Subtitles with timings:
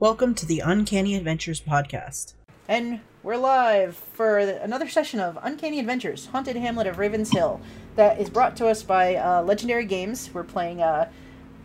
[0.00, 2.32] Welcome to the Uncanny Adventures podcast.
[2.66, 7.60] And we're live for another session of Uncanny Adventures Haunted Hamlet of Ravens Hill
[7.96, 10.30] that is brought to us by uh, Legendary Games.
[10.32, 11.10] We're playing a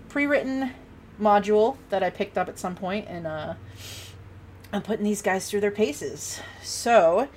[0.09, 0.71] pre written
[1.17, 3.53] module that I picked up at some point, and uh,
[4.73, 6.41] I'm putting these guys through their paces.
[6.61, 7.29] So,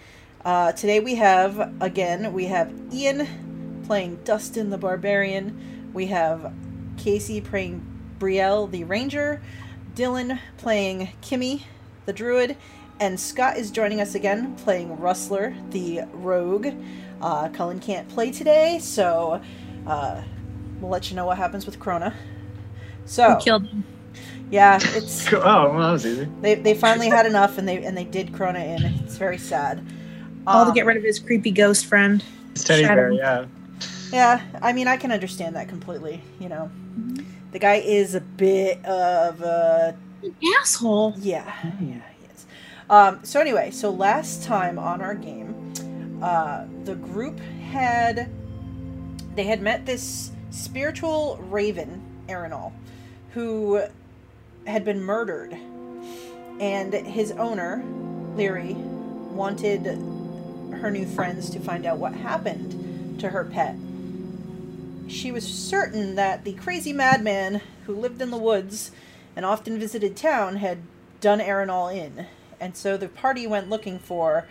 [0.45, 6.53] uh, today we have, again, we have Ian playing Dustin the Barbarian, we have
[6.97, 7.87] Casey playing
[8.19, 9.41] Brielle the Ranger.
[9.99, 11.63] Dylan playing Kimmy,
[12.07, 12.57] the druid,
[13.01, 16.69] and Scott is joining us again playing Rustler, the rogue.
[17.21, 19.43] Uh, Cullen can't play today, so
[19.89, 20.23] uh,
[20.81, 22.15] we'll let you know what happens with Krona.
[23.07, 23.85] So We killed him.
[24.53, 26.29] yeah, it's Oh, well, that was easy.
[26.43, 28.85] they, they finally had enough and they and they did Krona in.
[29.03, 29.85] It's very sad.
[30.47, 32.23] All to Um, get rid of his creepy ghost friend.
[32.53, 32.95] It's teddy Shadow.
[32.95, 33.47] bear, yeah.
[34.13, 36.23] Yeah, I mean I can understand that completely.
[36.39, 36.71] You know,
[37.53, 41.15] the guy is a bit of a An asshole.
[41.19, 41.45] Yeah,
[41.81, 42.47] yeah, he is.
[42.91, 45.73] Um, so anyway, so last time on our game,
[46.23, 47.39] uh, the group
[47.71, 48.31] had
[49.35, 52.73] they had met this spiritual raven, Arenal,
[53.35, 53.83] who
[54.67, 55.57] had been murdered,
[56.61, 57.85] and his owner,
[58.35, 59.87] Leary, wanted
[60.81, 63.77] her new friends to find out what happened to her pet.
[65.09, 68.93] She was certain that the crazy madman who lived in the woods
[69.35, 70.83] and often visited town had
[71.21, 72.27] done Arenal in,
[72.61, 74.47] and so the party went looking for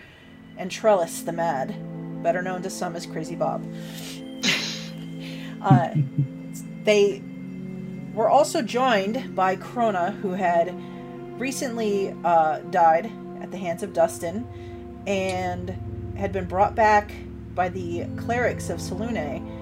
[0.57, 1.75] Entrellis the Mad,
[2.23, 3.65] better known to some as Crazy Bob.
[5.61, 5.89] uh,
[6.83, 7.21] they
[8.13, 10.73] were also joined by Krona, who had
[11.39, 13.11] recently uh, died
[13.41, 14.47] at the hands of Dustin
[15.05, 15.69] and
[16.17, 17.11] had been brought back
[17.53, 19.56] by the clerics of Selûne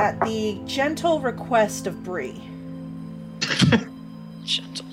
[0.00, 2.42] at the gentle request of Bree.
[4.44, 4.86] Gentle.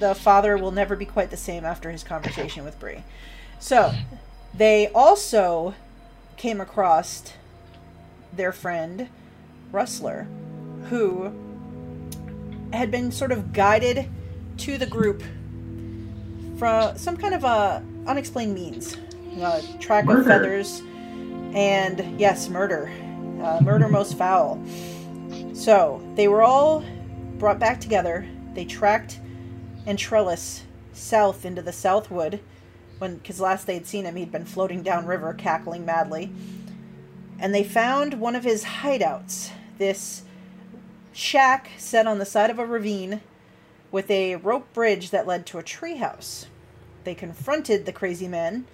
[0.00, 3.04] the father will never be quite the same after his conversation with Bree.
[3.60, 3.94] So,
[4.52, 5.76] they also
[6.36, 7.32] came across
[8.32, 9.08] their friend
[9.70, 10.26] Rustler,
[10.90, 11.32] who
[12.72, 14.08] had been sort of guided
[14.58, 15.22] to the group
[16.58, 18.96] from some kind of a unexplained means,
[19.40, 20.20] uh, track Murder.
[20.22, 20.82] of feathers,
[21.54, 22.90] and yes, murder,
[23.42, 24.62] uh, murder most foul.
[25.52, 26.84] So they were all
[27.38, 28.26] brought back together.
[28.54, 29.18] They tracked
[29.86, 32.40] Entrellis south into the Southwood,
[32.98, 36.32] when because last they'd seen him, he'd been floating downriver, cackling madly.
[37.38, 40.22] And they found one of his hideouts, this
[41.12, 43.20] shack set on the side of a ravine
[43.90, 46.46] with a rope bridge that led to a treehouse.
[47.04, 48.66] They confronted the crazy man,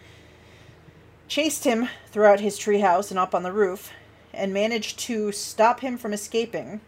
[1.27, 3.91] chased him throughout his treehouse and up on the roof,
[4.39, 6.81] and managed to stop him from escaping.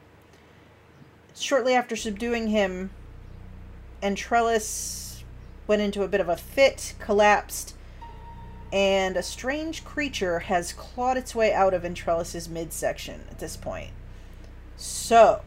[1.34, 2.90] Shortly after subduing him,
[4.02, 5.22] Entrellis
[5.66, 7.74] went into a bit of a fit, collapsed,
[8.72, 13.90] and a strange creature has clawed its way out of Entrellis's midsection at this point.
[14.76, 15.42] So,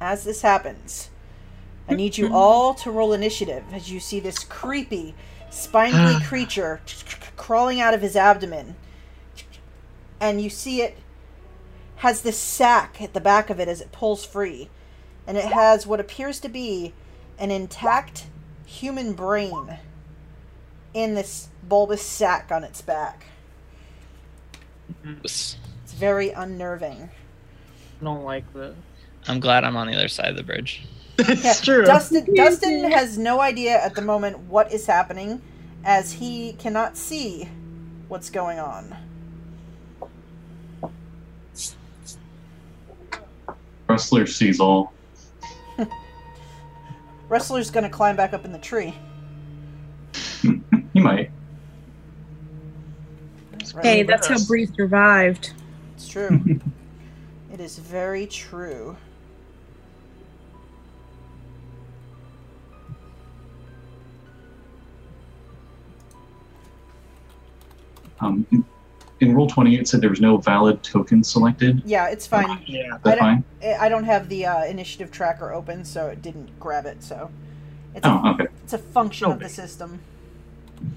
[0.00, 1.10] as this happens,
[1.88, 5.14] I need you all to roll initiative as you see this creepy,
[5.50, 6.80] spindly creature
[7.36, 8.76] crawling out of his abdomen.
[10.20, 10.96] And you see it
[11.96, 14.70] has this sack at the back of it as it pulls free.
[15.26, 16.92] And it has what appears to be
[17.38, 18.26] an intact
[18.66, 19.78] human brain
[20.92, 23.26] in this bulbous sack on its back.
[25.06, 25.56] Oops.
[25.82, 27.10] It's very unnerving.
[28.00, 28.74] I don't like the.
[29.26, 30.84] I'm glad I'm on the other side of the bridge.
[31.18, 31.84] it's true.
[31.84, 35.40] Dustin Dustin has no idea at the moment what is happening
[35.84, 37.48] as he cannot see
[38.08, 38.94] what's going on.
[43.94, 44.92] Rustler sees all.
[47.28, 48.92] Rustler's gonna climb back up in the tree.
[50.92, 51.28] He might.
[53.82, 55.52] Hey, that's how Bree survived.
[55.96, 56.60] It's true.
[57.52, 58.96] it is very true.
[68.20, 68.46] Um,
[69.24, 71.82] in, in Roll20, it said there was no valid token selected.
[71.84, 72.62] Yeah, it's fine.
[72.66, 72.82] Yeah.
[72.94, 73.76] I That's don't, fine.
[73.80, 77.02] I don't have the uh, initiative tracker open, so it didn't grab it.
[77.02, 77.30] So
[77.94, 78.46] it's a, Oh, okay.
[78.62, 80.00] it's a function No of the system.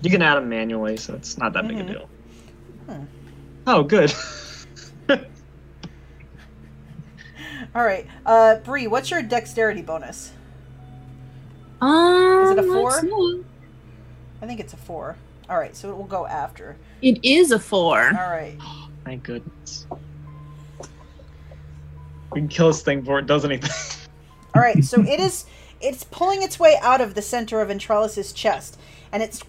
[0.01, 1.81] You can add them manually, so it's not that big Mhm.
[1.81, 2.09] a deal.
[2.89, 3.03] Hmm.
[3.65, 4.13] Oh, good.
[7.75, 10.31] All right, uh, Bree, what's your dexterity bonus?
[11.79, 12.91] Um, Is it a four?
[14.41, 15.15] I think it's a four.
[15.50, 16.75] All right, so it will go after.
[17.02, 18.08] It is a four.
[18.08, 18.58] All right.
[19.06, 19.86] Thank goodness.
[22.32, 23.70] We can kill this thing before it does anything.
[24.56, 25.46] All right, so it is
[25.80, 28.80] it's pulling its way out of the center of Ventrellis's chest,
[29.12, 29.44] and it's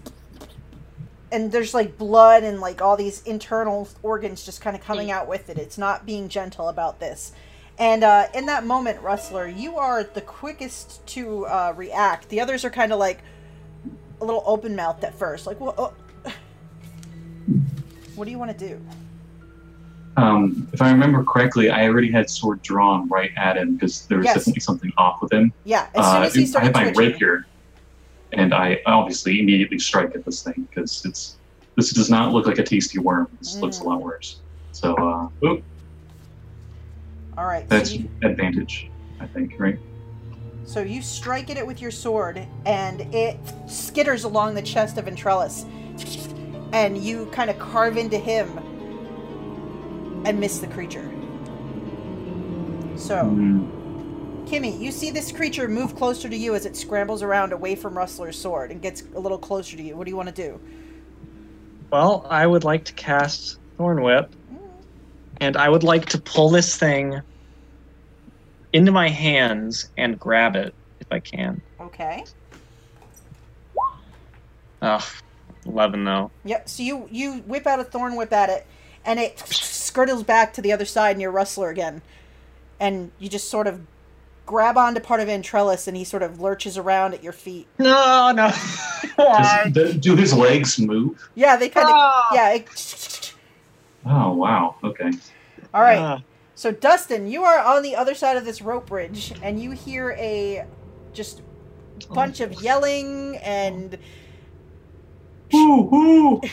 [1.31, 5.27] and there's like blood and like all these internal organs just kind of coming out
[5.27, 5.57] with it.
[5.57, 7.31] It's not being gentle about this.
[7.77, 12.29] And uh, in that moment, Rustler, you are the quickest to uh, react.
[12.29, 13.21] The others are kind of like
[14.21, 15.75] a little open mouthed at first, like, "What?
[15.77, 15.93] oh."
[18.15, 18.79] What do you want to do?"
[20.17, 24.17] Um, if I remember correctly, I already had sword drawn right at him because there
[24.17, 24.35] was Yes.
[24.35, 25.53] definitely something off with him.
[25.63, 27.45] Yeah, as soon Uh, as he I started have my rapier,
[28.33, 31.37] and I obviously immediately strike at this thing because it's
[31.77, 33.27] this does not look like a tasty worm.
[33.39, 33.85] This looks a Mm.
[33.85, 34.41] lot worse.
[34.71, 35.63] So, uh, oop,
[37.37, 38.89] All right, so that's you, advantage,
[39.21, 39.77] I think, right?
[40.65, 45.05] so you strike at it with your sword, and it skitters along the chest of
[45.05, 45.63] Ventrellus,
[46.71, 48.57] and you kind of carve into him
[50.25, 51.09] and miss the creature.
[52.97, 53.15] So.
[53.15, 53.79] Mm,
[54.49, 57.95] Kimmy, you see this creature move closer to you as it scrambles around away from
[57.95, 59.95] Rustler's sword and gets a little closer to you.
[59.95, 60.59] What do you want to do?
[61.91, 64.33] Well, I would like to cast Thorn Whip,
[65.39, 67.21] and I would like to pull this thing
[68.73, 71.61] into my hands and grab it if I can.
[71.79, 72.23] Okay.
[74.81, 75.03] Ugh,
[75.69, 76.31] 11 though.
[76.45, 76.69] Yep.
[76.69, 78.65] So you you whip out a thorn whip at it,
[79.05, 82.01] and it skirtles back to the other side and you're Rustler again,
[82.79, 83.81] and you just sort of
[84.45, 87.67] grab onto part of Ventrellus, and he sort of lurches around at your feet.
[87.77, 88.49] No, no.
[89.15, 89.69] Why?
[89.71, 91.29] does, do his legs move?
[91.35, 92.27] Yeah, they kind of Ah.
[92.33, 92.53] yeah.
[92.53, 93.33] It,
[94.05, 94.75] Oh wow.
[94.83, 95.11] Okay.
[95.73, 95.99] all right.
[95.99, 96.21] Ah.
[96.55, 100.11] So Dustin, you are on the other side of this rope bridge, and you hear
[100.17, 100.65] a
[101.13, 101.41] just
[102.13, 103.97] bunch of yelling and
[105.53, 106.41] Ooh, ooh.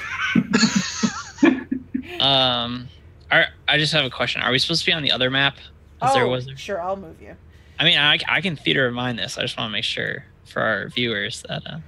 [2.21, 2.89] Um,
[3.31, 4.43] are, I just have a question.
[4.43, 5.59] Are we supposed to be on the other map?
[6.01, 6.49] there oh, was.
[6.57, 7.37] sure, I'll move you.
[7.79, 9.39] I mean, I, I can theater of mind this.
[9.39, 11.63] I just want to make sure for our viewers that.
[11.67, 11.79] Uh,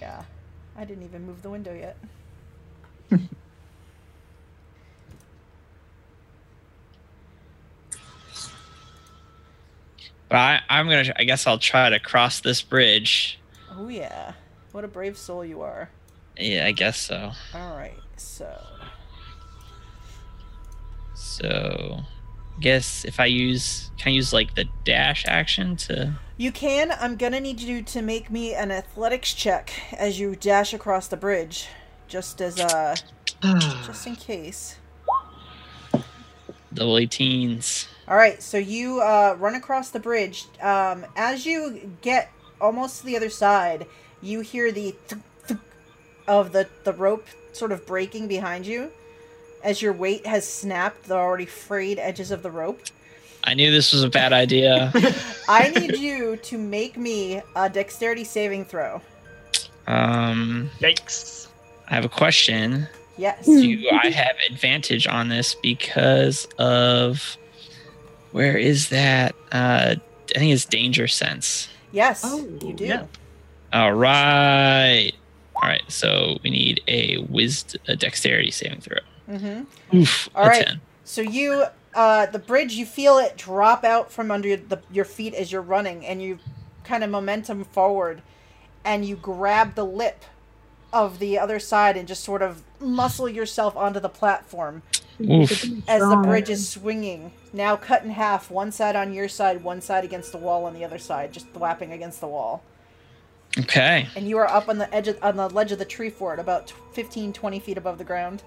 [0.00, 0.22] Yeah,
[0.76, 1.96] I didn't even move the window yet.
[10.28, 11.12] but I, I'm gonna.
[11.16, 13.38] I guess I'll try to cross this bridge.
[13.70, 14.32] Oh yeah,
[14.72, 15.90] what a brave soul you are.
[16.38, 17.32] Yeah, I guess so.
[17.54, 18.48] All right, so
[21.14, 22.00] So,
[22.60, 26.14] guess if I use, can I use like the dash action to?
[26.36, 26.92] you can.
[26.92, 31.16] I'm gonna need you to make me an athletics check as you dash across the
[31.16, 31.66] bridge,
[32.06, 32.94] just as uh,
[33.42, 34.76] just in case.
[36.72, 37.88] Double 18s.
[38.06, 40.44] All right, so you uh, run across the bridge.
[40.62, 42.30] Um, as you get
[42.60, 43.86] almost to the other side,
[44.20, 45.22] you hear the thunk
[46.28, 48.90] of the, the rope sort of breaking behind you
[49.64, 52.80] as your weight has snapped the already frayed edges of the rope.
[53.44, 54.92] I knew this was a bad idea.
[55.48, 59.00] I need you to make me a dexterity saving throw.
[59.86, 61.48] um, Yikes.
[61.88, 62.86] I have a question.
[63.16, 63.46] Yes.
[63.46, 67.36] Do I have advantage on this because of
[68.32, 69.34] where is that?
[69.50, 69.96] Uh,
[70.36, 71.68] I think it's danger sense.
[71.90, 72.84] Yes, Oh, you do.
[72.84, 73.06] yeah.
[73.72, 75.12] All right.
[75.60, 75.82] All right.
[75.88, 78.98] So we need a wisdom, a dexterity saving throw.
[79.28, 79.96] Mm-hmm.
[79.96, 80.28] Oof.
[80.34, 80.66] All right.
[80.66, 80.80] 10.
[81.04, 81.64] So you,
[81.94, 85.62] uh, the bridge, you feel it drop out from under the, your feet as you're
[85.62, 86.38] running, and you
[86.84, 88.22] kind of momentum forward,
[88.84, 90.24] and you grab the lip
[90.92, 94.82] of the other side and just sort of muscle yourself onto the platform
[95.20, 95.64] Oof.
[95.88, 97.32] as the bridge is swinging.
[97.52, 100.74] Now cut in half, one side on your side, one side against the wall on
[100.74, 102.62] the other side, just thwapping against the wall.
[103.58, 104.08] Okay.
[104.16, 106.38] And you are up on the edge of, on the ledge of the tree fort,
[106.38, 108.42] about 15, 20 feet above the ground.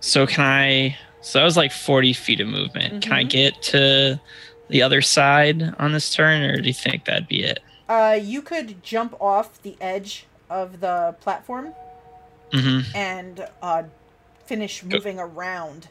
[0.00, 0.96] So can I?
[1.20, 3.02] So that was like 40 feet of movement.
[3.02, 3.30] Can I Mhm.
[3.30, 4.20] get to
[4.68, 7.60] the other side on this turn, or do you think that'd be it?
[7.88, 11.74] Uh, you could jump off the edge of the platform
[12.52, 12.94] Mm-hmm.
[12.96, 13.84] and uh,
[14.46, 15.88] finish moving around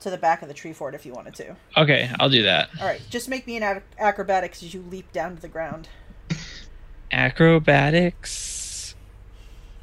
[0.00, 1.56] to the back of the tree fort if you wanted to.
[1.76, 2.68] Okay, I'll do that.
[2.80, 5.88] All right, just make me an ac- acrobatics as you leap down to the ground.
[7.12, 8.94] Acrobatics.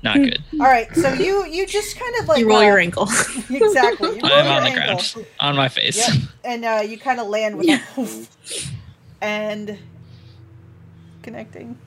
[0.04, 0.40] Not good.
[0.54, 3.04] All right, so you you just kind of like you roll uh, your ankle.
[3.50, 4.16] exactly.
[4.16, 4.96] You I'm on the ankle.
[4.96, 5.98] ground, on my face.
[5.98, 8.28] Yep, and uh, you kind of land with a hoof
[9.22, 9.78] and
[11.22, 11.78] connecting.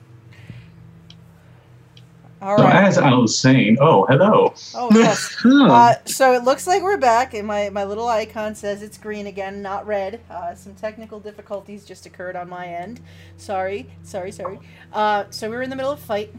[2.41, 4.53] All So as I was saying, oh hello.
[4.75, 5.35] Oh yes.
[5.45, 9.27] Uh, so it looks like we're back, and my, my little icon says it's green
[9.27, 10.21] again, not red.
[10.29, 12.99] Uh, some technical difficulties just occurred on my end.
[13.37, 14.59] Sorry, sorry, sorry.
[14.91, 16.33] Uh, so we were in the middle of a fight,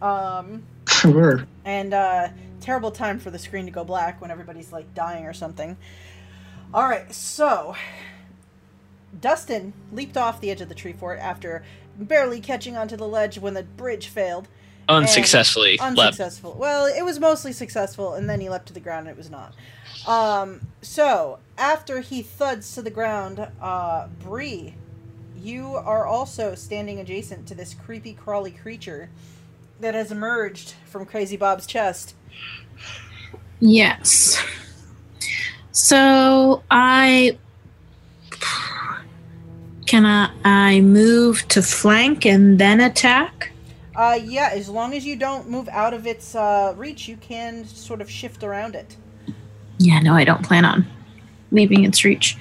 [0.00, 1.44] um, Sure.
[1.64, 2.28] and uh,
[2.60, 5.76] terrible time for the screen to go black when everybody's like dying or something.
[6.72, 7.74] All right, so
[9.18, 11.64] Dustin leaped off the edge of the tree fort after
[11.98, 14.48] barely catching onto the ledge when the bridge failed.
[14.88, 15.98] Unsuccessfully leapt.
[15.98, 16.56] Unsuccessful.
[16.58, 19.30] Well, it was mostly successful, and then he leapt to the ground, and it was
[19.30, 19.54] not.
[20.06, 24.74] Um, so after he thuds to the ground, uh, Bree,
[25.40, 29.10] you are also standing adjacent to this creepy crawly creature
[29.80, 32.14] that has emerged from Crazy Bob's chest.
[33.60, 34.42] Yes.
[35.72, 37.38] So I
[39.86, 43.50] can I, I move to flank and then attack?
[44.00, 47.66] Uh, yeah, as long as you don't move out of its uh, reach, you can
[47.66, 48.96] sort of shift around it.
[49.76, 50.86] Yeah, no, I don't plan on
[51.50, 52.38] leaving its reach.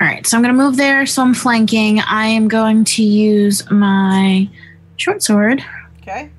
[0.00, 1.04] All right, so I'm going to move there.
[1.04, 2.00] So I'm flanking.
[2.00, 4.48] I am going to use my
[4.96, 5.62] short sword.
[6.00, 6.30] Okay.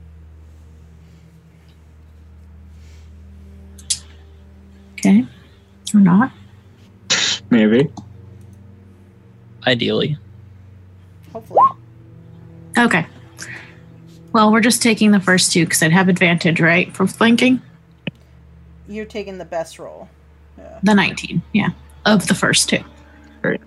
[4.93, 5.27] Okay.
[5.93, 6.31] Or not.
[7.51, 7.88] Maybe.
[9.67, 10.17] Ideally.
[11.34, 11.62] Hopefully.
[12.79, 13.05] Okay.
[14.36, 17.62] Well, we're just taking the first two because I'd have advantage, right, for flanking?
[18.86, 20.10] You're taking the best roll.
[20.58, 20.77] Yeah.
[20.84, 21.70] The 19, yeah,
[22.06, 22.84] of the first two.
[23.42, 23.62] Very.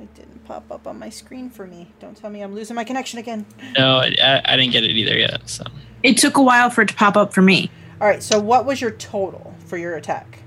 [0.00, 1.92] It didn't pop up on my screen for me.
[2.00, 3.46] Don't tell me I'm losing my connection again.
[3.78, 5.48] No, I, I didn't get it either yet.
[5.48, 5.62] So
[6.02, 7.70] It took a while for it to pop up for me.
[8.00, 10.40] All right, so what was your total for your attack?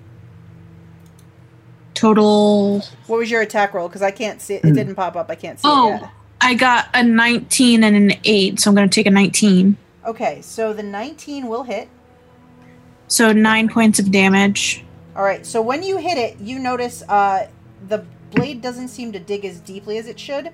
[1.93, 2.81] Total.
[3.05, 3.87] What was your attack roll?
[3.87, 4.65] Because I can't see it.
[4.65, 5.31] It didn't pop up.
[5.31, 5.95] I can't see Oh.
[5.95, 6.11] it yet.
[6.41, 9.77] I got a 19 and an 8, so I'm going to take a 19.
[10.05, 11.89] Okay, so the 19 will hit.
[13.07, 14.83] So nine points of damage.
[15.15, 17.47] All right, so when you hit it, you notice uh,
[17.87, 20.51] the blade doesn't seem to dig as deeply as it should,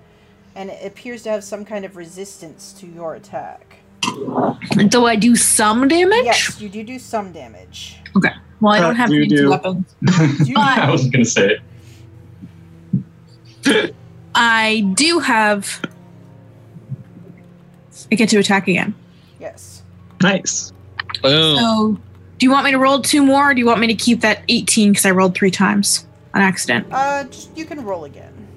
[0.55, 3.77] and it appears to have some kind of resistance to your attack.
[4.89, 6.25] Do I do some damage?
[6.25, 7.97] Yes, you do do some damage.
[8.15, 8.29] Okay.
[8.61, 9.95] Well, I don't Uh, have do do- weapons.
[10.01, 11.59] Do you- I was gonna say
[13.65, 13.95] it.
[14.35, 15.81] I do have.
[18.11, 18.93] I get to attack again.
[19.39, 19.81] yes.
[20.21, 20.71] Nice.
[21.21, 21.57] boom.
[21.57, 21.97] So,
[22.37, 24.21] do you want me to roll two more, or do you want me to keep
[24.21, 26.87] that 18 because I rolled three times on accident?
[26.91, 28.47] Uh, just, you can roll again.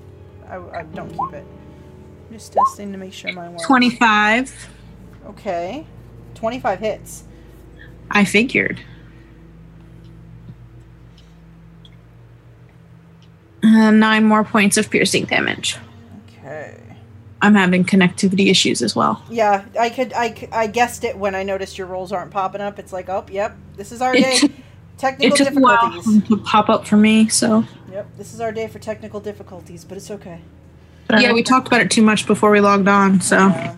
[0.49, 1.45] I, I don't keep it.
[2.29, 3.65] I'm just testing to make sure mine works.
[3.67, 4.69] 25.
[5.29, 5.87] Okay.
[6.35, 7.25] 25 hits.
[8.11, 8.81] I figured.
[13.67, 15.77] Uh, nine more points of piercing damage.
[16.39, 16.79] Okay.
[17.43, 19.23] I'm having connectivity issues as well.
[19.31, 22.79] Yeah, I could, I, I guessed it when I noticed your rolls aren't popping up.
[22.79, 24.37] It's like, oh, yep, this is our It day.
[24.39, 24.53] took-
[24.99, 26.29] Technical It took a while difficulties.
[26.29, 27.65] to pop up for me, so.
[27.93, 30.41] Yep, this is our day for technical difficulties, but it's okay.
[31.11, 33.37] Yeah, we talked about it too much before we logged on, so.
[33.37, 33.77] Uh,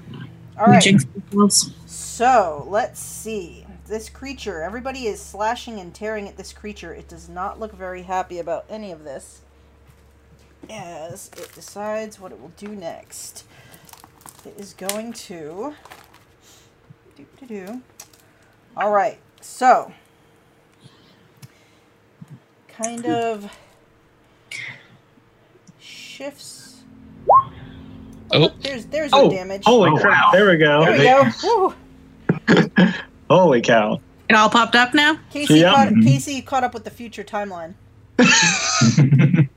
[0.57, 0.83] all we right.
[0.83, 1.73] jinxed ourselves.
[1.87, 3.66] So let's see.
[3.88, 6.95] This creature, everybody is slashing and tearing at this creature.
[6.95, 9.40] It does not look very happy about any of this.
[10.70, 13.44] As it decides what it will do next.
[14.44, 15.74] It is going to.
[17.16, 17.80] Do do do.
[18.76, 19.18] All right.
[19.40, 19.92] So.
[22.68, 23.50] Kind of.
[25.80, 26.82] Shifts.
[28.30, 28.38] Oh.
[28.38, 29.62] look, there's there's Oh, your damage.
[29.64, 30.26] holy Oh, crap.
[30.26, 30.30] wow.
[30.32, 30.84] There we go.
[30.84, 31.32] there we
[32.76, 32.92] go.
[33.30, 34.00] Holy cow.
[34.28, 35.18] It all popped up now?
[35.30, 35.72] Casey, Yeah.
[35.74, 37.74] caught, Casey caught up with the future timeline.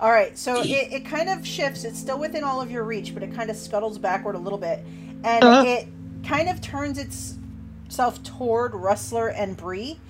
[0.00, 1.84] All right, so it, it kind of shifts.
[1.84, 4.58] It's still within all of your reach, but it kind of scuttles backward a little
[4.58, 4.84] bit,
[5.24, 5.62] and Uh-huh.
[5.62, 5.88] it
[6.24, 10.00] kind of turns itself toward Rustler and Bree,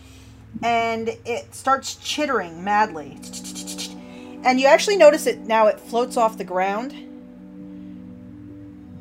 [0.62, 3.20] and it starts chittering madly.
[4.44, 5.66] And you actually notice it now.
[5.68, 6.94] It floats off the ground.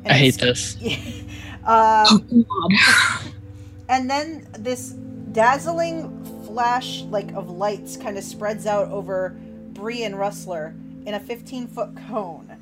[0.08, 0.76] I hate this.
[1.64, 2.70] um, Oh,
[3.88, 4.90] and then this
[5.32, 6.10] dazzling
[6.46, 9.36] flash like of lights kind of spreads out over
[9.80, 10.74] Bree and Rustler
[11.06, 12.54] in a 15 foot cone.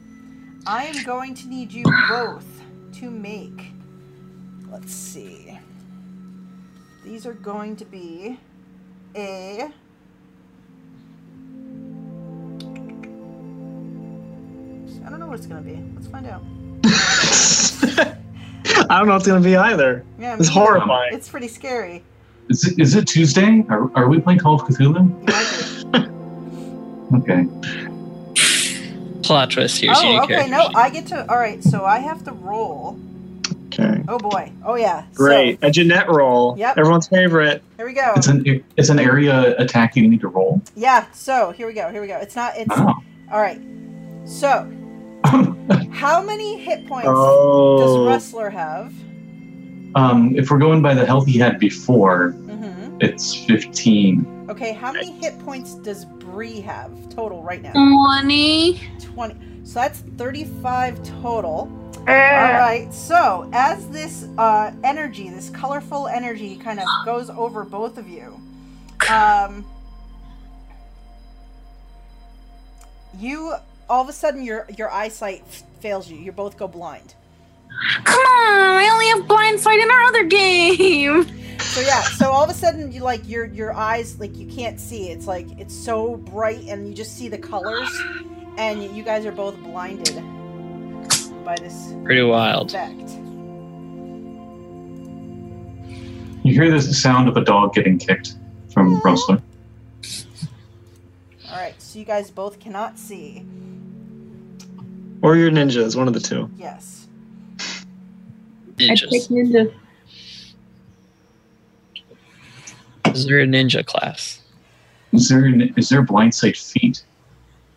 [0.69, 2.47] I am going to need you both
[2.95, 3.73] to make.
[4.71, 5.59] Let's see.
[7.05, 8.39] These are going to be
[9.17, 9.69] a.
[15.05, 15.83] I don't know what it's going to be.
[15.97, 16.43] Let's find out.
[18.91, 20.05] I don't know what it's going to be either.
[20.21, 21.15] Yeah, It's horrifying.
[21.15, 22.05] It's pretty scary.
[22.49, 23.65] Is it, is it Tuesday?
[23.69, 25.78] Are, are we playing Call of Cthulhu?
[27.11, 27.33] You might be.
[27.33, 29.23] Okay.
[29.23, 29.95] Plot twist here.
[29.95, 30.35] so you Oh, okay.
[30.49, 30.51] characters.
[30.51, 31.31] No, I get to.
[31.31, 32.99] All right, so I have to roll.
[33.67, 34.03] Okay.
[34.09, 34.51] Oh boy.
[34.65, 35.05] Oh yeah.
[35.15, 35.61] Great.
[35.61, 36.57] So, A Jeanette roll.
[36.59, 36.79] Yep.
[36.79, 37.63] Everyone's favorite.
[37.77, 38.13] here we go.
[38.17, 40.63] It's an it's an area attack you need to roll.
[40.75, 41.07] Yeah.
[41.13, 41.91] So here we go.
[41.91, 42.17] Here we go.
[42.17, 42.57] It's not.
[42.57, 42.95] It's Oh.
[43.31, 43.61] all right.
[44.25, 44.71] So
[45.93, 48.07] how many hit points does Oh.
[48.07, 48.93] Rustler have?
[49.95, 52.88] um, if we're going by the health he had before, Mm-hmm.
[53.01, 54.47] It's 15.
[54.51, 57.73] Okay, how many hit points does Bree have total right now?
[57.73, 58.81] 20.
[59.01, 59.65] 20.
[59.65, 61.71] So that's 35 total.
[61.99, 62.89] All right.
[62.93, 68.41] So as this uh, energy, this colorful energy, kind of goes over both of you,
[69.11, 69.65] um,
[73.19, 73.55] you
[73.91, 75.45] all of a sudden your your eyesight
[75.81, 76.17] fails you.
[76.17, 77.15] You both go blind.
[78.05, 81.27] Come on, I only have blind sight in our other game.
[81.61, 82.03] So yeah.
[82.03, 85.11] So all of a sudden you like your your eyes like you can't see.
[85.11, 87.91] It's like it's so bright and you just see the colors,
[88.57, 90.15] and you guys are both blinded
[91.45, 92.71] by this Pretty wild.
[92.71, 93.11] effect.
[96.45, 98.37] You hear the sound of a dog getting kicked
[98.73, 99.05] from mm.
[99.05, 99.43] Rustler.
[101.51, 101.75] All right.
[101.83, 103.45] So you guys both cannot see.
[105.23, 106.49] Or your ninjas, one of the two.
[106.57, 107.08] Yes.
[108.79, 109.29] Ninjas.
[109.29, 109.75] ninja.
[113.15, 114.41] Is there a ninja class?
[115.13, 117.03] Is there an, is there blind sight feet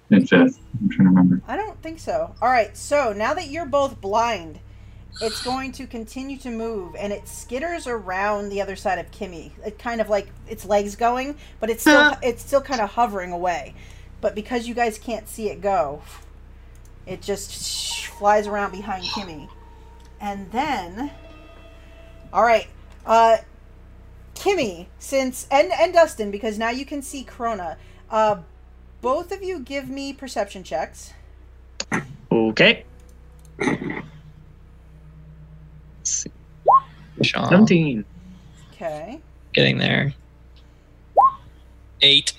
[0.09, 0.59] in fifth?
[0.79, 1.41] I'm trying to remember.
[1.47, 2.35] I don't think so.
[2.41, 4.59] All right, so now that you're both blind,
[5.21, 9.51] it's going to continue to move, and it skitters around the other side of Kimmy.
[9.65, 13.31] It kind of like its legs going, but it's still it's still kind of hovering
[13.31, 13.73] away.
[14.19, 16.01] But because you guys can't see it go,
[17.05, 19.49] it just flies around behind Kimmy,
[20.21, 21.11] and then,
[22.31, 22.67] all right,
[23.05, 23.37] uh,
[24.35, 27.75] Kimmy, since and and Dustin, because now you can see Krona.
[28.09, 28.37] Uh,
[29.01, 31.13] both of you give me perception checks.
[32.31, 32.85] Okay.
[37.21, 38.05] Sean, 17.
[38.73, 39.19] Okay.
[39.53, 40.13] getting there.
[42.01, 42.33] Eight.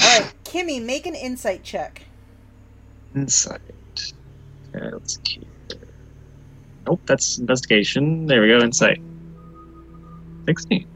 [0.00, 2.02] All right, Kimmy, make an insight check.
[3.14, 3.60] Insight.
[4.74, 5.46] Okay, let's keep.
[6.86, 8.26] Nope, that's investigation.
[8.26, 9.00] There we go, insight.
[10.46, 10.86] 16.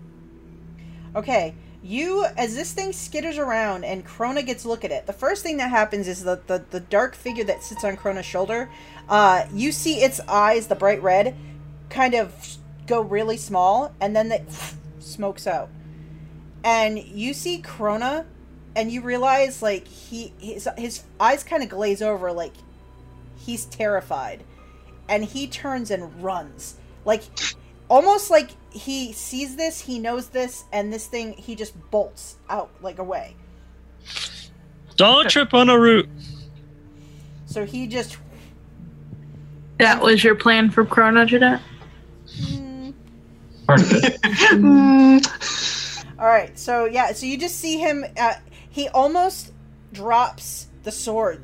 [1.16, 5.06] Okay, you as this thing skitters around and Krona gets a look at it.
[5.06, 8.26] The first thing that happens is the the, the dark figure that sits on Krona's
[8.26, 8.70] shoulder.
[9.08, 11.34] Uh, you see its eyes, the bright red,
[11.88, 12.56] kind of
[12.86, 14.44] go really small, and then it
[15.00, 15.70] smokes out.
[16.62, 18.26] And you see Krona,
[18.76, 22.52] and you realize like he his his eyes kind of glaze over, like
[23.36, 24.44] he's terrified,
[25.10, 27.24] and he turns and runs, like
[27.88, 32.70] almost like he sees this, he knows this, and this thing he just bolts out
[32.80, 33.34] like away.
[34.96, 36.08] Don't trip on a root.
[37.44, 38.16] So he just
[39.78, 41.60] That was your plan for Krona Jeanette?
[42.28, 42.94] mm,
[43.66, 45.26] Part of it.
[46.18, 48.04] All right, so yeah, so you just see him.
[48.16, 48.34] Uh,
[48.68, 49.52] he almost
[49.92, 51.42] drops the sword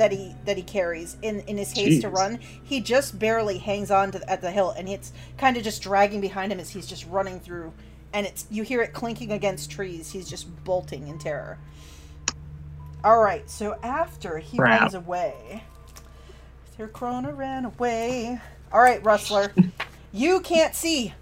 [0.00, 2.38] that he that he carries in in his haste to run.
[2.64, 6.22] He just barely hangs on to at the hill, and it's kind of just dragging
[6.22, 7.70] behind him as he's just running through.
[8.14, 10.10] And it's you hear it clinking against trees.
[10.10, 11.58] He's just bolting in terror.
[13.04, 15.64] All right, so after he runs away,
[16.78, 18.40] Sir Krona ran away.
[18.72, 19.52] All right, Rustler,
[20.12, 21.12] you can't see.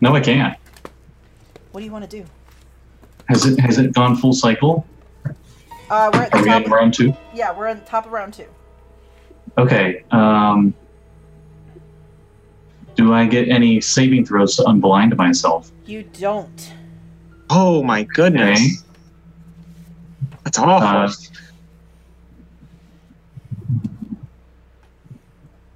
[0.00, 0.56] No, I can't.
[1.72, 2.24] What do you want to do?
[3.28, 4.86] Has it has it gone full cycle?
[5.90, 6.64] Uh, we're at the Are we top.
[6.64, 7.16] in round two?
[7.34, 8.46] Yeah, we're on top of round two.
[9.58, 10.04] Okay.
[10.12, 10.72] Um,
[12.94, 15.72] do I get any saving throws to unblind myself?
[15.86, 16.72] You don't.
[17.50, 18.60] Oh my goodness.
[18.60, 18.68] Okay.
[20.44, 20.88] That's awful.
[20.88, 21.10] Uh,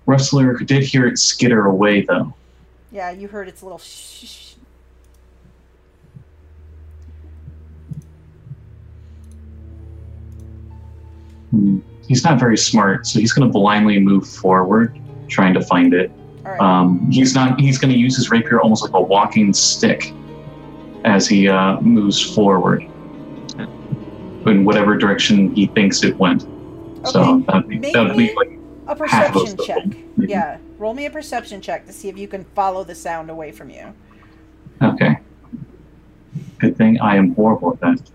[0.06, 2.32] Rustler did hear it skitter away, though.
[2.92, 4.43] Yeah, you heard its little shh.
[12.06, 16.10] He's not very smart, so he's going to blindly move forward, trying to find it.
[16.42, 16.60] Right.
[16.60, 17.58] Um, he's not.
[17.58, 20.12] He's going to use his rapier almost like a walking stick
[21.04, 22.82] as he uh, moves forward
[24.46, 26.42] in whatever direction he thinks it went.
[27.06, 27.44] So Okay.
[27.46, 29.84] that'd be, that'd be like a perception check.
[29.84, 30.28] Mhm.
[30.28, 33.50] Yeah, roll me a perception check to see if you can follow the sound away
[33.52, 33.94] from you.
[34.82, 35.18] okay.
[36.58, 38.10] Good thing I am horrible at that.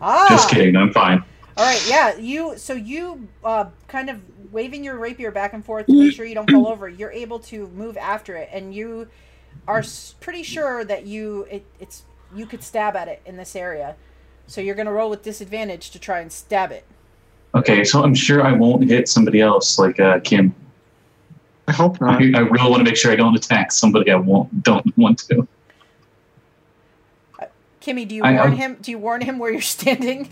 [0.00, 0.26] Ah.
[0.28, 0.76] Just kidding.
[0.76, 1.22] I'm fine.
[1.56, 1.84] All right.
[1.88, 2.16] Yeah.
[2.16, 2.56] You.
[2.56, 4.20] So you, uh, kind of
[4.52, 6.88] waving your rapier back and forth to make sure you don't fall over.
[6.88, 9.08] You're able to move after it, and you
[9.66, 9.82] are
[10.20, 12.04] pretty sure that you it, it's
[12.34, 13.96] you could stab at it in this area.
[14.46, 16.84] So you're gonna roll with disadvantage to try and stab it.
[17.54, 20.54] Okay, so I'm sure I won't hit somebody else like uh, Kim.
[21.68, 22.40] I hope I, not.
[22.40, 25.46] I really want to make sure I don't attack somebody I won't don't want to.
[27.84, 28.76] Kimmy, do you I- warn I- him?
[28.80, 30.28] Do you warn him where you're standing?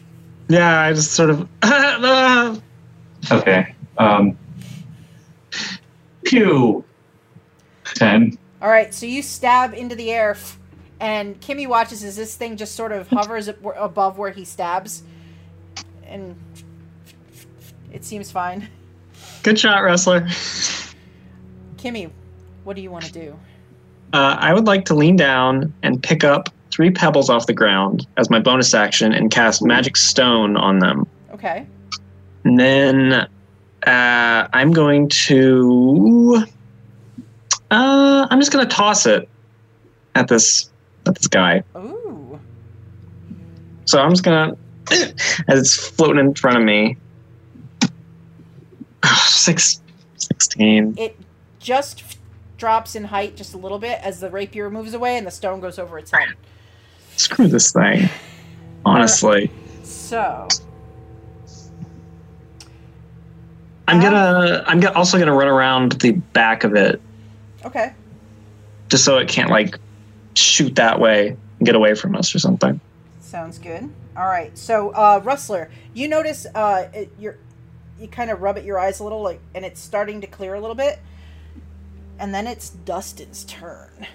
[0.49, 1.49] Yeah, I just sort of.
[3.31, 3.73] Okay.
[3.99, 4.37] Um,
[6.25, 6.85] pew.
[7.95, 8.37] Ten.
[8.61, 10.37] All right, so you stab into the air,
[10.99, 15.05] and Kimmy watches as this thing just sort of hovers above where he stabs,
[16.05, 16.35] and
[17.93, 18.69] it seems fine.
[19.45, 20.23] Good shot, Rustler.
[21.77, 22.11] Kimmy,
[22.65, 23.38] what do you want to do?
[24.12, 28.06] Uh, I would like to lean down and pick up three pebbles off the ground
[28.16, 31.06] as my bonus action and cast Magic Stone on them.
[31.32, 31.66] Okay.
[32.44, 36.44] And then uh, I'm going to.
[37.70, 39.28] Uh, I'm just going to toss it
[40.14, 40.70] at this
[41.06, 41.62] at this guy.
[41.76, 42.40] Ooh.
[43.85, 44.56] So I'm just gonna,
[45.48, 46.96] as it's floating in front of me.
[49.26, 49.82] Six,
[50.16, 50.94] 16.
[50.96, 51.18] It
[51.58, 52.18] just
[52.56, 55.61] drops in height just a little bit as the rapier moves away and the stone
[55.61, 56.28] goes over its head.
[57.16, 58.09] Screw this thing.
[58.85, 59.51] Honestly,
[59.85, 60.48] So,
[63.87, 64.64] I'm gonna.
[64.66, 67.01] I'm go- also gonna run around the back of it
[67.64, 67.92] okay.
[68.88, 69.79] just so it can't like
[70.35, 72.81] shoot that way and get away from us or something.
[73.20, 73.88] Sounds good.
[74.16, 74.57] All right.
[74.59, 77.37] So, uh, Rustler, you notice uh, it, you're,
[77.98, 80.55] you kind of rub at your eyes a little, like, and it's starting to clear
[80.55, 80.98] a little bit.
[82.18, 84.07] And then it's Dustin's turn.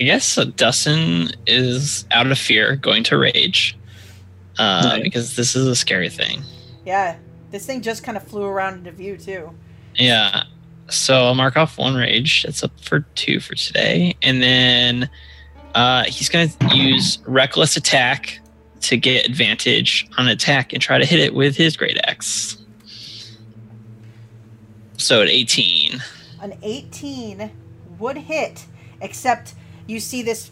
[0.00, 3.76] I guess uh, Dustin is out of fear going to rage
[4.58, 5.02] uh, Nice.
[5.02, 6.42] because this is a scary thing.
[6.86, 7.16] Yeah,
[7.50, 9.50] this thing just kind of flew around into view too.
[9.96, 10.44] Yeah.
[10.88, 12.44] So I'll mark off one rage.
[12.44, 14.16] That's up for two for today.
[14.22, 15.10] And then
[15.74, 18.40] uh, he's going to use reckless attack
[18.80, 22.56] to get advantage on an attack and try to hit it with his great axe.
[24.96, 26.02] So at 18.
[26.40, 27.50] An 18
[27.98, 28.64] would hit,
[29.02, 29.54] except
[29.90, 30.50] you see this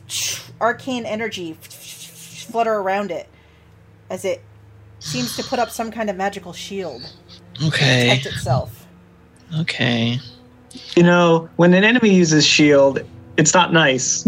[0.61, 3.29] arcane energy flutter around it
[4.11, 4.43] as it
[4.99, 7.03] seems to put up some kind of magical shield
[7.55, 8.09] to Okay.
[8.09, 8.87] protect itself.
[9.61, 10.19] Okay.
[10.97, 13.01] You know, when an enemy uses shield,
[13.37, 14.25] it's not nice.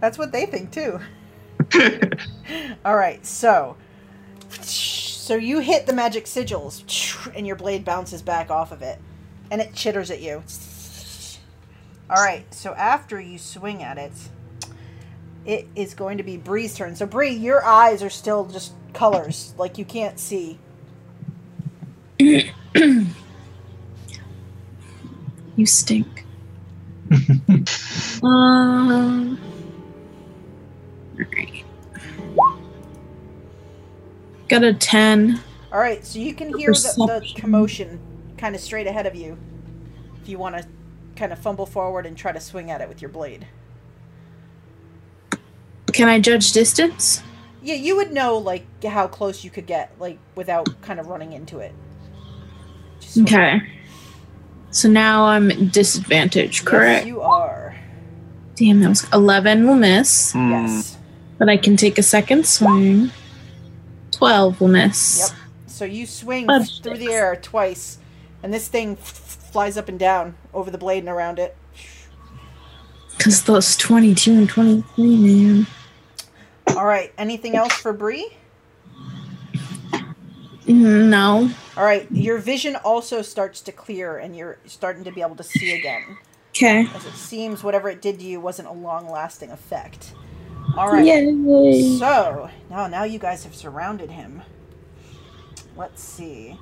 [0.00, 1.00] That's what they think too.
[2.84, 3.76] All right, so
[4.60, 6.84] so you hit the magic sigils,
[7.34, 9.00] and your blade bounces back off of it,
[9.50, 10.42] and it chitters at you.
[12.08, 14.12] All right, so after you swing at it,
[15.44, 16.94] it is going to be Bree's turn.
[16.94, 20.58] So Bree, your eyes are still just colors, like you can't see.
[25.56, 26.24] You stink.
[28.22, 29.40] um.
[31.18, 31.64] Alright.
[34.48, 35.40] Got a 10.
[35.72, 37.98] All right, so you can hear the, the commotion
[38.36, 39.36] kind of straight ahead of you.
[40.22, 40.66] If you want to
[41.16, 43.46] kind of fumble forward and try to swing at it with your blade.
[45.92, 47.22] Can I judge distance?
[47.62, 51.32] Yeah, you would know like how close you could get, like without kind of running
[51.32, 51.72] into it.
[53.00, 53.60] Just Okay.
[54.70, 57.06] So now I'm at disadvantage, Yes, correct?
[57.06, 57.74] you are.
[58.56, 60.50] Damn, that was 11 will miss, Hmm.
[60.50, 60.96] Yes.
[61.38, 63.10] but I can take a second swing.
[64.12, 65.18] 12 will miss.
[65.30, 65.38] Yep.
[65.66, 67.98] So you swing Fudge through the air twice,
[68.42, 69.25] and this thing f- f-
[69.56, 71.56] flies up and down over the blade and around it.
[73.16, 75.66] Because those 22 and 23, man.
[76.76, 77.10] All right.
[77.16, 78.36] Anything else for Bree?
[80.66, 81.50] No.
[81.74, 82.06] All right.
[82.12, 86.18] Your vision also starts to clear, and you're starting to be able to see again.
[86.50, 86.86] Okay.
[86.94, 90.12] As it seems, whatever it did to you wasn't a long-lasting effect.
[90.76, 91.02] All right.
[91.02, 91.96] Yay.
[91.98, 94.42] So now, now you guys have surrounded him.
[95.78, 96.58] Let's see.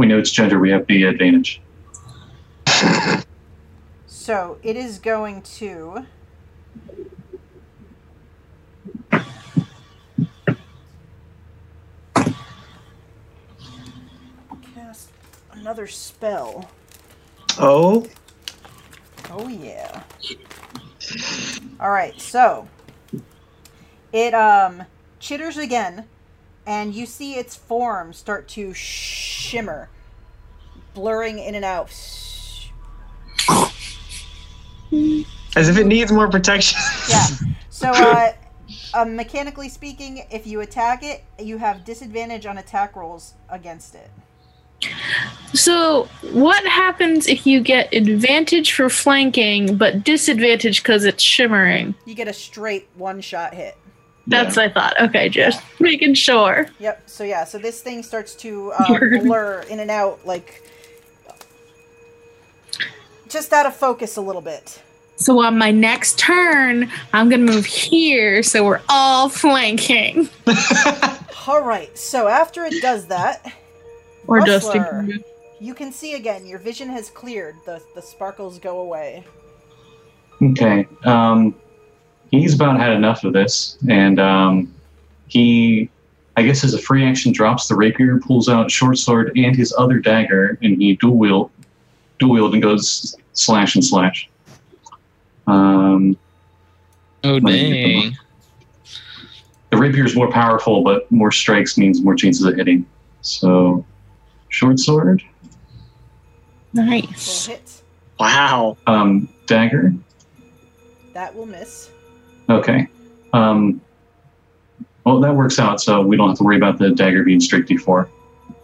[0.00, 0.58] We know it's gender.
[0.58, 1.60] We have the advantage.
[4.06, 6.06] So it is going to.
[14.74, 15.10] Cast
[15.52, 16.70] another spell.
[17.58, 18.06] oh,
[19.30, 20.02] Oh yeah.
[21.80, 22.68] All right, so
[24.12, 24.84] it um
[25.18, 26.06] chitters again,
[26.70, 29.90] and you see its form start to shimmer,
[30.94, 31.90] blurring in and out.
[35.56, 36.78] as if it needs more protection.
[37.08, 37.26] Yeah.
[37.70, 38.32] So, uh,
[38.92, 44.10] uh, mechanically speaking, if you attack it, you have disadvantage on attack rolls against it.
[45.54, 51.94] So, what happens if you get advantage for flanking, but disadvantage because it's shimmering?
[52.04, 53.78] You get a straight one shot hit.
[54.30, 55.00] That's what I thought.
[55.00, 56.68] Okay, just making sure.
[56.78, 57.02] Yep.
[57.06, 57.44] So yeah.
[57.44, 60.62] So this thing starts to uh, blur in and out, like
[63.28, 64.82] just out of focus a little bit.
[65.16, 70.30] So, on my next turn, I'm going to move here so we're all flanking.
[71.46, 71.96] All right.
[71.96, 73.44] So after it does that,
[74.26, 74.74] Or Rustler.
[74.74, 75.24] Dustin.
[75.58, 76.46] You can see again.
[76.46, 77.56] Your vision has cleared.
[77.66, 79.24] The the sparkles go away.
[80.42, 80.86] Okay.
[81.04, 81.54] Um,
[82.30, 84.72] he's about had enough of this, and um,
[85.28, 85.90] he,
[86.36, 89.74] I guess, as a free action, drops the rapier, pulls out short sword and his
[89.76, 91.50] other dagger, and he dual wield,
[92.18, 94.28] dual wield, and goes slash and slash.
[95.46, 96.16] Um,
[97.22, 98.18] Oh Let me get them dang!
[99.70, 102.86] the rapier is more powerful, but more strikes means more chances of hitting.
[103.20, 103.84] So,
[104.48, 105.22] short sword,
[106.72, 107.50] Nice.
[108.18, 108.76] Wow.
[108.86, 109.92] um, dagger.
[111.12, 111.90] That will miss.
[112.50, 112.88] Okay.
[113.32, 113.80] Um,
[115.04, 117.66] well, that works out, so we don't have to worry about the dagger being straight
[117.66, 118.06] D4.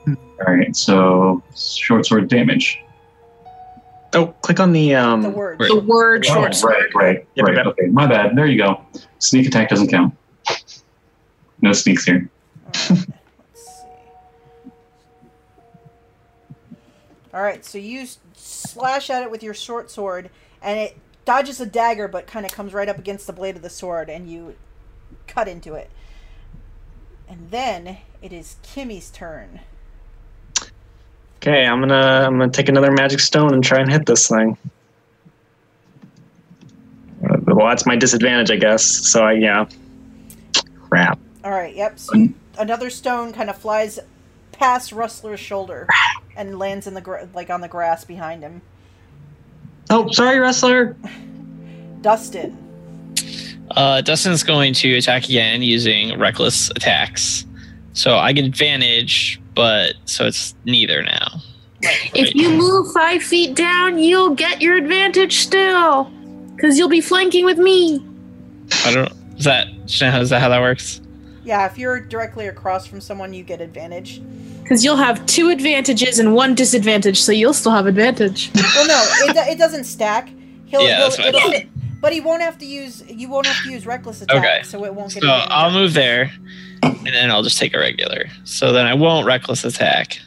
[0.04, 0.14] Hmm.
[0.46, 2.78] All right, so short sword damage.
[4.12, 5.22] Oh, click on the um.
[5.22, 5.58] The word.
[5.60, 6.74] The word Oh, short sword.
[6.74, 7.56] right, right, Yep, right.
[7.56, 7.66] yep.
[7.66, 8.36] Okay, my bad.
[8.36, 8.80] There you go.
[9.18, 10.14] Sneak attack doesn't count.
[11.62, 12.28] No sneaks here.
[12.74, 13.06] Alright,
[13.48, 13.86] let's see.
[17.34, 20.30] Alright, so you slash at it with your short sword,
[20.62, 23.62] and it dodges a dagger, but kind of comes right up against the blade of
[23.62, 24.54] the sword, and you
[25.26, 25.90] cut into it.
[27.28, 29.60] And then it is Kimmy's turn.
[31.36, 34.56] Okay, I'm gonna I'm gonna take another magic stone and try and hit this thing.
[37.20, 38.84] Well, that's my disadvantage, I guess.
[38.84, 39.66] So I yeah.
[40.88, 41.18] Crap.
[41.44, 41.98] Alright, yep.
[41.98, 43.98] So you, another stone kind of flies
[44.52, 45.88] past Rustler's shoulder
[46.36, 48.62] and lands in the gra- like on the grass behind him.
[49.90, 50.96] Oh, sorry, Rustler.
[52.00, 52.56] Dustin.
[53.72, 57.44] Uh, Dustin's going to attack again using reckless attacks.
[57.92, 61.40] So I get advantage, but so it's neither now.
[61.82, 66.04] If you move five feet down, you'll get your advantage still.
[66.54, 68.04] Because you'll be flanking with me.
[68.84, 69.12] I don't.
[69.38, 71.00] Is that is that how that works?
[71.44, 74.22] Yeah, if you're directly across from someone, you get advantage.
[74.66, 78.50] Because you'll have two advantages and one disadvantage, so you'll still have advantage.
[78.54, 79.00] Well, no,
[79.30, 80.28] it, it doesn't stack.
[80.66, 81.50] He'll, Yeah, he'll, that's what I it'll thought.
[81.52, 81.68] fit,
[82.00, 83.04] but he won't have to use.
[83.08, 84.62] You won't have to use reckless attack, Okay.
[84.64, 85.22] so it won't get.
[85.22, 86.32] So advantage I'll move there,
[86.82, 88.24] and then I'll just take a regular.
[88.42, 90.18] So then I won't reckless attack.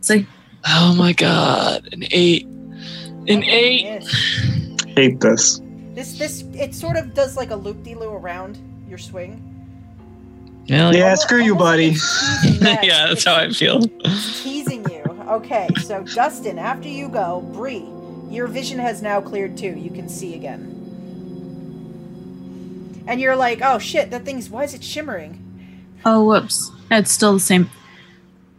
[0.00, 0.20] So
[0.66, 3.82] Oh my god, an eight, an eight.
[3.82, 4.84] Yes.
[4.96, 5.60] Hate this.
[5.94, 9.46] This this it sort of does like a loop de loo around your swing.
[10.70, 11.88] Yeah, Yeah, screw you, buddy.
[11.96, 13.80] it's teasing, yes, yeah, that's how I feel.
[14.42, 15.02] teasing you.
[15.28, 17.84] Okay, so Dustin, after you go, Bree,
[18.30, 19.70] your vision has now cleared too.
[19.76, 20.76] You can see again.
[23.08, 25.38] And you're like, oh shit, that thing's why is it shimmering?
[26.04, 26.70] Oh, whoops.
[26.90, 27.68] It's still the same.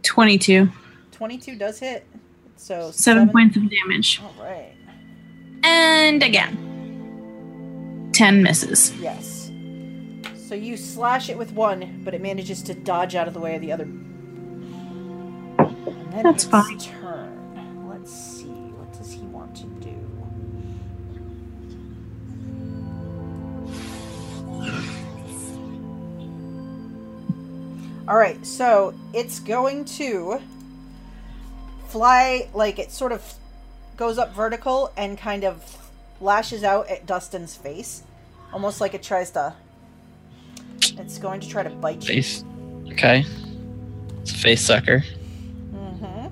[0.02, 0.70] 22.
[1.12, 2.06] 22 does hit.
[2.56, 4.20] So Seven points of damage.
[4.22, 4.72] All right.
[5.64, 8.10] And again.
[8.12, 8.92] 10 misses.
[9.00, 9.41] Yes.
[10.52, 13.54] So you slash it with one, but it manages to dodge out of the way
[13.54, 13.84] of the other.
[13.84, 15.56] And
[16.12, 16.78] then That's fine.
[16.78, 17.88] turn.
[17.88, 18.48] Let's see.
[18.48, 19.96] What does he want to do?
[28.06, 28.44] All right.
[28.44, 30.38] So it's going to
[31.88, 33.24] fly like it sort of
[33.96, 35.78] goes up vertical and kind of
[36.20, 38.02] lashes out at Dustin's face,
[38.52, 39.54] almost like it tries to.
[40.98, 42.08] It's going to try to bite you.
[42.14, 42.44] Face.
[42.92, 43.24] Okay.
[44.22, 45.04] It's a face sucker.
[45.72, 46.26] hmm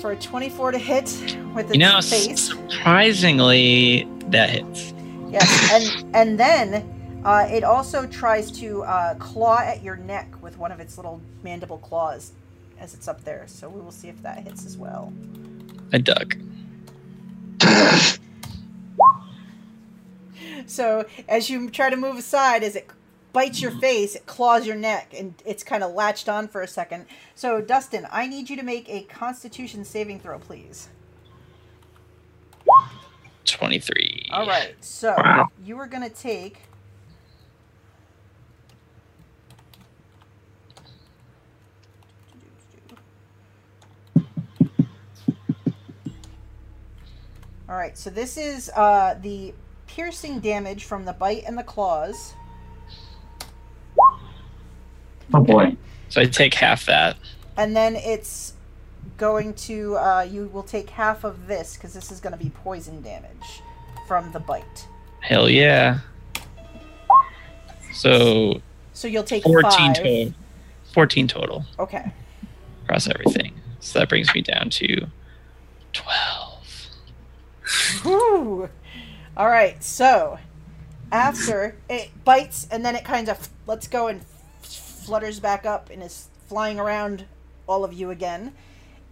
[0.00, 1.04] For a 24 to hit
[1.54, 2.40] with its You know, face.
[2.48, 4.94] surprisingly, that hits.
[5.30, 10.56] Yes, and and then uh, it also tries to uh, claw at your neck with
[10.56, 12.32] one of its little mandible claws
[12.80, 13.44] as it's up there.
[13.46, 15.12] So we will see if that hits as well.
[15.92, 16.36] I duck.
[20.66, 22.88] So as you try to move aside, as it
[23.32, 26.68] bites your face, it claws your neck, and it's kind of latched on for a
[26.68, 27.06] second.
[27.34, 30.88] So Dustin, I need you to make a Constitution saving throw, please.
[33.44, 34.28] 23.
[34.32, 34.74] All right.
[34.80, 35.48] So Wow.
[35.64, 36.60] you are gonna take.
[47.68, 47.96] All right.
[47.98, 49.52] So this is uh, the
[49.98, 52.34] piercing damage from the bite and the claws.
[55.34, 55.76] Oh boy.
[56.08, 57.16] So I take half that.
[57.56, 58.54] and then it's
[59.16, 62.50] going to uh, you will take half of this because this is going to be
[62.50, 63.60] poison damage
[64.06, 64.86] from the bite
[65.20, 65.98] Hell yeah.
[67.92, 68.60] So
[68.92, 69.96] so you'll take 14 five.
[69.96, 70.34] total.
[70.94, 72.12] 14 total okay
[72.84, 73.52] across everything.
[73.80, 75.08] So that brings me down to
[75.92, 76.58] 12.
[78.02, 78.70] Whew.
[79.38, 80.38] All right so
[81.12, 84.20] after it bites and then it kind of lets go and
[84.62, 87.24] flutters back up and is flying around
[87.66, 88.52] all of you again.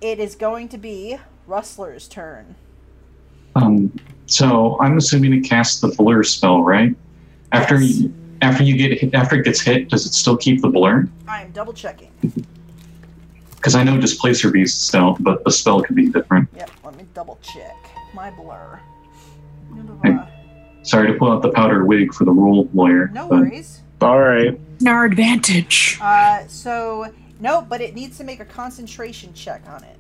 [0.00, 2.54] It is going to be Rustler's turn.
[3.54, 3.94] Um,
[4.26, 6.94] so I'm assuming it casts the blur spell, right?
[7.52, 7.98] After Yes.
[8.00, 11.08] you, after you get hit, after it gets hit, does it still keep the blur?
[11.26, 12.10] I am double checking.
[13.54, 16.48] Because I know Displacer Beasts don't, but the spell could be different.
[16.56, 17.74] Yep, let me double check
[18.14, 18.78] my blur.
[20.02, 20.16] Hey.
[20.82, 23.08] Sorry to pull out the powder wig for the rule lawyer.
[23.08, 23.80] No but worries.
[24.00, 24.58] All right.
[24.86, 25.98] Our advantage.
[26.00, 29.98] Uh, so no, but it needs to make a concentration check on it.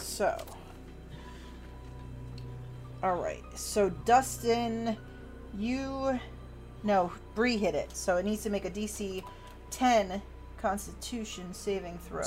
[0.00, 0.36] So,
[3.02, 3.42] all right.
[3.54, 4.96] So Dustin,
[5.58, 6.18] you,
[6.82, 7.94] no, Bree hit it.
[7.96, 9.22] So it needs to make a DC
[9.70, 10.22] 10
[10.62, 12.22] Constitution saving throw,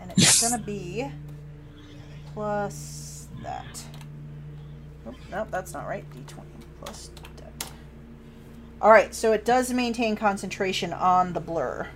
[0.00, 1.06] and it's gonna be
[2.32, 3.84] plus that.
[5.06, 6.04] Oh, no, that's not right.
[6.12, 6.42] D20
[6.80, 7.68] plus that.
[8.80, 11.88] All right, so it does maintain concentration on the blur.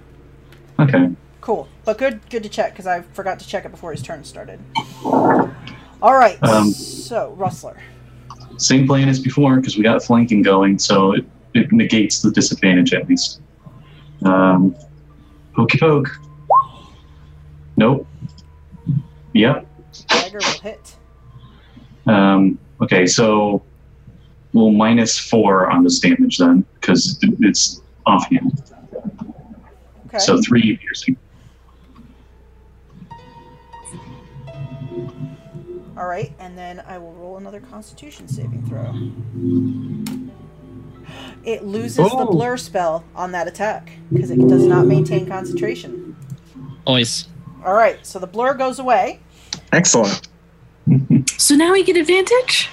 [0.78, 1.10] Okay.
[1.40, 4.24] Cool, but good, good to check because I forgot to check it before his turn
[4.24, 4.58] started.
[5.04, 7.80] All right, Um, so Rustler.
[8.58, 12.92] Same plan as before because we got flanking going, so it, it negates the disadvantage
[12.94, 13.40] at least.
[14.24, 14.74] Um,
[15.54, 16.08] pokey poke.
[17.76, 18.06] Nope.
[19.34, 19.66] Yep.
[20.08, 20.96] Dagger will hit.
[22.06, 23.62] Um, okay, so
[24.52, 28.62] we'll minus four on this damage then because it's offhand.
[30.06, 30.18] Okay.
[30.18, 31.16] So three piercing.
[35.96, 38.92] All right, and then I will roll another Constitution saving throw.
[41.44, 42.30] It loses the Oh.
[42.30, 46.14] blur spell on that attack because it does not maintain concentration.
[46.84, 47.28] Always.
[47.64, 49.20] All right, so the blur goes away.
[49.72, 50.28] Excellent.
[51.36, 52.68] So now we get advantage?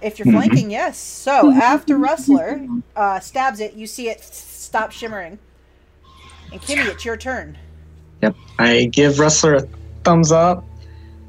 [0.00, 0.96] If you're flanking, yes.
[0.98, 5.38] So after Rustler uh, stabs it, you see it stop shimmering.
[6.52, 7.58] And Kimmy, it's your turn.
[8.22, 8.36] Yep.
[8.58, 9.68] I give Rustler a
[10.04, 10.64] thumbs up,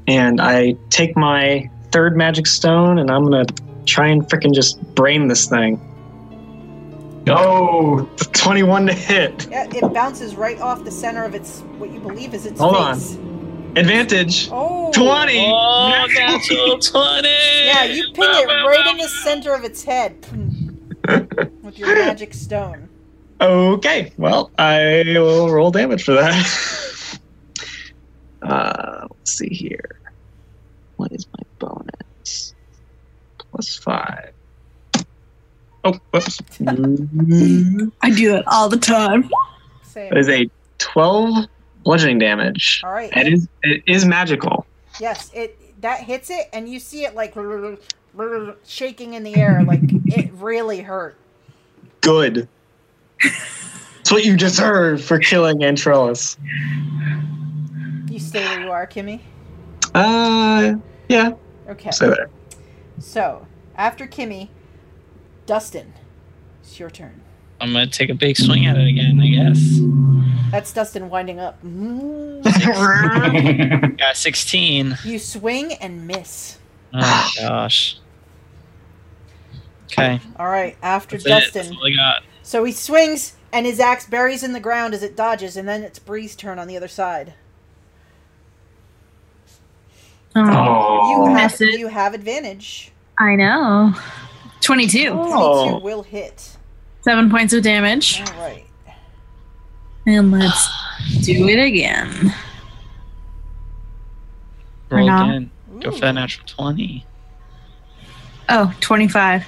[0.06, 3.46] and I take my third magic stone, and I'm gonna
[3.86, 5.86] try and frickin' just brain this thing.
[7.28, 9.48] Oh, 21 to hit.
[9.50, 12.76] Yeah, it bounces right off the center of its what you believe is its Hold
[12.76, 12.98] on.
[13.74, 13.84] Face.
[13.84, 14.48] Advantage.
[14.52, 15.46] Oh, 20.
[15.46, 17.28] Oh, natural 20!
[17.64, 20.16] Yeah, you ping it right in the center of its head
[21.62, 22.88] with your magic stone.
[23.40, 27.18] Okay, well, I will roll damage for that.
[28.42, 29.98] uh, let's see here.
[30.96, 32.54] What is my bonus?
[33.38, 34.32] Plus five.
[35.82, 36.42] Oh, whoops.
[38.02, 39.30] I do that all the time.
[39.82, 40.10] Same.
[40.10, 41.46] that is a 12
[41.84, 42.80] bludgeoning damage.
[42.84, 43.14] All right.
[43.16, 44.66] It is, it is magical.
[45.00, 47.34] Yes, it that hits it, and you see it like
[48.64, 51.16] shaking in the air, like it really hurt.
[52.00, 52.48] Good.
[53.22, 56.36] That's what you deserve for killing Antrellis.
[58.10, 59.20] You stay where you are, Kimmy.
[59.94, 60.74] Uh,
[61.08, 61.32] yeah,
[61.68, 61.90] Okay.
[61.90, 62.28] say that.
[62.98, 64.48] So after Kimmy,
[65.46, 65.92] Dustin,
[66.62, 67.20] it's your turn.
[67.60, 69.80] I'm gonna take a big swing at it again, I guess.
[70.50, 71.58] That's Dustin winding up.
[73.98, 74.98] Got 16.
[75.04, 76.58] You swing and miss.
[76.92, 77.98] Oh my gosh.
[79.92, 80.20] Okay.
[80.36, 81.54] All right, after That's it.
[81.54, 81.62] Dustin.
[81.66, 82.22] That's all I got.
[82.42, 85.82] So he swings, and his axe buries in the ground as it dodges, and then
[85.82, 87.34] it's Bree's turn on the other side.
[90.36, 92.92] Oh, You have you have advantage.
[93.18, 93.92] I know.
[94.60, 95.08] 22.
[95.12, 95.68] Oh.
[95.68, 96.56] Twenty-two will hit.
[97.02, 98.20] Seven points of damage.
[98.20, 98.64] All right.
[100.06, 100.68] And let's
[101.22, 102.34] do it again.
[104.90, 105.50] Roll again.
[105.80, 107.06] Go for that natural 20.
[108.48, 109.46] Oh, 25.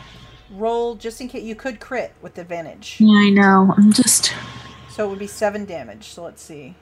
[0.53, 2.97] Roll just in case you could crit with advantage.
[3.01, 3.75] Yeah, I know.
[3.77, 4.33] I'm just.
[4.91, 6.05] So it would be seven damage.
[6.09, 6.75] So let's see.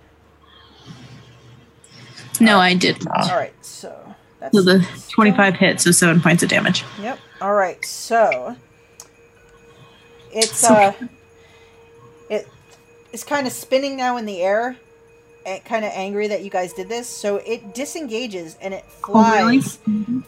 [2.41, 3.09] No, uh, I didn't.
[3.09, 3.55] All right.
[3.65, 6.85] So that's So the 25 hits, so seven points of damage.
[7.01, 7.19] Yep.
[7.41, 7.83] All right.
[7.85, 8.57] So
[10.33, 10.93] it's So- uh,
[12.29, 12.49] it
[13.13, 14.77] is kind of spinning now in the air,
[15.47, 17.09] and kind of angry that you guys did this.
[17.09, 19.61] So it disengages and it Oh, really?
[19.61, 19.79] flies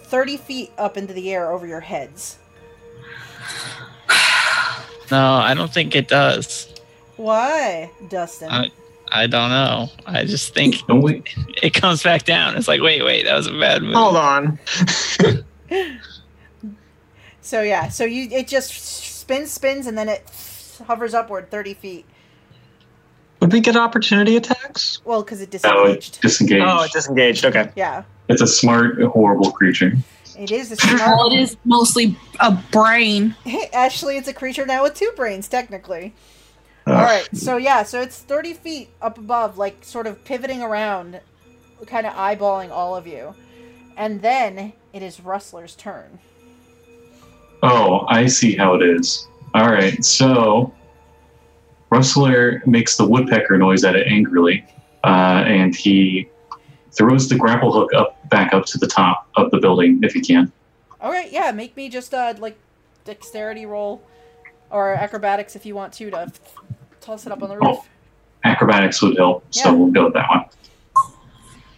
[0.05, 2.39] thirty feet up into the air over your heads.
[5.11, 6.73] No, I don't think it does.
[7.17, 8.49] Why, Dustin?
[8.51, 8.69] Uh,
[9.11, 9.91] I don't know.
[10.07, 10.77] I just think
[11.63, 12.57] it comes back down.
[12.57, 13.93] It's like, wait, wait, that was a bad move.
[13.95, 14.59] Hold on.
[17.43, 17.89] so yeah.
[17.91, 18.73] So you it just
[19.23, 20.29] spins, spins, and then it
[20.87, 22.05] hovers upward thirty feet.
[23.41, 25.01] Would we get opportunity attacks?
[25.05, 25.79] Well, because it disengaged.
[25.79, 26.23] Oh, it disengaged.
[26.23, 26.65] disengaged.
[26.67, 27.45] Oh, it disengaged.
[27.47, 27.71] Okay.
[27.75, 28.03] yeah.
[28.29, 29.93] it's a smart, horrible creature.
[30.39, 30.97] It is a Well,
[31.29, 31.33] smart.
[31.33, 33.35] it is mostly a brain.
[33.73, 36.15] Actually, it's a creature now with two brains, technically.
[36.87, 41.21] All right, so yeah, so it's 30 feet up above, like sort of pivoting around,
[41.87, 43.35] kind of eyeballing all of you.
[43.97, 46.19] And then it is Rustler's turn.
[47.63, 49.29] Oh, I see how it is.
[49.55, 50.73] All right, so
[51.91, 54.65] Rustler makes the woodpecker noise at it angrily,
[55.05, 56.29] uh, and he
[56.93, 60.21] throws the grapple hook up back up to the top of the building if he
[60.21, 60.51] can.
[61.01, 62.57] All right, yeah, make me just uh like
[63.05, 64.03] dexterity roll
[64.71, 66.33] or acrobatics if you want to to
[67.01, 67.65] toss it up on the roof.
[67.65, 67.85] Oh.
[68.45, 70.45] Acrobatics would help, so we'll go with that one.
[70.97, 71.13] All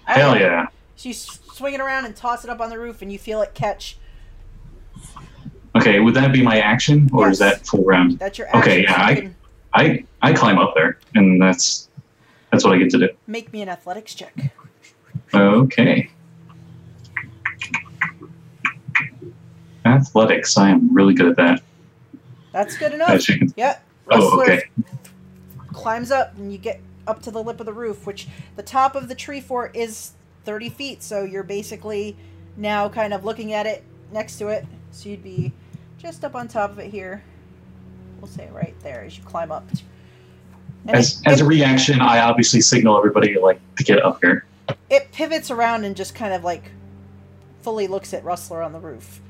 [0.06, 0.66] Hell right, yeah!
[0.96, 3.18] So you s- swing it around and toss it up on the roof, and you
[3.18, 3.98] feel it catch.
[5.76, 8.18] Okay, would that be my action, or is that full round?
[8.18, 8.60] That's your action.
[8.62, 9.30] Okay, yeah, I-
[9.74, 11.88] I I climb up there, and that's
[12.52, 13.08] that's what I get to do.
[13.26, 14.32] make me an athletics check.
[15.34, 16.08] Okay.
[19.84, 21.60] Athletics, I am really good at that.
[22.52, 23.24] That's good enough.
[23.26, 23.84] Can- Yep.
[24.10, 24.62] Oh, okay.
[25.72, 28.94] climbs up, and you get up to the lip of the roof, which the top
[28.94, 30.12] of the tree fort is
[30.44, 31.02] 30 feet.
[31.02, 32.16] So you're basically
[32.56, 34.64] now kind of looking at it next to it.
[34.92, 35.52] So you'd be
[36.04, 37.22] just up on top of it here.
[38.20, 39.66] We'll say right there as you climb up.
[40.86, 44.44] And As, it, as a reaction, I obviously signal everybody like to get up here.
[44.90, 46.70] it pivots around and just kind of like
[47.62, 49.22] fully looks at Rustler on the roof.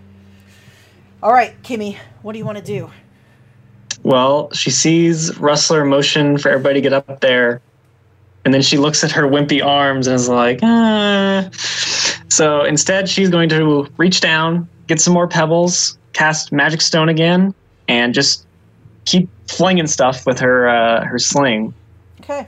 [1.22, 2.90] All right, Kimmy, what do you want to do?
[4.02, 7.62] Well, she sees Rustler motion for everybody to get up there,
[8.44, 11.48] and then she looks at her wimpy arms and is like, ah.
[12.28, 17.54] So instead, she's going to reach down, get some more pebbles, cast Magic Stone again,
[17.86, 18.46] and just
[19.04, 21.74] keep flinging stuff with her uh, her sling.
[22.20, 22.46] Okay.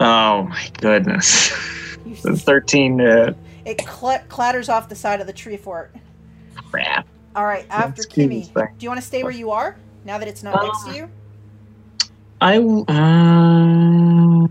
[0.00, 1.50] Oh my goodness.
[2.22, 3.36] The 13 to
[3.66, 5.94] it cl- clatters off the side of the tree fort.
[6.70, 7.06] crap.
[7.36, 10.42] All right, after Kimmy, do you want to stay where you are now that it's
[10.42, 11.10] not next to you?
[12.40, 12.58] I.
[12.58, 14.46] Uh,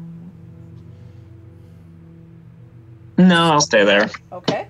[3.17, 4.09] no, I'll stay there.
[4.31, 4.67] Okay.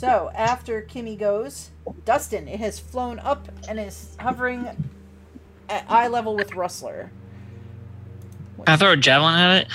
[0.00, 1.72] So after Kimmy goes,
[2.06, 4.66] Dustin, it has flown up and is hovering
[5.68, 7.10] at eye level with Rustler.
[8.64, 9.68] Can I throw a javelin at it?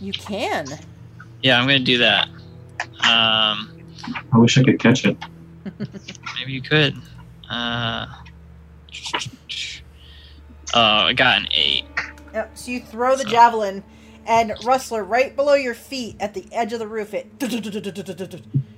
[0.00, 0.66] You can.
[1.42, 2.28] Yeah, I'm gonna do that.
[3.00, 3.82] Um,
[4.32, 5.18] I wish I could catch it.
[6.38, 6.96] maybe you could.
[7.50, 8.06] Uh,
[10.72, 11.84] oh, I got an eight.
[12.32, 12.56] Yep.
[12.56, 13.84] So you throw the javelin,
[14.24, 17.12] and Rustler right below your feet at the edge of the roof.
[17.12, 17.38] It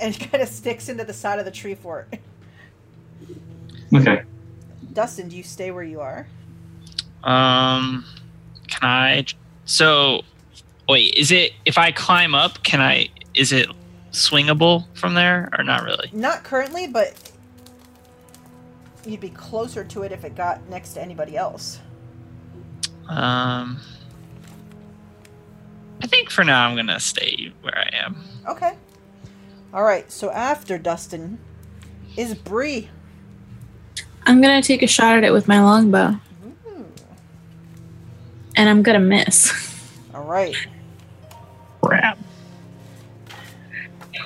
[0.00, 2.12] and it kind of sticks into the side of the tree fort.
[3.94, 4.22] Okay.
[4.92, 6.26] Dustin, do you stay where you are?
[7.22, 8.04] Um,
[8.68, 9.26] can I?
[9.64, 10.22] So,
[10.88, 12.62] wait, is it if I climb up?
[12.62, 13.08] Can I?
[13.34, 13.68] Is it
[14.12, 16.08] swingable from there or not really?
[16.12, 17.14] Not currently, but
[19.04, 21.80] you'd be closer to it if it got next to anybody else.
[23.08, 23.78] Um,
[26.02, 28.16] I think for now I'm gonna stay where I am.
[28.48, 28.74] Okay.
[29.76, 30.10] All right.
[30.10, 31.38] So after Dustin
[32.16, 32.88] is Bree.
[34.24, 36.18] I'm gonna take a shot at it with my longbow,
[38.56, 39.52] and I'm gonna miss.
[40.14, 40.56] All right.
[41.82, 42.18] Crap.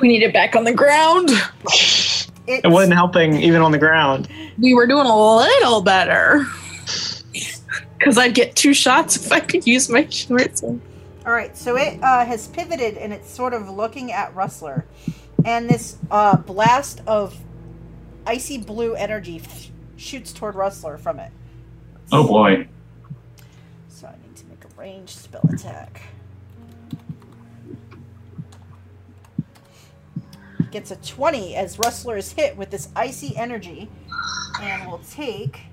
[0.01, 1.31] We need it back on the ground.
[1.65, 4.29] It's, It wasn't helping even on the ground.
[4.57, 6.47] We were doing a little better.
[7.99, 10.81] Because I'd get two shots if I could use my short sword.
[11.27, 11.57] All right.
[11.57, 14.87] So it uh, has pivoted and it's sort of looking at Rustler,
[15.45, 17.37] and this uh, blast of
[18.27, 19.43] icy blue energy
[19.97, 21.31] shoots toward Rustler from it.
[22.13, 22.69] Oh boy.
[23.89, 26.03] So I need to make a ranged spell attack.
[30.71, 33.89] Gets a 20 as Rustler is hit with this icy energy
[34.61, 35.70] and will take.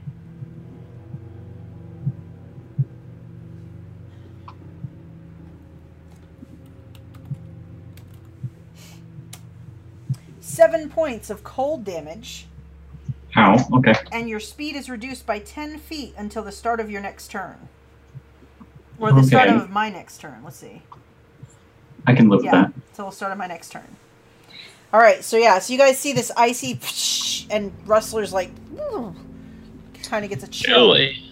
[10.58, 12.48] Seven points of cold damage,
[13.36, 13.64] Ow.
[13.74, 13.94] Okay.
[14.12, 17.70] and your speed is reduced by 10 feet until the start of your next turn.
[18.98, 20.42] Or the start of my next turn.
[20.44, 20.82] Let's see.
[22.08, 22.74] I can live with Yeah, that.
[22.94, 23.86] so we'll start on my next turn.
[24.92, 26.80] All right, so yeah, so you guys see this icy,
[27.52, 28.50] and Rustler's like,
[30.10, 31.24] kind of gets a chill, Chilly.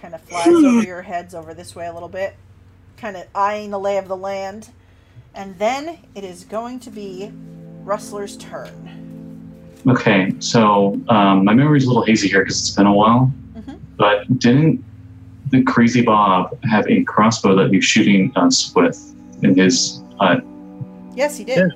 [0.00, 2.34] kind of flies over your heads over this way a little bit,
[2.96, 4.70] kind of eyeing the lay of the land,
[5.34, 7.30] and then it is going to be
[7.82, 8.72] Rustler's turn.
[9.86, 10.32] Okay.
[10.40, 13.32] So um, my memory's a little hazy here because it's been a while.
[13.54, 13.78] Mhm.
[13.96, 14.84] But didn't
[15.50, 20.44] the crazy Bob have a crossbow that he was shooting us with in his hut?
[21.14, 21.72] Yes, he did.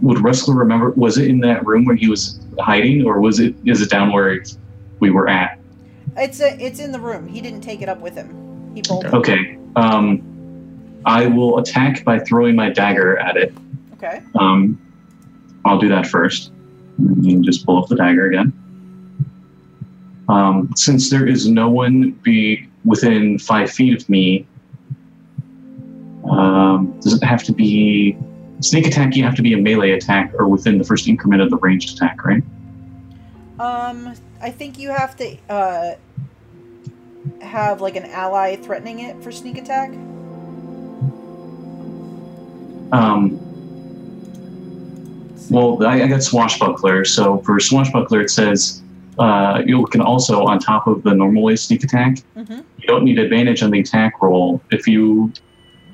[0.00, 0.90] would Rustler remember?
[0.90, 3.54] Was it in that room where he was hiding, or was it?
[3.64, 4.42] Is it down where
[4.98, 5.60] we were at?
[6.16, 7.28] It's a, it's in the room.
[7.28, 8.72] He didn't take it up with him.
[8.74, 9.14] He bolted.
[9.14, 9.58] Okay.
[9.76, 10.22] Um,
[11.04, 13.54] I will attack by throwing my dagger at it.
[13.94, 14.22] Okay.
[14.38, 14.80] Um,
[15.64, 16.52] I'll do that first.
[16.98, 18.52] And you can just pull up the dagger again.
[20.28, 24.46] Um, since there is no one be within five feet of me,
[26.30, 28.16] um, does it have to be
[28.60, 29.16] sneak attack?
[29.16, 31.96] You have to be a melee attack or within the first increment of the ranged
[31.96, 32.42] attack, right?
[33.58, 35.94] Um, I think you have to uh
[37.40, 39.92] have like an ally threatening it for sneak attack.
[42.92, 43.38] Um,
[45.50, 47.04] well, I, I got swashbuckler.
[47.04, 48.82] So for swashbuckler, it says
[49.18, 52.60] uh, you can also, on top of the normal way sneak attack, Mm-hmm.
[52.78, 55.32] you don't need advantage on the attack roll if you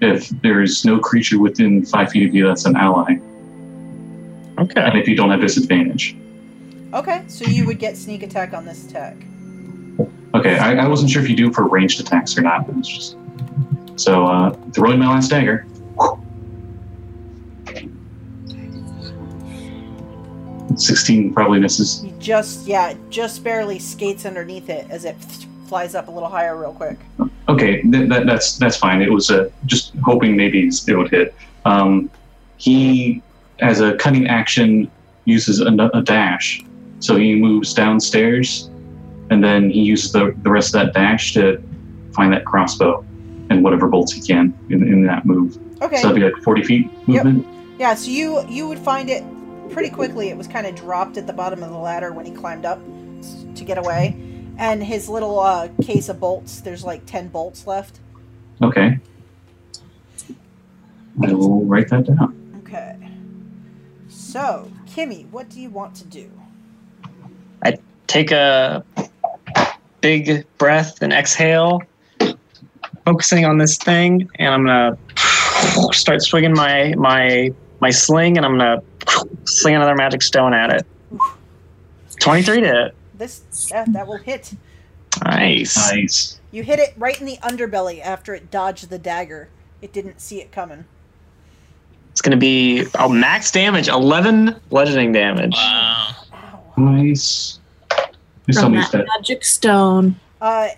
[0.00, 3.16] if there's no creature within five feet of you that's an ally,
[4.58, 4.80] Okay.
[4.80, 6.16] and if you don't have disadvantage.
[6.94, 9.16] Okay, so you would get sneak attack on this attack.
[10.34, 12.66] Okay, I, I wasn't sure if you do for ranged attacks or not.
[12.68, 13.16] But it's just
[13.96, 15.66] so uh, throwing my last dagger.
[20.76, 22.04] Sixteen probably misses.
[22.04, 25.16] You just yeah, just barely skates underneath it as it
[25.66, 26.98] flies up a little higher real quick.
[27.48, 29.02] Okay, th- that, that's that's fine.
[29.02, 31.34] It was uh, just hoping maybe it would hit.
[31.64, 32.10] Um,
[32.56, 33.22] he,
[33.60, 34.90] as a cunning action,
[35.24, 36.64] uses a, a dash,
[37.00, 38.70] so he moves downstairs,
[39.30, 41.62] and then he uses the, the rest of that dash to
[42.14, 43.04] find that crossbow
[43.50, 45.58] and whatever bolts he can in, in that move.
[45.82, 45.96] Okay.
[45.96, 47.24] So that'd be like forty feet Yep.
[47.24, 47.46] movement.
[47.78, 49.22] Yeah, so you you would find it
[49.68, 50.28] pretty quickly.
[50.28, 52.80] It was kind of dropped at the bottom of the ladder when he climbed up
[53.54, 54.16] to get away,
[54.58, 56.60] and his little uh, case of bolts.
[56.60, 58.00] There's like ten bolts left.
[58.62, 58.98] Okay.
[61.22, 62.62] I will write that down.
[62.64, 62.96] Okay.
[64.08, 66.30] So, Kimmy, what do you want to do?
[67.64, 68.84] I take a
[70.00, 71.82] big breath and exhale,
[73.04, 78.58] focusing on this thing, and I'm gonna start swinging my my my sling, and I'm
[78.58, 78.82] gonna
[79.44, 80.86] sling another magic stone at it.
[82.20, 82.94] Twenty-three to hit.
[83.14, 84.54] This yeah, that will hit.
[85.24, 85.76] Nice.
[85.92, 86.40] Nice.
[86.50, 89.48] You hit it right in the underbelly after it dodged the dagger.
[89.82, 90.84] It didn't see it coming.
[92.10, 95.54] It's gonna be oh max damage, eleven bludgeoning damage.
[95.54, 96.16] Wow.
[96.76, 97.60] Nice.
[98.44, 100.18] Please tell From me that magic stone.
[100.40, 100.68] Uh,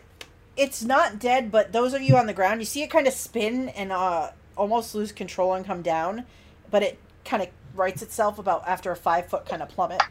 [0.56, 3.12] it's not dead, but those of you on the ground, you see it kind of
[3.12, 6.24] spin and uh almost lose control and come down,
[6.70, 7.48] but it kind of
[7.80, 10.02] rights itself about after a five foot kind of plummet.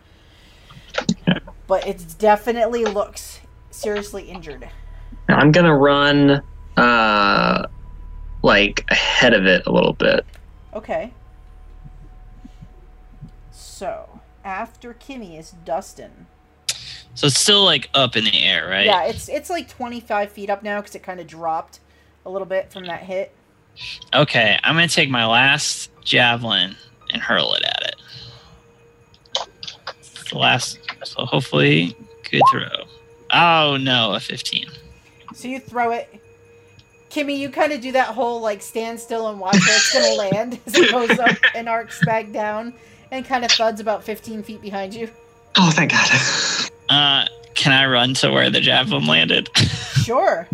[1.68, 3.40] But it definitely looks
[3.70, 4.68] seriously injured.
[5.30, 6.42] I'm gonna run
[6.76, 7.68] uh
[8.42, 10.26] like ahead of it a little bit.
[10.74, 11.14] Okay.
[13.52, 16.26] So after Kimmy is Dustin.
[17.14, 18.86] So it's still like up in the air, right?
[18.86, 21.80] Yeah, it's it's like twenty five feet up now because it kind of dropped
[22.26, 23.36] a little bit from that hit.
[24.14, 26.76] Okay, I'm gonna take my last javelin
[27.12, 27.96] and hurl it at it.
[30.30, 31.96] The last, so hopefully,
[32.30, 32.68] good throw.
[33.32, 34.68] Oh no, a 15.
[35.34, 36.08] So you throw it.
[37.10, 40.14] Kimmy, you kind of do that whole like stand still and watch where it's gonna
[40.32, 42.74] land as it goes up and arcs back down
[43.12, 45.10] and kind of thuds about 15 feet behind you.
[45.58, 46.10] Oh thank god.
[46.90, 49.50] Uh, can I run to where the javelin landed?
[50.00, 50.48] Sure.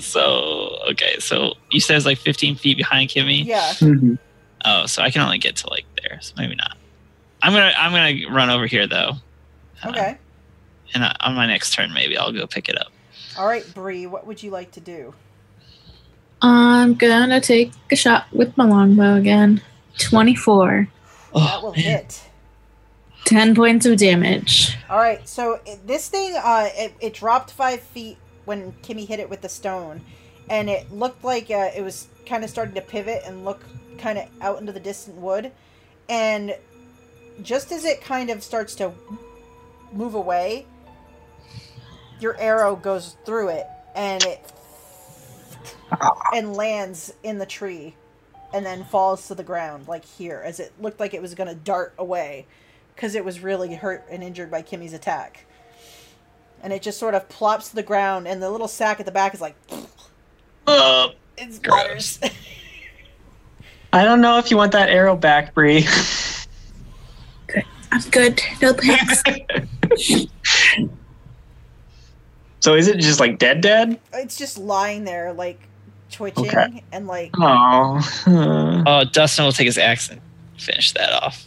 [0.00, 3.44] so okay, so you said it's like 15 feet behind Kimmy.
[3.44, 3.72] Yeah.
[4.64, 6.76] Oh, so I can only get to like there, so maybe not.
[7.42, 9.12] I'm gonna I'm gonna run over here though.
[9.82, 10.18] Uh, Okay.
[10.94, 12.88] and uh, on my next turn, maybe I'll go pick it up.
[13.38, 15.14] All right, Bree, what would you like to do?
[16.42, 19.60] I'm gonna take a shot with my longbow again.
[19.98, 20.88] 24.
[21.34, 21.80] that will Oh, man.
[21.84, 22.22] hit.
[23.24, 24.76] 10 points of damage.
[24.88, 29.28] All right, so this thing, uh, it, it dropped five feet when Kimmy hit it
[29.28, 30.00] with the stone,
[30.48, 33.60] and it looked like uh, it was kind of starting to pivot and look
[33.98, 35.52] kind of out into the distant wood,
[36.08, 36.56] and
[37.42, 38.92] just as it kind of starts to
[39.92, 40.66] move away,
[42.20, 44.52] your arrow goes through it, and it
[46.34, 47.94] and lands in the tree,
[48.52, 51.48] and then falls to the ground like here, as it looked like it was going
[51.48, 52.46] to dart away
[52.94, 55.46] because it was really hurt and injured by Kimmy's attack.
[56.60, 59.12] And it just sort of plops to the ground, and the little sack at the
[59.12, 59.54] back is like,
[60.66, 62.18] Uh, it splatters.
[63.92, 65.86] I don't know if you want that arrow back, Bree.
[67.90, 68.40] I'm good.
[68.60, 69.22] No thanks.
[72.60, 73.98] so is it just like dead dead?
[74.12, 75.58] it's just lying there, like
[76.10, 76.82] twitching, Okay.
[76.92, 78.84] and like, Oh.
[78.86, 80.20] oh, Dustin will take his axe and
[80.58, 81.46] finish that off.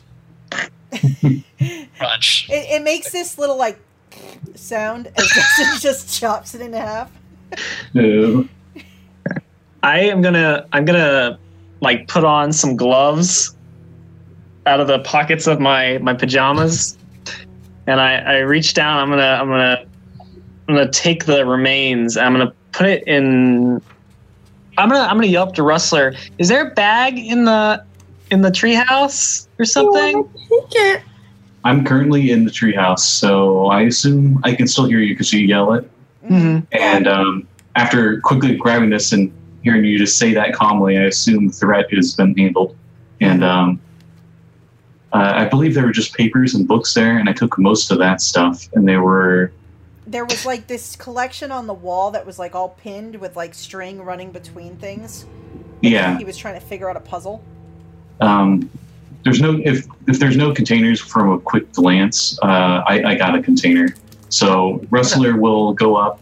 [1.98, 2.50] Crunch.
[2.50, 3.80] It, it makes this little like
[4.56, 7.12] sound as Dustin just chops it in half.
[7.94, 8.48] No.
[9.84, 11.38] I am gonna I'm gonna
[11.82, 13.56] like put on some gloves
[14.66, 16.98] out of the pockets of my my pajamas,
[17.88, 18.98] and I I reach down.
[18.98, 19.86] I'm gonna I'm gonna
[20.68, 22.16] I'm gonna take the remains.
[22.16, 23.82] I'm gonna put it in.
[24.78, 26.14] I'm gonna I'm gonna yell up to Rustler.
[26.38, 27.84] Is there a bag in the
[28.30, 30.30] in the treehouse or something?
[31.64, 35.46] I'm currently in the treehouse, so I assume I can still hear you because you
[35.46, 35.90] yell it.
[36.28, 36.66] Mhm.
[36.72, 39.32] And um, after quickly grabbing this and
[39.64, 42.76] hearing you just say that calmly, I assume the threat has been handled.
[43.20, 43.80] And um,
[45.14, 48.00] uh, I believe there were just papers and books there, and I took most of
[48.00, 49.52] that stuff, and they were
[50.08, 53.54] There was like this collection on the wall that was like all pinned with like
[53.54, 55.26] string running between things.
[55.82, 56.18] yeah.
[56.18, 57.44] He was trying to figure out a puzzle.
[58.20, 58.70] Um,
[59.24, 63.36] there's no if if there's no containers from a quick glance, uh, I, I got
[63.36, 63.94] a container.
[64.30, 66.20] So Rustler will go up,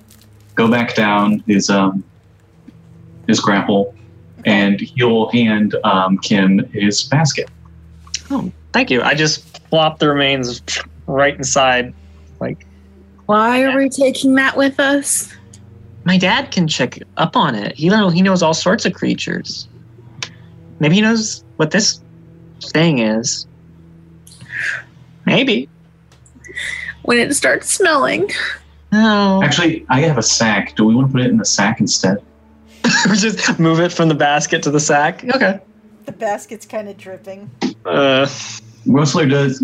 [0.56, 2.04] go back down his um
[3.30, 3.96] his grapple,
[4.46, 7.50] and he'll hand um, Kim his basket.
[8.30, 9.02] Oh, thank you.
[9.02, 10.62] I just plop the remains
[11.08, 11.94] right inside.
[12.42, 12.66] Like
[13.28, 15.34] Why are we taking that with us?
[16.06, 17.76] my dad can check up on it.
[17.76, 19.68] He know he knows all sorts of creatures.
[20.80, 22.02] Maybe he knows what this
[22.64, 23.46] thing is.
[25.26, 25.70] Maybe.
[27.04, 28.32] When it starts smelling.
[28.92, 29.42] No.
[29.44, 30.76] Actually, I have a sack.
[30.76, 32.24] Do we want to put it in the sack instead?
[33.16, 35.24] just move it from the basket to the sack.
[35.36, 35.60] Okay.
[36.06, 37.50] The basket's kind of dripping.
[37.86, 38.28] Uh,
[38.86, 39.60] Rustler does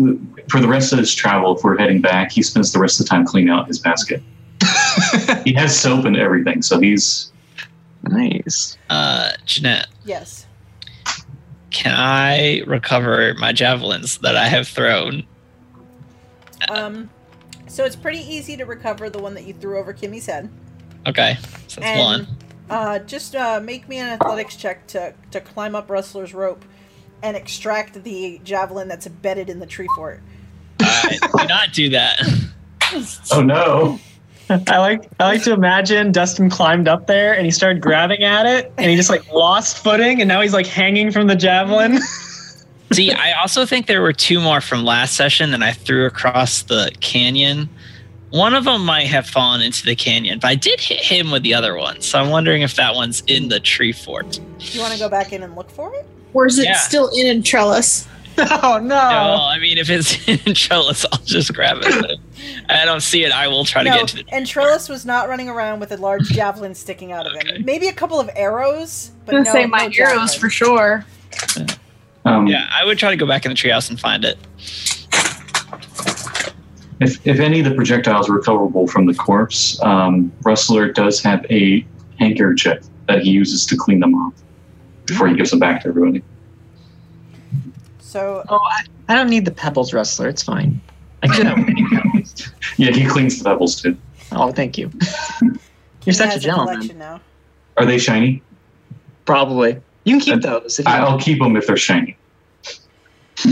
[0.48, 1.56] for the rest of his travel.
[1.56, 4.22] If we're heading back, he spends the rest of the time cleaning out his basket.
[5.44, 7.32] he has soap and everything, so he's
[8.04, 8.76] nice.
[8.88, 10.46] Uh, Jeanette, Yes.
[11.70, 15.24] can I recover my javelins that I have thrown?
[16.68, 17.10] Um,
[17.66, 20.48] so it's pretty easy to recover the one that you threw over Kimmy's head.
[21.06, 21.36] Okay,
[21.68, 22.26] so that's one.
[22.68, 26.64] And uh, just uh, make me an athletics check to, to climb up Rustler's rope
[27.22, 30.20] and extract the javelin that's embedded in the tree fort.
[30.80, 32.20] I do not do that.
[33.32, 33.98] oh no.
[34.48, 38.46] I like I like to imagine Dustin climbed up there and he started grabbing at
[38.46, 41.98] it and he just like lost footing and now he's like hanging from the javelin.
[42.92, 46.62] See, I also think there were two more from last session that I threw across
[46.62, 47.68] the canyon.
[48.30, 51.42] One of them might have fallen into the canyon, but I did hit him with
[51.42, 52.00] the other one.
[52.00, 54.40] So I'm wondering if that one's in the tree fort.
[54.58, 56.06] Do you want to go back in and look for it?
[56.34, 56.74] Or is it Yeah.
[56.76, 58.06] still in a trellis?
[58.38, 58.88] oh no.
[58.88, 62.18] No, I mean, if it's in trellis, I'll just grab it.
[62.68, 64.26] I don't see it, I will try to get to it.
[64.30, 67.56] and Trellis was not running around with a large javelin sticking out of Okay.
[67.56, 67.64] him.
[67.64, 70.18] Maybe a couple of arrows, but I'm no, gonna say my no javelin.
[70.18, 71.06] arrows for sure.
[72.26, 74.36] Um, Yeah, I would try to go back in the treehouse and find it.
[77.00, 81.44] If, if any of the projectiles are recoverable from the corpse, um, Rustler does have
[81.50, 81.84] a
[82.18, 84.32] handkerchief that he uses to clean them off
[85.04, 86.22] before he gives them back to everybody.
[87.98, 90.28] So Oh, I, I don't need the pebbles Rustler.
[90.28, 90.80] It's fine.
[91.22, 92.52] I can do that with any pebbles.
[92.78, 93.96] Yeah, he cleans the pebbles too.
[94.32, 94.90] Oh, thank you.
[96.04, 96.74] You're such a gentleman.
[96.76, 97.20] collection now.
[97.76, 98.42] Are they shiny?
[99.24, 99.80] Probably.
[100.04, 100.78] You can keep those.
[100.78, 101.22] If you I'll want.
[101.22, 102.16] keep them if they're shiny.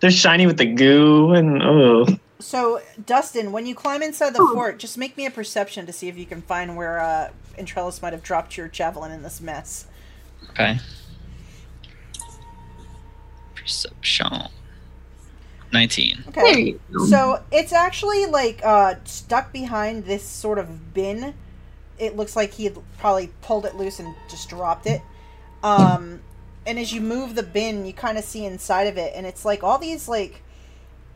[0.00, 2.06] They're shiny with the goo and oh.
[2.38, 6.08] So Dustin, when you climb inside the fort, just make me a perception to see
[6.08, 9.86] if you can find where uh, Entrellis might have dropped your javelin in this mess.
[10.50, 10.78] Okay.
[13.54, 14.48] Perception.
[15.72, 16.24] 19.
[16.28, 16.76] Okay.
[17.08, 21.34] So it's actually like uh, stuck behind this sort of bin.
[21.98, 25.02] It looks like he probably pulled it loose and just dropped it.
[25.62, 26.20] Um,
[26.66, 29.44] and as you move the bin, you kind of see inside of it, and it's
[29.44, 30.42] like all these like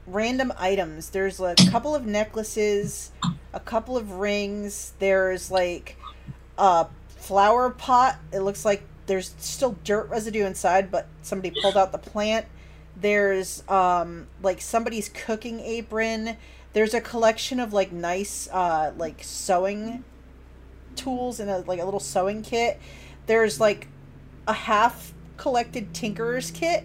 [0.07, 1.11] random items.
[1.11, 3.11] There's a couple of necklaces,
[3.53, 4.93] a couple of rings.
[4.99, 5.97] There's like
[6.57, 8.17] a flower pot.
[8.33, 12.47] It looks like there's still dirt residue inside, but somebody pulled out the plant.
[12.97, 16.37] There's um like somebody's cooking apron.
[16.73, 20.05] There's a collection of like nice uh like sewing
[20.95, 22.79] tools and a like a little sewing kit.
[23.27, 23.89] There's like
[24.47, 26.85] a half collected tinkerer's kit.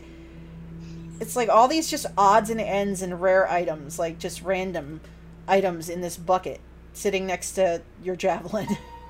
[1.19, 5.01] It's like all these just odds and ends and rare items, like just random
[5.47, 6.61] items in this bucket
[6.93, 8.67] sitting next to your javelin.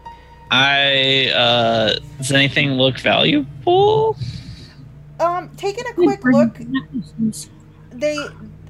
[0.52, 4.18] I, uh, does anything look valuable?
[5.20, 6.58] um, taking a quick look,
[7.92, 8.18] they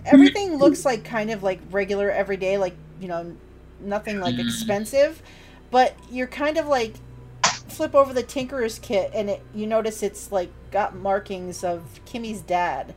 [0.05, 3.35] everything looks like kind of like regular everyday like you know
[3.79, 4.45] nothing like Mm.
[4.45, 5.19] expensive
[5.71, 6.93] but you're kind of like
[7.67, 12.41] flip over the tinkerer's kit and it you notice it's like got markings of kimmy's
[12.41, 12.93] dad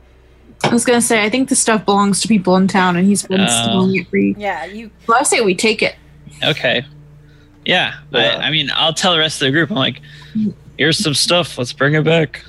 [0.63, 3.25] I was gonna say I think the stuff belongs to people in town, and he's
[3.25, 3.47] been Oh.
[3.63, 4.35] stealing it for you.
[4.37, 4.91] Yeah, you.
[5.07, 5.95] Well, I say we take it.
[6.43, 6.83] Okay.
[7.65, 7.93] Yeah.
[8.11, 8.37] Yeah.
[8.41, 9.69] I, I mean, I'll tell the rest of the group.
[9.69, 10.01] I'm like,
[10.77, 11.57] here's some stuff.
[11.57, 12.43] Let's bring it back.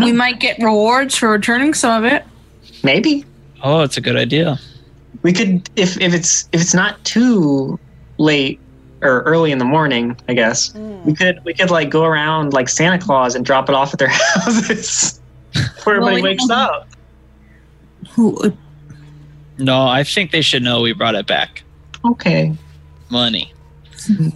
[0.00, 2.24] We might get rewards for returning some of it.
[2.84, 3.24] Maybe
[3.62, 4.60] Oh, it's a good idea.
[5.22, 7.76] we could if if it's if it's not too
[8.18, 8.60] late
[9.02, 10.16] or early in the morning.
[10.28, 11.04] I guess Mm.
[11.04, 13.98] we could we could like go around like Santa Claus and drop it off at
[13.98, 15.20] their houses
[15.52, 16.88] before Well, everybody we wakes up.
[18.10, 18.52] Who?
[19.58, 21.62] No, I think they should know we brought it back.
[22.04, 22.54] Okay.
[23.10, 23.52] Money.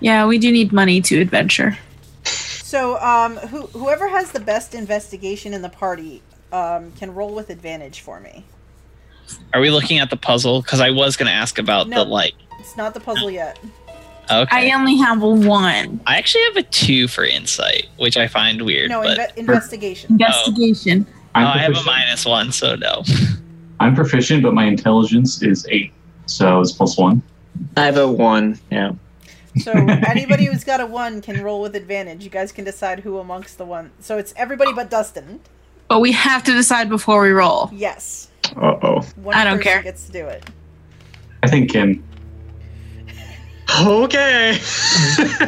[0.00, 1.78] Yeah, we do need money to adventure.
[2.22, 6.22] So, um, who whoever has the best investigation in the party,
[6.52, 8.44] um, can roll with advantage for me.
[9.54, 10.60] Are we looking at the puzzle?
[10.60, 12.04] Because I was going to ask about No.
[12.04, 12.34] the like.
[12.66, 13.60] It's not the puzzle yet.
[14.28, 14.68] Okay.
[14.68, 18.90] I only have one I actually have a two for insight, which I find weird.
[18.90, 20.10] No, but inve- investigation.
[20.14, 21.06] investigation.
[21.08, 23.04] oh, I'm, I have a minus one, so no.
[23.80, 25.92] I'm proficient, but my intelligence is eight,
[26.26, 27.22] so it's plus one.
[27.76, 28.58] I have a one.
[28.72, 28.94] Yeah.
[29.58, 32.24] So anybody who's got a one can roll with advantage.
[32.24, 33.92] You guys can decide who amongst the one.
[34.00, 35.38] So it's everybody but Dustin.
[35.86, 37.70] But we have to decide before we roll.
[37.72, 39.06] Yes, Uh oh.
[39.32, 39.82] I don't person care.
[39.84, 40.44] gets to do it.
[41.44, 42.02] I think Kim.
[43.80, 44.58] Okay.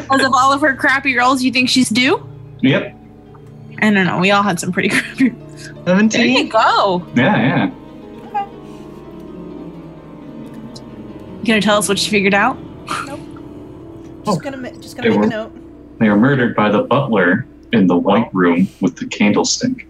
[0.09, 2.27] Because of all of her crappy rolls, you think she's due?
[2.62, 2.95] Yep.
[3.81, 4.19] I don't know.
[4.19, 5.35] We all had some pretty crappy.
[5.85, 6.11] Seventeen.
[6.11, 7.07] There you go.
[7.14, 8.45] Yeah, yeah.
[11.41, 12.59] You gonna tell us what she figured out?
[13.07, 13.21] Nope.
[14.25, 15.99] Just gonna ma- just gonna They make a were- note.
[15.99, 19.87] They were murdered by the butler in the white room with the candlestick.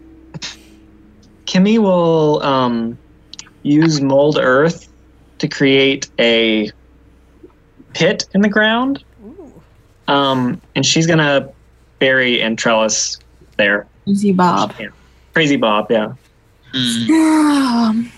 [1.46, 2.98] Kimmy will um,
[3.62, 4.88] use mold earth
[5.38, 6.70] to create a
[7.94, 9.52] pit in the ground, Ooh.
[10.08, 11.50] um, and she's gonna
[11.98, 13.18] bury and trellis
[13.56, 13.86] there.
[14.06, 14.74] Easy Bob.
[14.78, 14.88] Yeah.
[15.34, 16.12] Crazy Bob, yeah.
[16.74, 18.10] Um,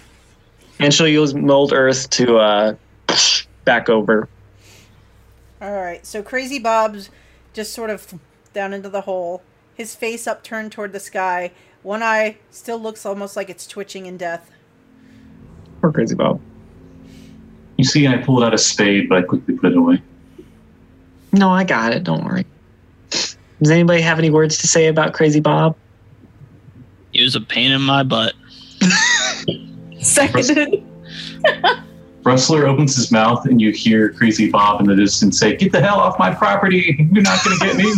[0.78, 2.74] And she'll use mold earth to uh,
[3.64, 4.28] back over.
[5.60, 6.04] All right.
[6.06, 7.10] So Crazy Bob's
[7.52, 8.14] just sort of
[8.54, 9.42] down into the hole.
[9.74, 11.52] His face upturned toward the sky.
[11.82, 14.50] One eye still looks almost like it's twitching in death.
[15.80, 16.40] Poor Crazy Bob.
[17.80, 20.02] You see, I pulled out a spade, but I quickly put it away.
[21.32, 22.04] No, I got it.
[22.04, 22.44] Don't worry.
[23.08, 25.74] Does anybody have any words to say about Crazy Bob?
[27.12, 28.34] He was a pain in my butt.
[30.00, 30.84] seconded.
[32.22, 35.80] Rustler opens his mouth, and you hear Crazy Bob in the distance say, "Get the
[35.80, 37.08] hell off my property!
[37.10, 37.94] You're not going to get me."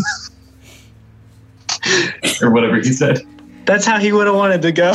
[2.41, 3.23] or whatever he said.
[3.65, 4.93] That's how he would have wanted to go.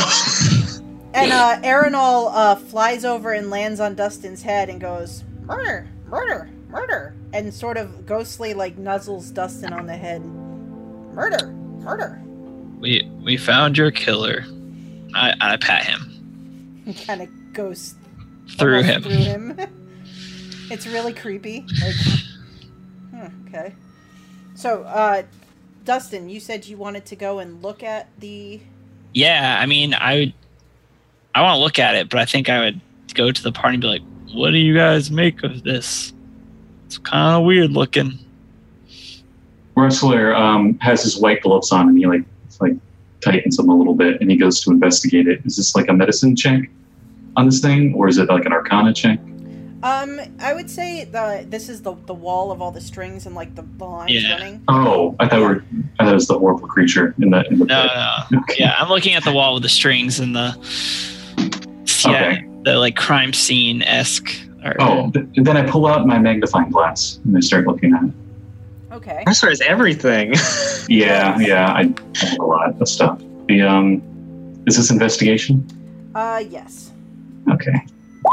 [1.14, 6.50] And uh, Arenol uh, flies over and lands on Dustin's head and goes, "Murder, murder,
[6.68, 10.24] murder," and sort of ghostly like nuzzles Dustin on the head.
[10.24, 11.48] Murder,
[11.80, 12.22] murder.
[12.78, 14.44] We we found your killer.
[15.14, 17.94] I, I pat him And kind of goes
[18.58, 19.02] through him.
[19.02, 19.58] Through him.
[20.70, 21.66] it's really creepy.
[21.82, 21.94] Like,
[23.10, 23.74] hmm, okay.
[24.54, 25.22] So, uh,
[25.84, 28.60] Dustin, you said you wanted to go and look at the.
[29.14, 30.34] Yeah, I mean, I would.
[31.38, 32.80] I want to look at it, but I think I would
[33.14, 36.12] go to the party and be like, "What do you guys make of this?
[36.86, 38.18] It's kind of weird looking."
[39.76, 42.24] Rustler um, has his white gloves on, and he like
[42.60, 42.72] like
[43.20, 45.40] tightens them a little bit, and he goes to investigate it.
[45.44, 46.62] Is this like a medicine check
[47.36, 49.20] on this thing, or is it like an Arcana check?
[49.84, 53.36] Um, I would say the this is the the wall of all the strings and
[53.36, 54.32] like the, the lines Yeah.
[54.32, 54.64] running.
[54.66, 55.64] Oh, I thought we were,
[56.00, 57.90] I thought it was the horrible creature in the in the No, pit.
[58.32, 58.38] no.
[58.40, 58.54] Okay.
[58.58, 60.56] Yeah, I'm looking at the wall with the strings and the
[61.38, 62.44] yeah, Okay.
[62.64, 64.30] the like crime scene esque.
[64.80, 68.10] Oh, th- then I pull out my magnifying glass and I start looking at it.
[68.92, 69.22] Okay.
[69.26, 70.34] Rustler has everything.
[70.90, 71.80] Yeah, yeah, I,
[72.22, 73.20] I have a lot of stuff.
[73.46, 74.00] The um,
[74.66, 75.62] is this investigation?
[76.14, 76.92] Uh, yes.
[77.50, 77.74] Okay.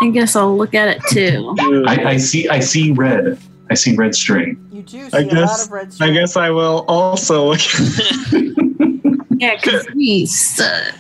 [0.01, 1.53] I guess I'll look at it too.
[1.86, 3.38] I, I see I see red.
[3.70, 4.58] I see red string.
[4.72, 7.60] You do see I a lot guess- of red I guess I will also look.
[9.38, 10.93] Yeah, because we suck.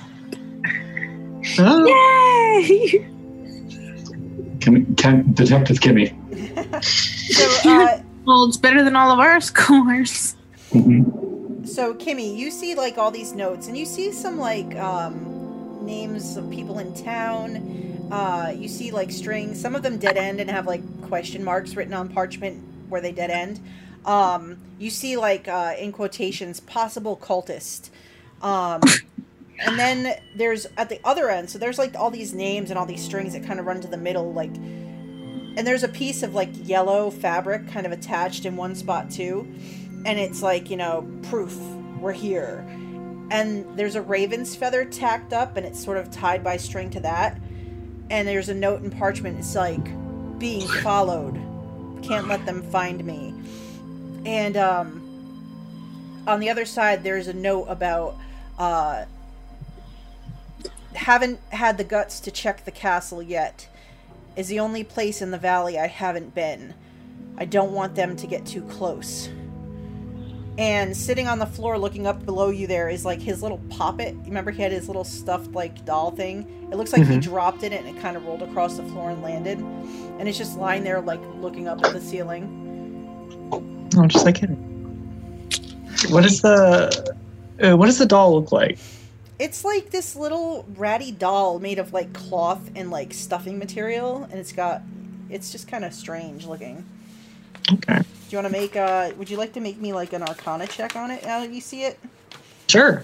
[1.59, 3.09] Oh, Yay!
[4.61, 6.13] Kim, Kim, Detective Kimmy.
[6.83, 10.35] so, uh, Well, it's better than all of our scores.
[10.71, 11.67] Mhm.
[11.67, 16.35] so Kimmy, you see like all these notes, and you see some like um, names
[16.37, 18.07] of people in town.
[18.11, 19.59] Uh, you see like strings.
[19.59, 23.11] Some of them dead end and have like question marks written on parchment where they
[23.11, 23.59] dead end.
[24.05, 27.89] Um, you see like uh, in quotations possible cultist.
[28.41, 28.81] Um,
[29.59, 31.49] and then there's at the other end.
[31.49, 33.87] So there's like all these names and all these strings that kind of run to
[33.87, 34.55] the middle, like.
[35.57, 39.47] And there's a piece of like yellow fabric kind of attached in one spot too
[40.05, 41.57] and it's like you know proof
[42.01, 42.65] we're here
[43.31, 46.99] and there's a raven's feather tacked up, and it's sort of tied by string to
[47.01, 47.37] that.
[48.09, 49.39] And there's a note in parchment.
[49.39, 49.83] It's like
[50.37, 51.35] being followed.
[52.03, 53.33] Can't let them find me.
[54.25, 58.15] And um, on the other side, there's a note about
[58.59, 59.05] uh,
[61.05, 63.67] haven't had the guts to check the castle yet.
[64.35, 66.73] Is the only place in the valley I haven't been.
[67.37, 69.29] I don't want them to get too close.
[70.57, 74.15] And sitting on the floor looking up below you there is like his little poppet.
[74.25, 76.67] Remember he had his little stuffed like doll thing?
[76.71, 77.21] It looks like he Mhm.
[77.21, 79.59] dropped it and it kind of rolled across the floor and landed.
[79.59, 82.49] And it's just lying there like looking up at the ceiling.
[83.95, 84.55] Oh, just like him.
[86.09, 87.13] What is the
[87.63, 88.79] uh, what does the doll look like?
[89.37, 94.39] It's like this little ratty doll made of like cloth and like stuffing material and
[94.39, 94.81] it's got
[95.29, 96.85] it's just kind of strange looking.
[97.73, 100.23] Okay, Do you want to make uh would you like to make me like an
[100.23, 101.99] arcana check on it now that you see it?
[102.67, 103.03] sure.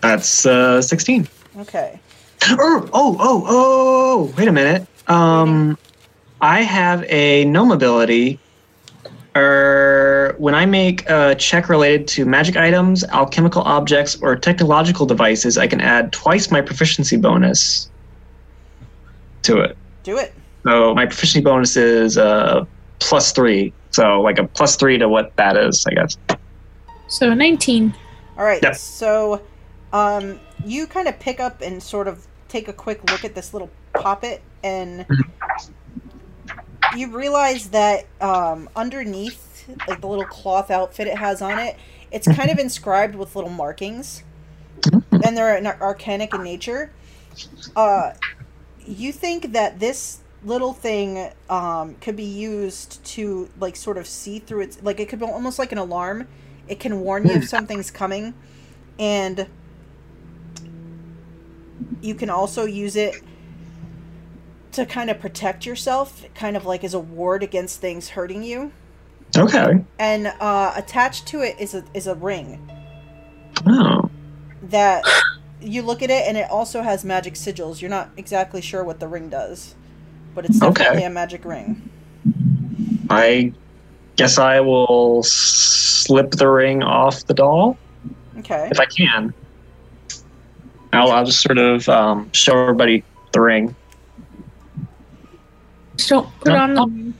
[0.00, 1.26] That's uh, sixteen.
[1.58, 1.98] Okay.
[2.50, 4.34] Oh, oh, oh, oh!
[4.38, 4.86] Wait a minute.
[5.08, 5.76] Um,
[6.40, 8.38] I have a gnome ability.
[9.36, 15.58] Er, when I make a check related to magic items, alchemical objects, or technological devices,
[15.58, 17.90] I can add twice my proficiency bonus
[19.42, 19.76] to it.
[20.02, 20.34] Do it.
[20.64, 22.64] So my proficiency bonus is uh,
[22.98, 23.72] plus three.
[23.90, 26.16] So like a plus three to what that is, I guess.
[27.08, 27.94] So 19.
[28.36, 28.62] All right.
[28.62, 28.76] Yep.
[28.76, 29.42] So,
[29.92, 33.52] um, you kind of pick up and sort of take a quick look at this
[33.52, 35.06] little poppet, and
[36.96, 41.76] you realize that um, underneath, like the little cloth outfit it has on it,
[42.10, 44.22] it's kind of inscribed with little markings,
[44.92, 46.90] and they're an arcanic in nature.
[47.76, 48.12] Uh,
[48.86, 54.38] you think that this little thing um, could be used to like sort of see
[54.38, 56.28] through its like it could be almost like an alarm.
[56.68, 58.34] It can warn you if something's coming.
[58.98, 59.46] And
[62.00, 63.14] you can also use it
[64.78, 68.70] to kind of protect yourself kind of like as a ward against things hurting you
[69.36, 69.84] Okay.
[69.98, 72.70] and uh, attached to it is a is a ring
[73.66, 74.08] Oh.
[74.62, 75.04] that
[75.60, 79.00] you look at it and it also has magic sigils you're not exactly sure what
[79.00, 79.74] the ring does
[80.34, 80.84] but it's Okay.
[80.84, 81.90] definitely a magic ring
[83.10, 83.52] I
[84.14, 87.76] guess I will slip the ring off the doll
[88.38, 89.34] okay if I can.
[90.92, 93.76] I'll, I'll just sort of um, show everybody the ring.
[95.98, 96.56] Just don't put No.
[96.56, 97.12] on the.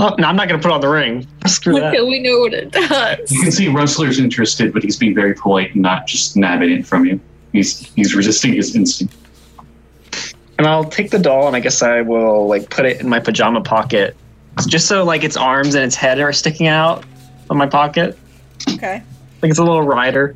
[0.00, 1.26] Oh, oh no, I'm not going to put on the ring.
[1.46, 1.92] Screw that.
[2.04, 3.30] We know what it does.
[3.30, 6.84] You can see Rustler's interested, but he's being very polite and not just nabbing it
[6.86, 7.20] from you.
[7.52, 9.14] He's he's resisting his instinct.
[10.58, 13.20] And I'll take the doll and I guess I will like put it in my
[13.20, 14.16] pajama pocket,
[14.66, 17.04] just so like its arms and its head are sticking out
[17.50, 18.18] of my pocket,
[18.68, 19.02] okay
[19.44, 20.34] like it's a little rider.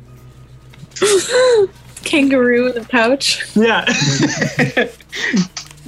[2.03, 3.43] Kangaroo in a pouch.
[3.55, 3.83] Yeah.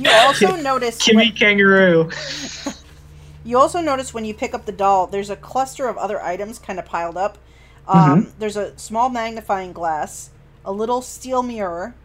[0.10, 2.10] you also notice Kimmy kangaroo.
[3.44, 6.60] You also notice when you pick up the doll, there's a cluster of other items
[6.60, 7.38] kind of piled up.
[7.88, 10.30] Um, There's a small magnifying glass,
[10.64, 11.96] a little steel mirror.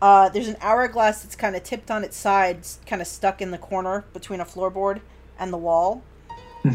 [0.00, 3.50] Uh, there's an hourglass that's kind of tipped on its sides, kind of stuck in
[3.50, 5.00] the corner between a floorboard
[5.38, 6.02] and the wall.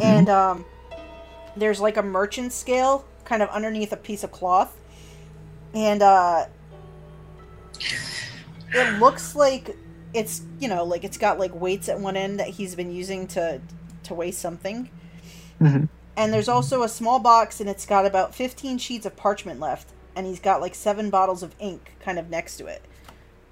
[0.02, 0.66] And um,
[1.56, 4.76] there's like a merchant scale kind of underneath a piece of cloth.
[5.74, 6.48] And uh,
[8.74, 9.76] it looks like
[10.14, 13.28] it's you know like it's got like weights at one end that he's been using
[13.28, 13.60] to
[14.04, 14.90] to weigh something
[15.62, 15.88] Mhm.
[16.18, 19.88] and there's also a small box and it's got about 15 sheets of parchment left
[20.16, 22.82] and he's got like seven bottles of ink kind of next to it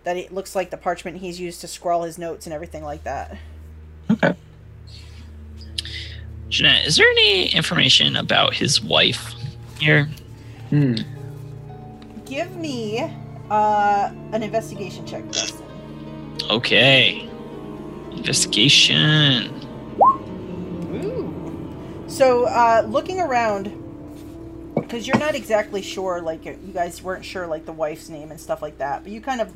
[0.03, 3.03] that it looks like the parchment he's used to scrawl his notes and everything like
[3.03, 3.37] that
[4.09, 4.33] Okay.
[6.49, 9.33] Jeanette, is there any information about his wife
[9.79, 10.09] here?
[10.69, 10.95] Hmm.
[12.25, 12.99] give me
[13.49, 15.60] uh an investigation check Dustin.
[16.51, 17.29] Okay.
[18.11, 19.55] Investigation.
[20.93, 22.03] Ooh.
[22.07, 23.71] So, uh, looking around,
[24.75, 28.39] because you're not exactly sure, like, you guys weren't sure, like, the wife's name and
[28.39, 29.53] stuff like that, but you kind of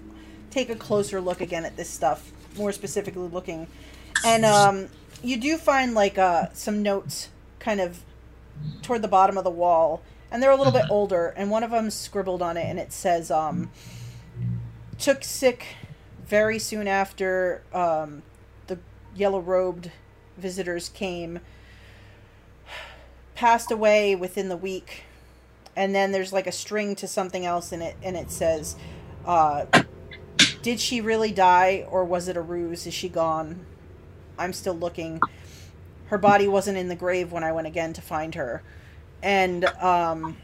[0.52, 3.68] take a closer look again at this stuff, more specifically looking.
[4.24, 4.88] And, um,
[5.22, 7.28] you do find, like, uh, some notes
[7.60, 8.06] kind of
[8.82, 11.72] toward the bottom of the wall, and they're a little bit older, and one of
[11.72, 13.70] them scribbled on it, and it says, um,
[14.98, 15.66] took sick
[16.28, 18.24] very soon after, um,
[18.68, 18.80] the
[19.16, 19.92] yellow robed
[20.38, 21.40] visitors came
[23.36, 25.04] passed away within the week.
[25.76, 28.78] And then there's like a string to something else in it and it says
[29.26, 29.66] uh,
[30.62, 32.88] did she really die or was it a ruse?
[32.88, 33.66] Is she gone?
[34.38, 35.20] I'm still looking.
[36.08, 38.64] Her body wasn't in the grave when i went again to find her.
[39.22, 40.38] And um,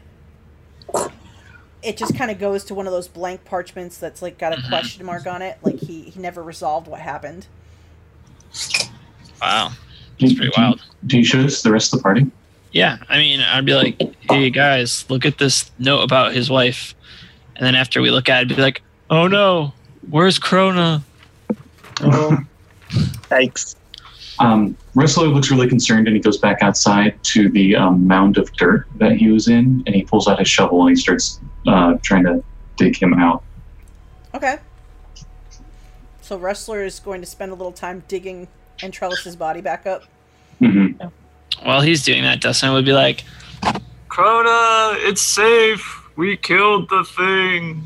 [1.82, 4.56] it just kind of goes to one of those blank parchments that's like got a
[4.56, 4.68] Mhm.
[4.68, 5.58] question mark on it.
[5.62, 7.46] Like he he never resolved what happened.
[9.40, 9.72] Wow.
[10.18, 10.82] Do, It's pretty do- wild.
[11.06, 12.26] Do you show this to the rest of the party?
[12.72, 16.94] Yeah, I mean, I'd be like, "Hey guys, look at this note about his wife,"
[17.56, 18.80] and then after we look at it, I'd be like,
[19.10, 19.74] "Oh no,
[20.08, 21.02] where's Krona?"
[22.00, 22.38] Oh,
[23.28, 23.76] thanks.
[24.38, 28.50] Um, Rustler looks really concerned and he goes back outside to the um, mound of
[28.54, 31.94] dirt that he was in and he pulls out his shovel and he starts uh,
[32.02, 32.42] trying to
[32.76, 33.42] dig him out.
[34.34, 34.56] Okay.
[36.20, 38.48] So Rustler is going to spend a little time digging
[38.78, 40.04] Entrellis's body back up.
[40.58, 40.92] hmm
[41.62, 43.24] While he's doing that, Dustin would be like,
[44.08, 46.00] "Krona, it's safe.
[46.16, 47.82] We killed the thing."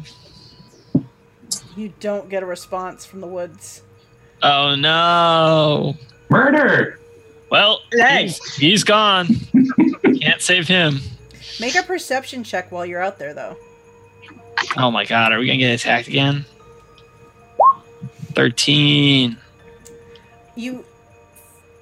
[1.77, 3.83] You don't get a response from the woods.
[4.43, 5.95] Oh no.
[6.31, 6.99] Murder!
[7.51, 8.23] Well, Hey.
[8.25, 9.29] he's, he's gone.
[10.21, 11.01] Can't save him.
[11.61, 13.57] Make a perception check while you're out there, though.
[14.77, 16.45] Oh my god, are we gonna get attacked again?
[18.33, 19.39] Thirteen.
[20.55, 20.85] You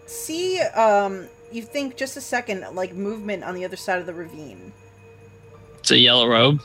[0.06, 4.14] see, um, you think just a second, like movement on the other side of the
[4.14, 4.72] ravine.
[5.78, 6.60] It's a yellow robe.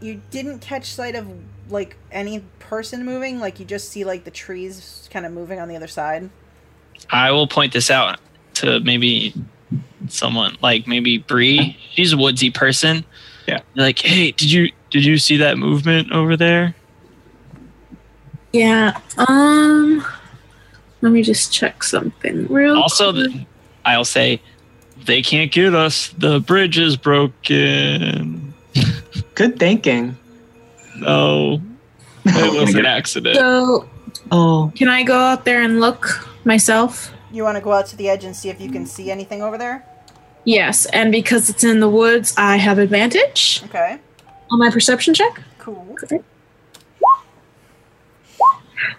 [0.00, 1.28] You didn't catch sight of
[1.68, 3.40] like any person moving.
[3.40, 6.30] Like you just see like the trees kind of moving on the other side.
[7.10, 8.20] I will point this out
[8.54, 9.34] to maybe
[10.08, 11.76] someone like maybe Bree.
[11.92, 13.04] She's a woodsy person.
[13.46, 13.60] Yeah.
[13.74, 16.74] Like, hey, did you did you see that movement over there?
[18.52, 18.98] Yeah.
[19.16, 20.04] Um.
[21.00, 22.76] Let me just check something real.
[22.76, 23.30] Also, quick.
[23.32, 23.46] the,
[23.84, 24.40] I'll say
[25.04, 26.08] they can't get us.
[26.08, 28.52] The bridge is broken.
[29.34, 30.16] Good thinking.
[30.96, 31.62] No,
[32.24, 33.36] it was an accident.
[33.36, 33.88] so
[34.30, 37.12] Oh, can I go out there and look myself?
[37.30, 39.42] You want to go out to the edge and see if you can see anything
[39.42, 39.84] over there?
[40.44, 43.98] Yes, and because it's in the woods, I have advantage Okay.
[44.50, 45.40] on my perception check.
[45.58, 45.94] Cool.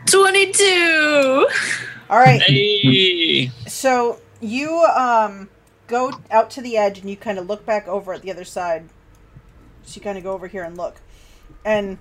[0.06, 1.48] Twenty-two.
[2.10, 2.42] All right.
[2.42, 5.50] Hey, So you um
[5.88, 8.44] go out to the edge and you kind of look back over at the other
[8.44, 8.90] side.
[9.84, 11.02] So you kind of go over here and look,
[11.66, 11.98] and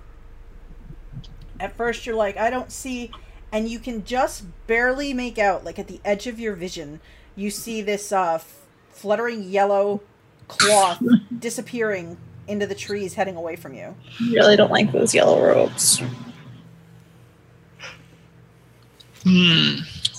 [1.59, 3.11] at first you're like, I don't see,
[3.51, 6.99] and you can just barely make out, like at the edge of your vision,
[7.35, 10.01] you see this uh, f- fluttering yellow
[10.47, 11.01] cloth
[11.39, 13.95] disappearing into the trees, heading away from you.
[14.19, 16.01] I Really don't like those yellow robes.
[19.23, 19.75] hmm,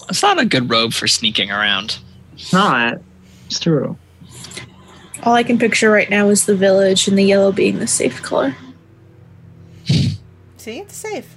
[0.09, 1.99] it's not a good robe for sneaking around.
[2.35, 2.99] it's not.
[3.47, 3.97] It's true.
[5.23, 8.23] All I can picture right now is the village and the yellow being the safe
[8.23, 8.55] color.
[10.57, 11.37] See, it's safe.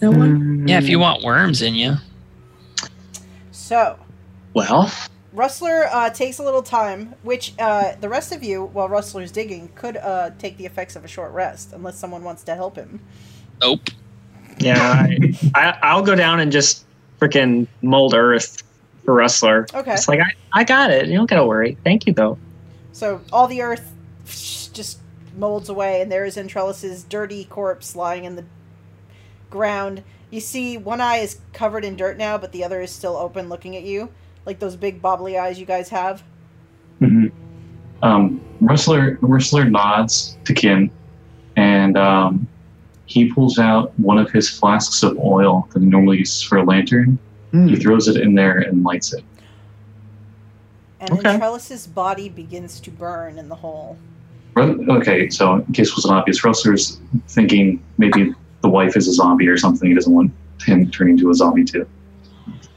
[0.00, 0.68] No one.
[0.68, 1.94] Yeah, if you want worms in you.
[3.50, 3.98] So
[4.52, 4.92] Well,
[5.32, 9.70] Rustler uh, takes a little time, which uh, the rest of you, while Rustler's digging,
[9.74, 13.00] could uh, take the effects of a short rest, unless someone wants to help him.
[13.60, 13.88] Nope.
[14.58, 15.18] yeah, I,
[15.54, 16.84] I, I'll go down and just
[17.20, 18.62] freaking mold earth
[19.04, 19.66] for Rustler.
[19.74, 19.94] Okay.
[19.94, 21.06] It's like, I, I got it.
[21.06, 21.76] You don't got to worry.
[21.84, 22.38] Thank you, though.
[22.92, 23.92] So all the earth
[24.72, 25.00] just
[25.36, 28.44] molds away, and there is Entrellis's dirty corpse lying in the
[29.50, 30.02] ground.
[30.30, 33.48] You see, one eye is covered in dirt now, but the other is still open,
[33.48, 34.08] looking at you,
[34.44, 36.22] like those big bobbly eyes you guys have.
[36.98, 37.26] hmm
[38.02, 40.90] Um, Rustler Rustler nods to Kim,
[41.56, 42.46] and um,
[43.06, 46.64] he pulls out one of his flasks of oil that he normally uses for a
[46.64, 47.18] lantern.
[47.52, 47.68] Hmm.
[47.68, 49.24] He throws it in there and lights it.
[51.00, 51.38] And Okay.
[51.38, 53.96] Entrellis's body begins to burn in the hole.
[54.54, 58.34] Ru- Okay, so in case it wasn't obvious, Rustler's thinking maybe
[58.66, 59.88] the wife is a zombie or something.
[59.88, 60.32] He doesn't want
[60.64, 61.86] him turning into a zombie too.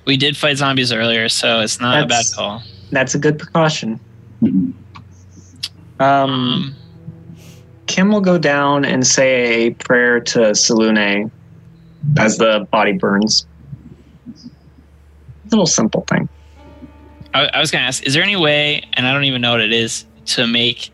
[0.05, 2.63] We did fight zombies earlier, so it's not That's- a bad call.
[2.91, 3.99] That's a good precaution.
[4.41, 4.73] Mhm.
[5.99, 6.75] Um, Um,
[7.87, 11.29] Kim will go down and say a prayer to Selûne
[12.17, 13.47] as the body burns.
[15.49, 16.29] Little simple thing.
[17.33, 19.61] I, I was gonna ask, is there any way, and I don't even know what
[19.61, 20.91] it is, to make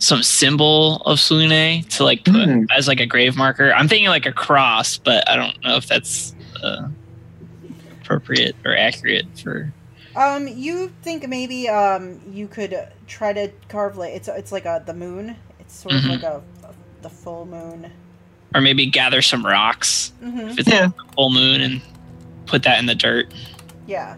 [0.00, 2.64] some symbol of Selûne to like put Hmm.
[2.76, 3.72] as like a grave marker?
[3.72, 6.88] I'm thinking like a cross, but I don't know if that's uh,
[8.02, 9.72] appropriate or accurate for.
[10.16, 14.64] Um, you think maybe um you could uh, try to carve like it's it's like
[14.64, 15.36] a the moon.
[15.60, 16.08] It's sort of Mhm.
[16.08, 16.42] like a,
[17.02, 17.90] the full moon.
[18.54, 20.86] Or maybe gather some rocks hmm if it's Yeah.
[20.88, 21.80] a full moon and
[22.46, 23.32] put that in the dirt.
[23.86, 24.16] Yeah.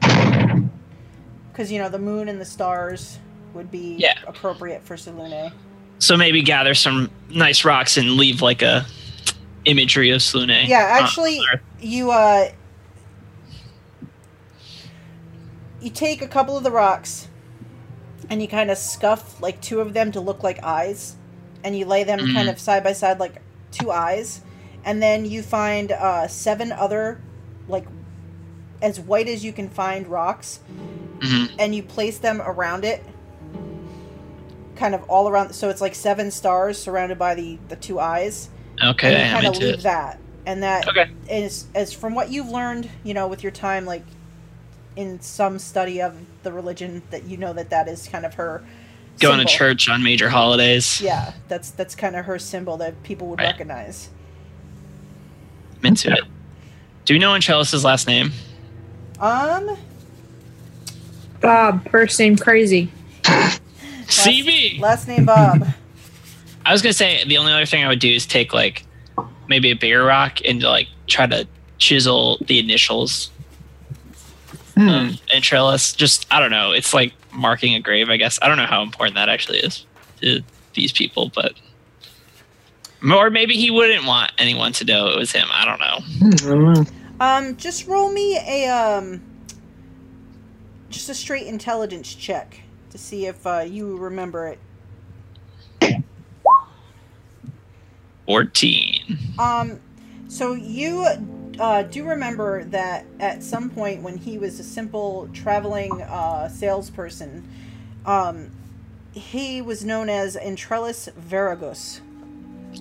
[0.00, 3.18] Because you know the moon and the stars
[3.54, 4.14] would be Yeah.
[4.26, 5.52] appropriate for Selûne.
[5.98, 8.86] So maybe gather some nice rocks and leave like a
[9.64, 10.66] imagery of Selûne.
[10.66, 11.40] Yeah, actually,
[11.80, 12.48] you uh,
[15.80, 17.28] you take a couple of the rocks,
[18.28, 21.16] and you kind of scuff like two of them to look like eyes,
[21.64, 22.34] and you lay them Mhm.
[22.34, 23.40] kind of side by side like
[23.72, 24.40] two eyes,
[24.84, 27.20] and then you find uh, seven other
[27.68, 27.86] like
[28.82, 30.60] as white as you can find rocks,
[31.20, 33.04] hmm and you place them around it,
[34.80, 35.52] kind of all around.
[35.54, 38.48] So it's like seven stars surrounded by the the two eyes.
[38.82, 39.82] Okay, and you I'm kind of into leave it.
[39.84, 41.06] that, and that Okay.
[41.28, 44.02] is as from what you've learned, you know, with your time, like
[44.96, 48.62] in some study of the religion, that you know that that is kind of her
[49.20, 50.98] Going to church on major holidays.
[50.98, 53.48] Yeah, that's that's kind of her symbol that people would Right.
[53.48, 54.08] recognize.
[55.80, 56.24] I'm into it.
[57.04, 58.32] Do we know Anchelis's last name?
[59.20, 59.76] Um,
[61.42, 62.90] Bob, first name crazy.
[64.10, 64.80] CB.
[64.80, 65.66] last name Bob.
[66.66, 68.84] I was gonna say the only other thing I would do is take like
[69.48, 71.46] maybe a bigger rock and like try to
[71.78, 73.30] chisel the initials
[74.76, 74.88] Hmm.
[74.88, 75.96] of Entrelis.
[75.96, 76.70] Just I don't know.
[76.72, 78.08] It's like marking a grave.
[78.08, 79.84] I guess I don't know how important that actually is
[80.20, 80.42] to
[80.74, 81.52] these people, but
[83.12, 85.48] or maybe he wouldn't want anyone to know it was him.
[85.50, 85.98] I don't know.
[86.18, 86.84] Hmm, I don't know.
[87.20, 89.20] Um, just roll me a um,
[90.88, 96.02] just a straight intelligence check to see if uh, you remember it.
[98.26, 99.18] Fourteen.
[99.38, 99.80] Um,
[100.28, 101.06] so you
[101.58, 107.48] uh, do remember that at some point when he was a simple traveling uh, salesperson,
[108.06, 108.50] um,
[109.12, 112.00] he was known as Entrelis Veragus,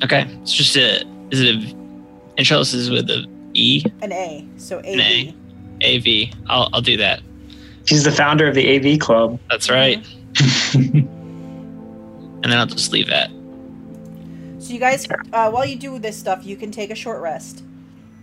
[0.04, 1.76] Okay, it's just a is it a
[2.38, 4.94] Entrelis is with a E an A, so A.
[4.94, 5.36] An A.
[5.82, 6.32] A V.
[6.48, 7.22] I'll I'll do that.
[7.88, 9.40] He's the founder of the AV Club.
[9.50, 10.06] That's right.
[12.42, 13.30] And then I'll just leave that.
[14.64, 17.64] So you guys, uh, while you do this stuff, you can take a short rest.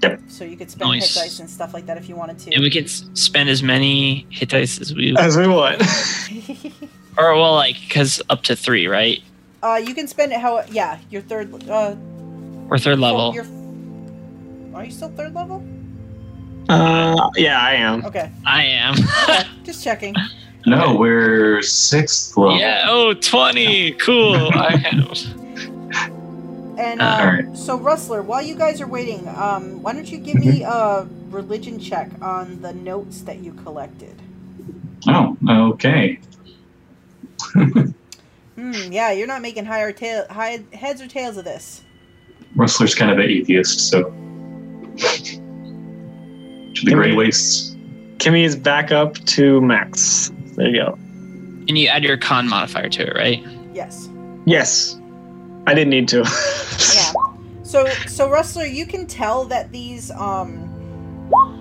[0.03, 0.21] Yep.
[0.29, 1.15] So you could spend Nice.
[1.15, 2.53] hit dice and stuff like that if you wanted to.
[2.55, 5.83] And we can s- spend as many hit dice as we As we want.
[7.19, 9.23] Or well, like because up to three, right?
[9.63, 10.63] uh, you can spend it how?
[10.71, 11.53] Yeah, your third.
[11.69, 11.95] Uh,
[12.71, 13.21] Or third level.
[13.21, 13.47] oh, your-
[14.75, 15.63] are you still third level?
[16.69, 18.05] Uh, yeah, I am.
[18.07, 18.31] Okay.
[18.45, 18.95] I am.
[18.95, 19.43] Okay.
[19.65, 20.15] just checking.
[20.67, 22.59] No, we're sixth level.
[22.59, 22.87] yeah.
[22.89, 23.93] Oh, 20.
[23.93, 24.35] Cool.
[24.55, 25.19] I have.
[26.79, 27.57] And Uh, uh, alright.
[27.57, 31.79] so, Rustler, while you guys are waiting, um, why don't you give me a religion
[31.79, 34.21] check on the notes that you collected?
[35.09, 36.19] Oh, okay.
[38.57, 38.73] Hmm.
[38.91, 41.83] Yeah, you're not making higher tail, high heads or tails of this.
[42.55, 44.11] Rustler's kind of an atheist, so.
[46.77, 47.75] To the Grey Wastes.
[48.19, 50.31] Kimmy is back up to max.
[50.57, 50.93] There you go.
[51.69, 53.43] And you add your con modifier to it, right?
[53.73, 54.09] Yes.
[54.45, 54.99] Yes.
[55.67, 56.25] I didn't need to.
[56.95, 57.13] Yeah.
[57.63, 60.67] So, so Rustler, you can tell that these um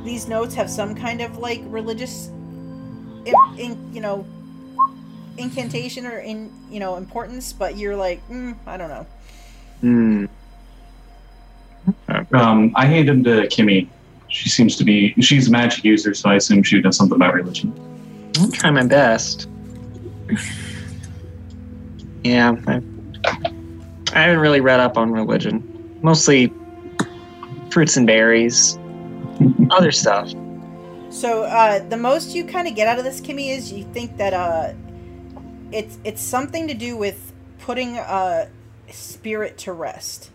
[0.03, 4.26] these notes have some kind of like religious, in, in you know,
[5.38, 9.05] incantation or in you know importance, but you're like, mm, I don't know.
[9.82, 10.26] Hmm.
[12.34, 13.88] Um, I hand him to Kimmy.
[14.36, 15.13] She seems to be.
[15.21, 17.73] She's a magic user, so I assume she knows something about religion.
[18.38, 19.47] I'll try my best.
[22.25, 22.81] Yeah, I,
[24.13, 25.63] I haven't really read up on religion.
[26.01, 26.51] Mostly
[27.71, 28.77] fruits and berries,
[29.71, 30.29] other stuff.
[31.09, 34.17] So uh, the most you kind of get out of this, Kimmy, is you think
[34.17, 34.73] that uh,
[35.71, 38.49] it's it's something to do with putting a
[38.91, 40.29] spirit to rest,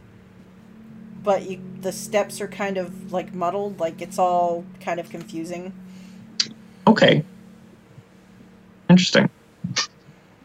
[1.22, 5.72] but you, the steps are kind of like muddled, like it's all kind of confusing.
[6.86, 7.24] Okay.
[8.88, 9.30] Interesting.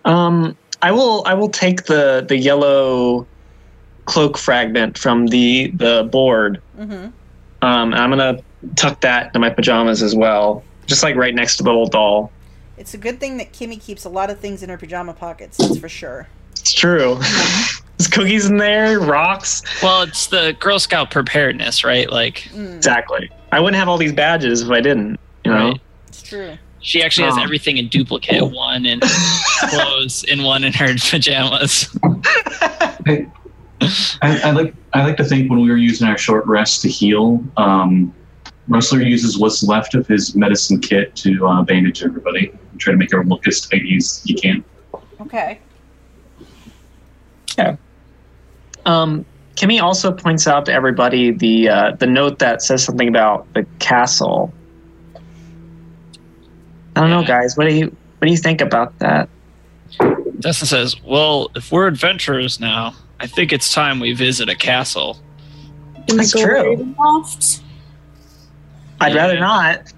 [0.03, 1.23] Um, I will.
[1.25, 3.25] I will take the the yellow
[4.05, 6.61] cloak fragment from the the board.
[6.77, 7.07] Mm-hmm.
[7.61, 8.39] Um, and I'm gonna
[8.75, 12.31] tuck that into my pajamas as well, just like right next to the little doll.
[12.77, 15.57] It's a good thing that Kimmy keeps a lot of things in her pajama pockets.
[15.57, 16.27] That's for sure.
[16.51, 17.19] It's true.
[17.97, 19.61] There's cookies in there, rocks.
[19.81, 22.09] Well, it's the Girl Scout preparedness, right?
[22.09, 23.29] Like, Mm, Exactly.
[23.51, 25.19] I wouldn't have all these badges if I didn't.
[25.45, 25.67] You know.
[25.69, 25.81] Right.
[26.07, 26.57] it's true.
[26.81, 27.43] she actually has Oh.
[27.43, 28.99] everything in duplicate one in
[29.69, 31.95] clothes and one in her pajamas.
[32.03, 33.27] I,
[34.21, 34.73] I, I like.
[34.93, 38.13] I like to think when we were using our short rest to heal, um,
[38.67, 42.97] Rustler uses what's left of his medicine kit to uh, bandage everybody and try to
[42.97, 44.63] make everyone look as tidy as you can.
[45.21, 45.59] Okay.
[48.85, 49.25] Um,
[49.55, 53.65] Kimmy also points out to everybody the uh, the note that says something about the
[53.79, 54.53] castle.
[56.95, 57.57] I don't know, guys.
[57.57, 57.85] What do you
[58.19, 59.29] what do you think about that?
[60.39, 65.17] Dustin says, Well, if we're adventurers now, I think it's time we visit a castle.
[66.09, 66.75] In That's true.
[66.77, 67.61] Ravenloft.
[69.01, 69.17] I'd Yeah.
[69.21, 69.93] rather not.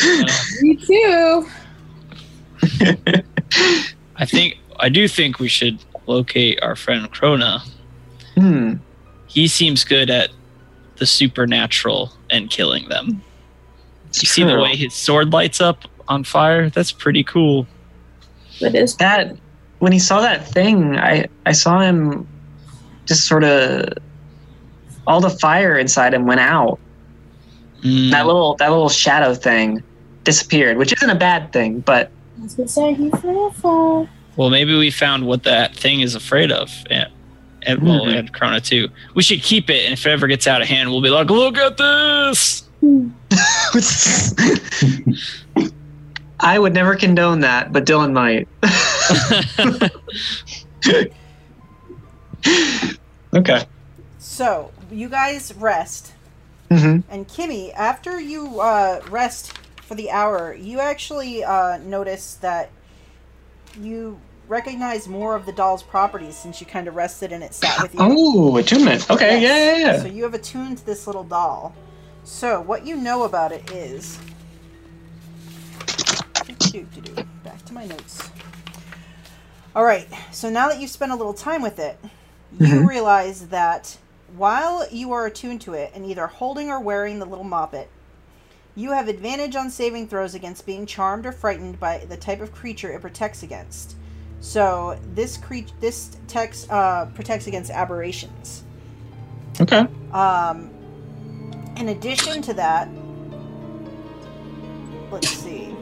[0.00, 0.24] Uh,
[0.62, 1.48] Me too.
[4.16, 5.78] I think I do think we should
[6.08, 7.60] locate our friend Krona.
[8.34, 8.74] Hmm.
[9.26, 10.30] He seems good at
[10.96, 13.22] the supernatural and killing them.
[14.08, 16.70] It's You see the way his sword lights up on fire?
[16.70, 17.66] That's pretty cool.
[18.60, 18.96] It is.
[18.96, 19.36] that
[19.78, 22.26] when he saw that thing, I I saw him
[23.06, 23.92] just sort of
[25.06, 26.78] all the fire inside him went out.
[27.84, 29.82] Mm, That little that little shadow thing
[30.24, 34.08] disappeared, which isn't a bad thing, but I was gonna say he's awful.
[34.38, 36.70] Well, maybe we found what that thing is afraid of.
[36.90, 37.10] And,
[37.64, 38.18] and well, Mhm.
[38.18, 38.88] and Krona too.
[39.14, 41.28] We should keep it, and if it ever gets out of hand, we'll be like,
[41.28, 42.62] "Look at this!"
[46.40, 48.46] I would never condone that, but Dylan might.
[53.34, 53.64] okay.
[54.18, 56.12] So you guys rest,
[56.70, 59.52] hmm and Kimmy, after you uh, rest
[59.82, 62.70] for the hour, you actually uh, notice that
[63.80, 67.80] you recognize more of the doll's properties since you kind of rested and it sat
[67.82, 68.00] with you.
[68.02, 69.08] Oh, attunement.
[69.10, 69.82] Okay, Yes.
[69.82, 71.74] yeah, yeah, So you have attuned this little doll.
[72.24, 74.18] So what you know about it is.
[77.44, 78.30] Back to my notes.
[79.76, 80.08] All right.
[80.32, 81.98] So now that you've spent a little time with it,
[82.58, 82.86] you Mhm.
[82.88, 83.96] realize that
[84.36, 87.86] while you are attuned to it and either holding or wearing the little moppet,
[88.74, 92.52] you have advantage on saving throws against being charmed or frightened by the type of
[92.52, 93.94] creature it protects against.
[94.40, 98.62] So this cre- this text uh, protects against aberrations.
[99.60, 99.86] Okay.
[100.12, 100.70] Um,
[101.76, 102.88] in addition to that,
[105.10, 105.74] let's see.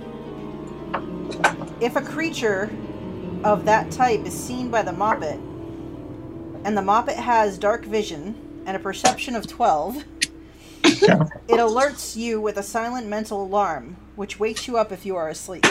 [1.80, 2.70] If a creature
[3.44, 5.38] of that type is seen by the Moppet,
[6.64, 9.96] and the Moppet has dark vision and a perception of 12,
[11.02, 11.24] Yeah.
[11.48, 15.28] it alerts you with a silent mental alarm, which wakes you up if you are
[15.28, 15.64] asleep.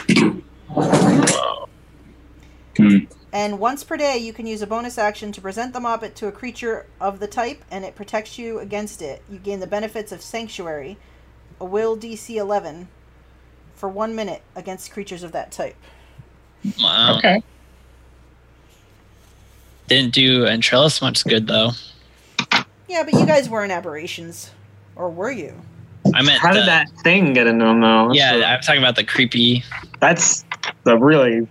[2.78, 2.98] Hmm.
[3.34, 6.28] And once per day, you can use a bonus action to present the Moppet to
[6.28, 9.22] a creature of the type, and it protects you against it.
[9.30, 10.98] You gain the benefits of Sanctuary,
[11.60, 12.88] a will DC 11,
[13.74, 15.76] for one minute against creatures of that type.
[16.82, 17.18] Wow.
[17.18, 17.44] Okay.
[19.88, 21.72] Didn't do Entrellis much good though.
[22.88, 24.52] Yeah, but you guys weren't aberrations.
[24.96, 25.54] Or were you?
[26.14, 28.08] I meant How the, did that thing get into him though?
[28.08, 29.64] That's Yeah, the- I'm talking about the creepy.
[30.00, 30.46] that's
[30.86, 31.48] the really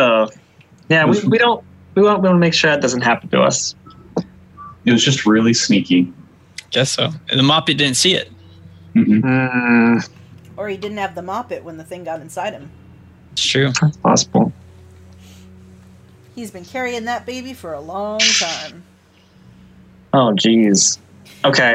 [0.00, 0.30] the
[0.88, 1.04] yeah.
[1.04, 1.62] We, we don't
[1.94, 3.74] we want we want to make sure that doesn't happen to us.
[4.84, 6.12] It was just really sneaky.
[6.70, 7.10] Guess so.
[7.28, 8.28] And the Moppet didn't see it.
[8.94, 10.08] hmm Mm,
[10.56, 12.70] Or he didn't have the Moppet when the thing got inside him.
[13.32, 13.72] It's true.
[13.80, 14.52] that's possible.
[16.34, 18.82] He's been carrying that baby for a long time.
[20.12, 20.98] Oh, jeez.
[21.44, 21.74] Okay.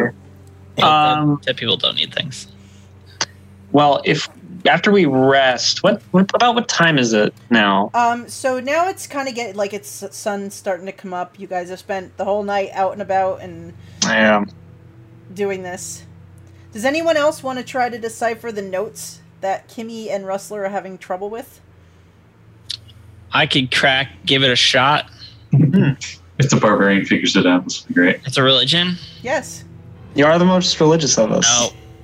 [0.77, 2.47] Yeah, Um, dead, dead people don't need things.
[3.71, 4.27] Well, if
[4.67, 7.91] after we rest, what what about what time is it now?
[7.93, 11.39] Um, so now it's kind of get like it's sun starting to come up.
[11.39, 13.73] You guys have spent the whole night out and about and
[14.03, 14.45] Yeah.
[15.33, 16.03] doing this.
[16.71, 20.69] Does anyone else want to try to decipher the notes that Kimmy and Rustler are
[20.69, 21.61] having trouble with?
[23.31, 25.09] I could crack, give it a shot.
[25.51, 28.19] If the barbarian figures it out, this would be great.
[28.25, 28.95] It's a religion.
[29.21, 29.63] Yes.
[30.15, 31.45] You are the most religious of us.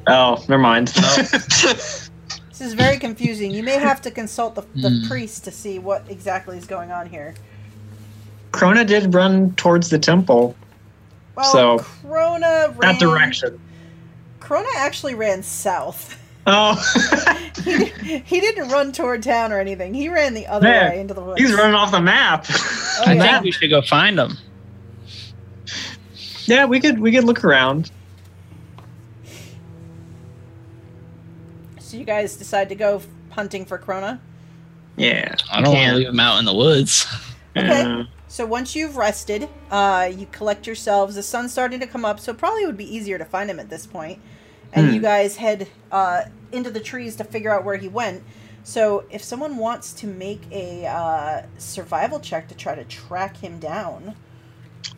[0.08, 0.14] No.
[0.14, 0.92] Oh, never mind.
[1.02, 1.18] No.
[2.62, 3.50] This is very confusing.
[3.50, 5.08] You may have to consult the, the Hmm.
[5.08, 7.34] priest to see what exactly is going on here.
[8.52, 10.56] Krona did run towards the temple.
[11.36, 12.78] Well, So, Krona ran.
[12.82, 13.60] That direction.
[14.40, 16.22] Krona actually ran south.
[16.46, 16.76] Oh,
[17.66, 17.86] he,
[18.26, 19.96] he didn't run toward town or anything.
[19.96, 21.42] He ran the other Man, way into the woods.
[21.42, 22.46] he's running off the map.
[22.48, 23.24] Oh, I yeah.
[23.24, 24.38] think we should go find them.
[26.46, 27.90] yeah, we could we could look around.
[31.92, 33.02] So you guys decide to go
[33.32, 34.20] hunting for Krona.
[34.96, 35.36] Yeah.
[35.52, 35.98] I don't want to Can't.
[35.98, 37.06] leave him out in the woods.
[37.54, 37.68] Okay.
[37.68, 38.04] Yeah.
[38.30, 41.16] So once you've rested, uh, you collect yourselves.
[41.16, 43.60] The sun's starting to come up, so it probably would be easier to find him
[43.60, 44.22] at this point.
[44.72, 44.94] And Hmm.
[44.94, 46.22] you guys head uh,
[46.54, 48.24] into the trees to figure out where he went.
[48.64, 53.60] So if someone wants to make a uh, survival check to try to track him
[53.60, 54.16] down,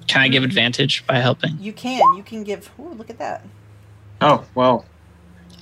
[0.05, 1.57] Can I give advantage by helping?
[1.59, 2.03] you can.
[2.15, 2.69] You can give.
[2.79, 3.43] Ooh, look at that.
[4.21, 4.85] Oh well.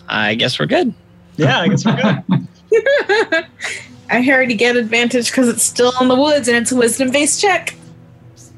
[0.10, 0.94] I guess we're good.
[1.42, 3.46] Yeah, I guess we're good.
[4.12, 7.42] I already get advantage because it's still in the woods and it's a wisdom based
[7.42, 7.76] check.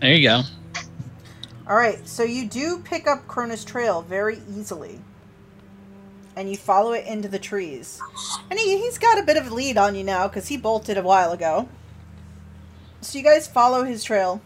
[0.02, 0.42] There you go.
[1.66, 5.00] All right, so you do pick up Krona's trail very easily,
[6.36, 8.02] and you follow it into the trees.
[8.50, 10.98] And he, he's got a bit of a lead on you now because he bolted
[10.98, 11.70] a while ago.
[13.00, 14.42] So you guys follow his trail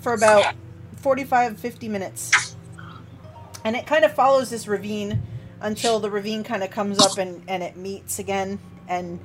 [0.00, 0.56] for about
[0.96, 2.56] 45, 50 minutes.
[3.64, 5.22] And it kind of follows this ravine
[5.60, 8.58] until the ravine kind of comes up and, and it meets again.
[8.88, 9.20] And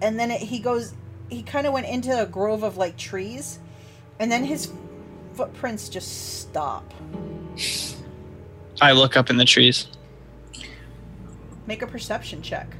[0.00, 0.94] and then it, he goes.
[1.28, 3.58] He kind of went into a grove of like trees,
[4.18, 4.72] and then his
[5.34, 6.94] footprints just stop.
[8.80, 9.88] I look up in the trees.
[11.66, 12.74] Make a perception check.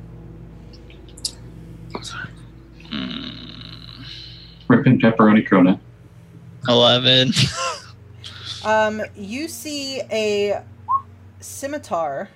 [2.91, 4.03] Hmm,
[4.69, 5.79] Ripping pepperoni Krona.
[6.69, 7.33] Eleven.
[8.65, 10.63] Um, you see a
[11.41, 12.29] scimitar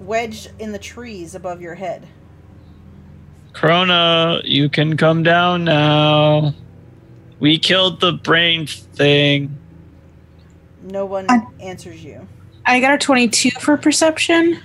[0.00, 2.06] wedged in the trees above your head.
[3.52, 6.54] Krona, you can come down now.
[7.40, 9.56] We killed the brain thing.
[10.82, 12.26] No one I- answers you.
[12.64, 14.60] I got a 22 for perception.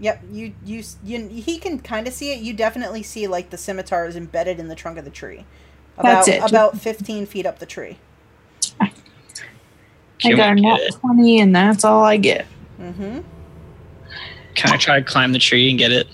[0.00, 1.28] Yep, you you you.
[1.28, 2.40] He can kind of see it.
[2.40, 5.44] You definitely see like the scimitar is embedded in the trunk of the tree.
[5.96, 6.50] About That's it.
[6.50, 7.98] about fifteen feet up the tree.
[10.22, 12.46] Can I got a nat 20, and that's all I get.
[12.80, 13.20] Mm-hmm.
[14.54, 16.06] Can I try to climb the tree and get it?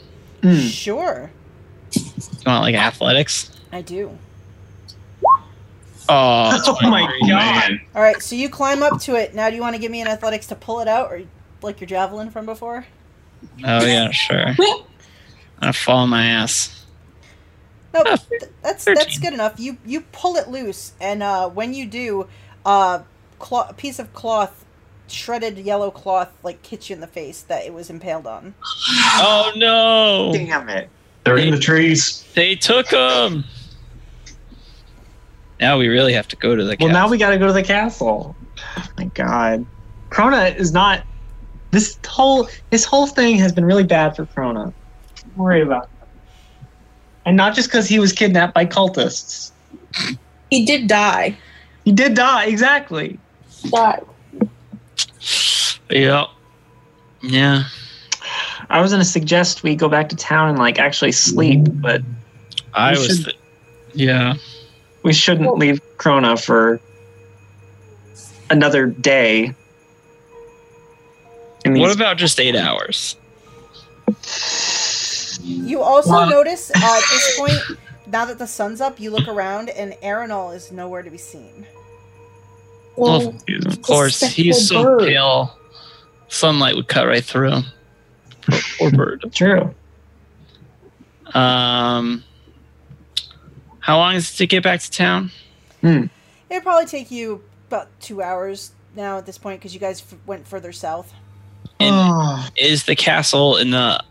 [0.42, 0.58] Hmm.
[0.60, 1.30] Sure,
[1.94, 2.02] You
[2.46, 3.50] want like athletics?
[3.72, 4.16] I do.
[6.08, 7.28] Oh, Oh my God.
[7.28, 9.34] Man, All right, so you climb up to it.
[9.34, 11.22] Now, do you want to give me an athletics to pull it out, or
[11.62, 12.86] like your javelin from before?
[13.64, 14.46] Oh yeah, sure.
[14.58, 14.84] I'm
[15.60, 16.74] gonna fall on my ass.
[17.92, 19.58] Nope, Ah, th- that's that's good enough.
[19.58, 22.28] You you pull it loose, and uh, when you do,
[22.64, 23.00] uh,
[23.38, 24.64] clo- a piece of cloth,
[25.08, 28.54] shredded yellow cloth, like hits you in the face that it was impaled on.
[29.20, 30.30] Oh no!
[30.32, 30.88] Damn it.
[31.24, 32.24] they're in the trees.
[32.34, 33.44] They took him.
[35.60, 36.76] Now we really have to go to the.
[36.76, 36.86] Castle.
[36.86, 38.36] Well, now we got to go to the castle.
[38.76, 39.66] Oh my god.
[40.10, 41.04] Krona is not.
[41.70, 44.72] This whole this whole thing has been really bad for Krona.
[45.16, 45.90] Don't worry about it.
[47.26, 49.50] And not just because he was kidnapped by cultists.
[50.50, 51.36] He did die.
[51.84, 53.18] He did die, exactly.
[53.70, 54.00] Die.
[55.90, 56.24] Yeah.
[57.22, 57.64] Yeah.
[58.70, 62.02] I was gonna suggest we go back to town and like actually sleep, but
[62.74, 63.06] I was.
[63.06, 63.36] should- th-
[63.94, 64.34] yeah.
[65.02, 66.80] we shouldn't leave Krona for
[68.50, 69.54] another day.
[71.64, 73.16] What about just eight hours?
[75.42, 79.28] You also Well- notice uh, at this point, now that the sun's up, you look
[79.28, 81.66] around, and Aeronol is nowhere to be seen.
[82.98, 85.00] Well, Well, of course, he's so bird.
[85.00, 85.56] pale.
[86.28, 87.64] Sunlight would cut right through him.
[88.42, 89.24] Poor, poor bird.
[89.34, 89.74] True.
[91.34, 92.24] Um,
[93.80, 95.30] how long is it to get back to town?
[95.82, 96.10] It'd
[96.62, 100.46] probably take you about two hours now at this point because you guys f- went
[100.46, 101.12] further south.
[101.78, 102.46] And Oh.
[102.56, 104.02] is the castle in the?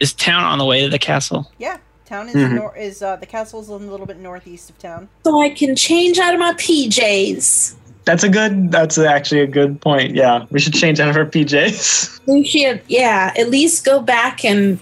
[0.00, 1.50] Is town on the way to the castle?
[1.58, 2.54] Yeah, town is Mhm.
[2.54, 5.08] nor- is uh, the castle's a little bit northeast of town.
[5.24, 7.74] so I can change out of my PJs.
[8.04, 8.70] That's a good.
[8.70, 10.14] That's actually a good point.
[10.14, 12.12] Yeah, we should change out of our PJs.
[12.26, 14.80] We should, yeah, at least go back and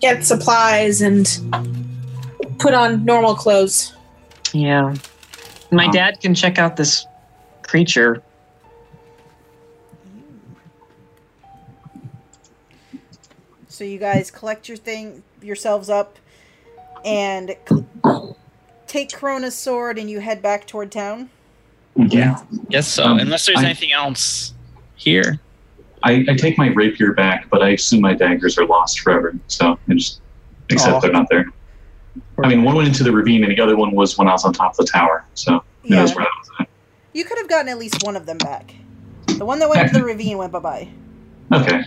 [0.00, 1.28] get supplies and
[2.58, 3.94] put on normal clothes.
[4.54, 4.94] Yeah.
[5.70, 7.06] My Um, dad can check out this
[7.62, 8.22] creature.
[13.68, 16.18] So you guys collect your thing yourselves up
[17.04, 18.36] and cl-
[18.86, 21.30] take Krona's sword and you head back toward town.
[21.96, 22.40] Yeah.
[22.68, 22.88] Yes.
[22.88, 24.54] So Um, unless there's I- anything else
[24.96, 25.40] here.
[26.02, 29.34] I, I take my rapier back, but I assume my daggers are lost forever.
[29.48, 30.20] So I just
[30.70, 31.00] accept Oh.
[31.00, 31.46] they're not there.
[32.42, 34.44] I mean, one went into the ravine, and the other one was when I was
[34.46, 35.24] on top of the tower.
[35.34, 36.68] So who Yeah, knows where that was at.
[37.12, 38.74] you could have gotten at least one of them back.
[39.36, 40.88] The one that went to the ravine went bye bye.
[41.52, 41.84] Okay.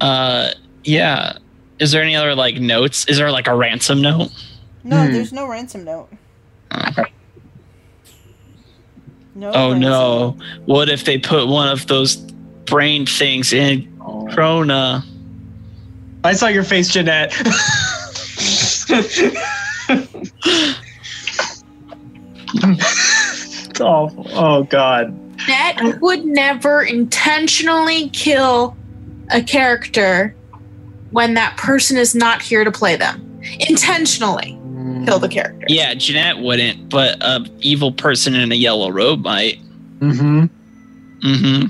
[0.00, 0.50] Uh,
[0.84, 1.38] yeah.
[1.78, 3.06] Is there any other like notes?
[3.08, 4.30] Is there like a ransom note?
[4.84, 5.12] No, Hmm.
[5.12, 6.08] there's no ransom note.
[6.70, 7.04] Uh,
[9.36, 9.52] No.
[9.52, 10.30] oh no!
[10.30, 10.36] note.
[10.64, 14.26] What if they put one of those brain things in oh.
[14.30, 15.04] Krona?
[16.24, 17.34] I saw your face, Jeanette.
[23.80, 25.14] oh, oh God.
[25.46, 28.74] Net would never intentionally kill
[29.30, 30.34] a character
[31.10, 33.40] when that person is not here to play them.
[33.68, 34.55] Intentionally
[35.04, 35.66] kill the character.
[35.68, 39.58] Yeah, Jeanette wouldn't, but a evil person in a yellow robe might.
[40.00, 40.44] Mm-hmm.
[41.26, 41.66] Mm-hmm.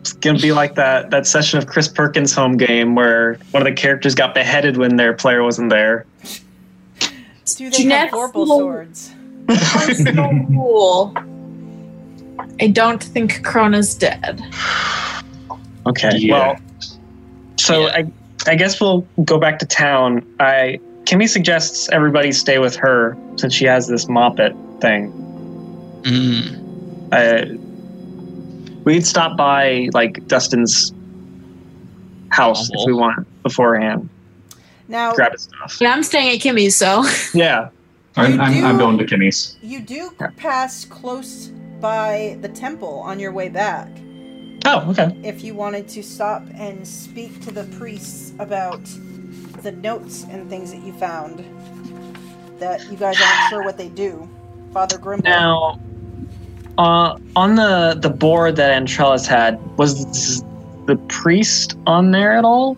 [0.00, 3.66] It's gonna be like that that session of Chris Perkins' home game where one of
[3.66, 6.04] the characters got beheaded when their player wasn't there.
[7.00, 7.08] Do
[7.58, 9.14] they have Jeanette's vorpal little- swords?
[9.48, 11.14] Personal rule.
[12.60, 14.42] I don't think Krona's dead.
[15.86, 16.10] Okay.
[16.18, 16.32] Yeah.
[16.48, 16.56] Well,
[17.56, 17.86] so Yeah.
[17.94, 18.12] I
[18.46, 20.24] I guess we'll go back to town.
[20.40, 20.78] I
[21.08, 24.52] Kimmy suggests everybody stay with her since she has this moppet
[24.82, 25.10] thing.
[26.02, 27.08] Mm.
[27.10, 30.92] Uh, we'd stop by like Dustin's
[32.28, 34.10] house if we want beforehand.
[34.86, 35.78] Now, grab his stuff.
[35.78, 37.04] But I'm staying at Kimmy's, so
[37.34, 37.70] Yeah.
[38.16, 39.56] I'm, You I'm, I'm going to Kimmy's.
[39.62, 41.46] you do pass close
[41.80, 43.88] by the temple on your way back.
[44.66, 45.16] Oh, okay.
[45.24, 48.80] If you wanted to stop and speak to the priests about
[49.62, 51.44] the notes and things that you found,
[52.58, 54.28] that you guys aren't sure what they do.
[54.72, 55.24] Father Grimble.
[55.24, 55.80] Now,
[56.76, 60.42] uh, on the the board that Antrellis had, was
[60.86, 62.76] the priest on there at all?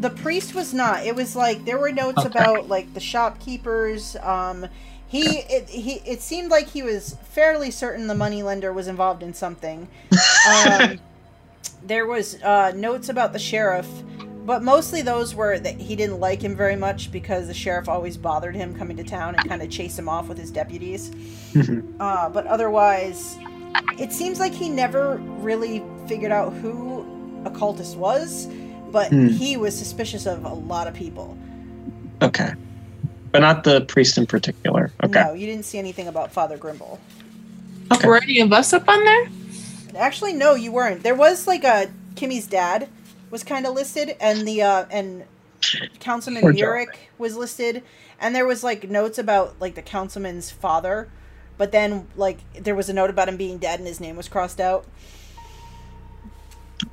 [0.00, 1.04] The priest was not.
[1.06, 2.28] It was like there were notes Okay.
[2.28, 4.16] about like the shopkeepers.
[4.16, 4.66] Um,
[5.08, 9.34] he it he it seemed like he was fairly certain the moneylender was involved in
[9.34, 9.88] something.
[10.48, 11.00] Um,
[11.82, 13.88] there was uh, notes about the sheriff,
[14.46, 18.16] but mostly those were that he didn't like him very much because the sheriff always
[18.16, 21.10] bothered him coming to town and kind of chased him off with his deputies.
[22.00, 23.36] Uh, but otherwise,
[23.98, 27.04] it seems like he never really figured out who
[27.44, 28.46] occultist was,
[28.92, 29.28] but Hmm.
[29.28, 31.36] he was suspicious of a lot of people.
[32.22, 32.54] okay.
[33.32, 34.92] But not the priest in particular.
[35.04, 35.20] Okay.
[35.22, 36.98] No, you didn't see anything about Father Grimble.
[37.92, 38.06] Okay.
[38.08, 39.28] were any of us up on there?
[39.96, 41.02] Actually, no, you weren't.
[41.02, 42.88] There was like a Kimmy's dad
[43.36, 45.22] was kind of listed, and the uh, and
[46.00, 46.68] Councilman Poor Joe.
[46.68, 47.82] Burek was listed,
[48.18, 51.10] and there was like notes about like the councilman's father,
[51.58, 54.26] but then like there was a note about him being dead, and his name was
[54.26, 54.86] crossed out.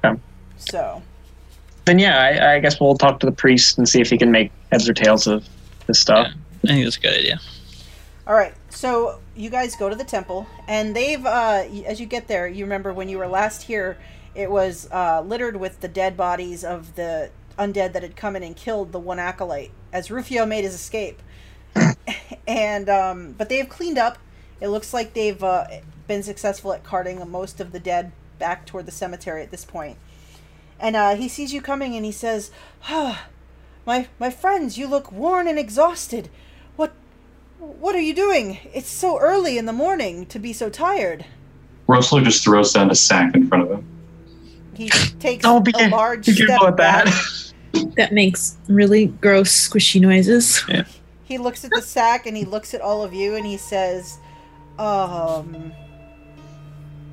[0.04, 0.20] Okay.
[0.58, 1.02] So
[1.86, 4.30] Then yeah, I, I guess we'll talk to the priest and see if he can
[4.30, 5.48] make heads or tails of
[5.88, 6.28] this stuff.
[6.64, 7.40] I think that's a good idea.
[8.28, 12.28] All right, so you guys go to the temple, and they've, uh, as you get
[12.28, 13.98] there, you remember when you were last here,
[14.36, 18.44] it was uh, littered with the dead bodies of the undead that had come in
[18.44, 21.22] and killed the one acolyte as Rufio made his escape.
[22.48, 24.18] and um, but they've cleaned up.
[24.60, 25.66] It looks like they've uh,
[26.08, 29.98] been successful at carting most of the dead back toward the cemetery at this point.
[30.80, 32.52] And uh, he sees you coming, and he says,
[32.90, 33.28] "Ah,
[33.86, 36.30] my my friends, you look worn and exhausted.
[36.76, 36.94] What
[37.60, 38.60] what are you doing?
[38.74, 41.26] It's so early in the morning to be so tired.
[41.88, 43.86] Rustler just throws down a sack in front of him.
[44.76, 44.90] He
[45.20, 47.06] takes Don't be, a large be step careful with that.
[47.06, 47.94] back.
[47.96, 50.64] That makes really gross, squishy noises.
[51.24, 54.18] He looks at the sack and he looks at all of you and he says,
[54.78, 55.72] "Um,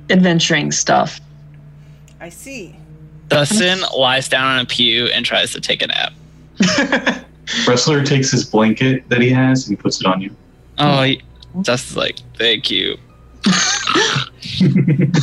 [0.09, 1.19] Adventuring stuff.
[2.19, 2.75] I see.
[3.29, 6.13] Dustin lies down on a pew and tries to take a nap.
[7.67, 10.35] Rustler takes his blanket that he has and he puts it on you.
[10.77, 11.21] Oh, he,
[11.61, 12.97] Dustin's like, thank you.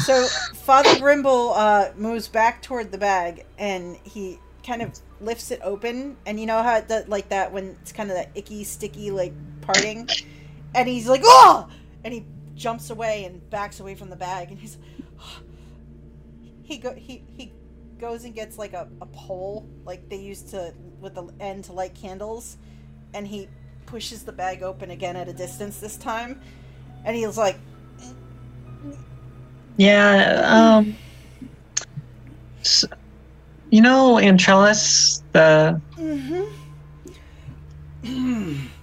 [0.04, 5.60] So Father Grimble uh, moves back toward the bag and he kind of lifts it
[5.62, 9.32] open and you know how like that when it's kind of that icky, sticky like
[9.60, 10.08] parting,
[10.74, 11.68] and he's like, "Oh!"
[12.04, 12.24] and he
[12.54, 14.78] jumps away and backs away from the bag and he's
[16.62, 17.52] he go he he
[17.98, 21.72] goes and gets like a, a pole like they used to with the end to
[21.72, 22.56] light candles.
[23.14, 23.48] And he
[23.86, 26.40] pushes the bag open again at a distance this time.
[27.04, 27.58] And he's like
[29.78, 30.94] Yeah, um
[32.60, 32.84] s
[33.70, 36.42] you know Antrellis, the mm-hmm.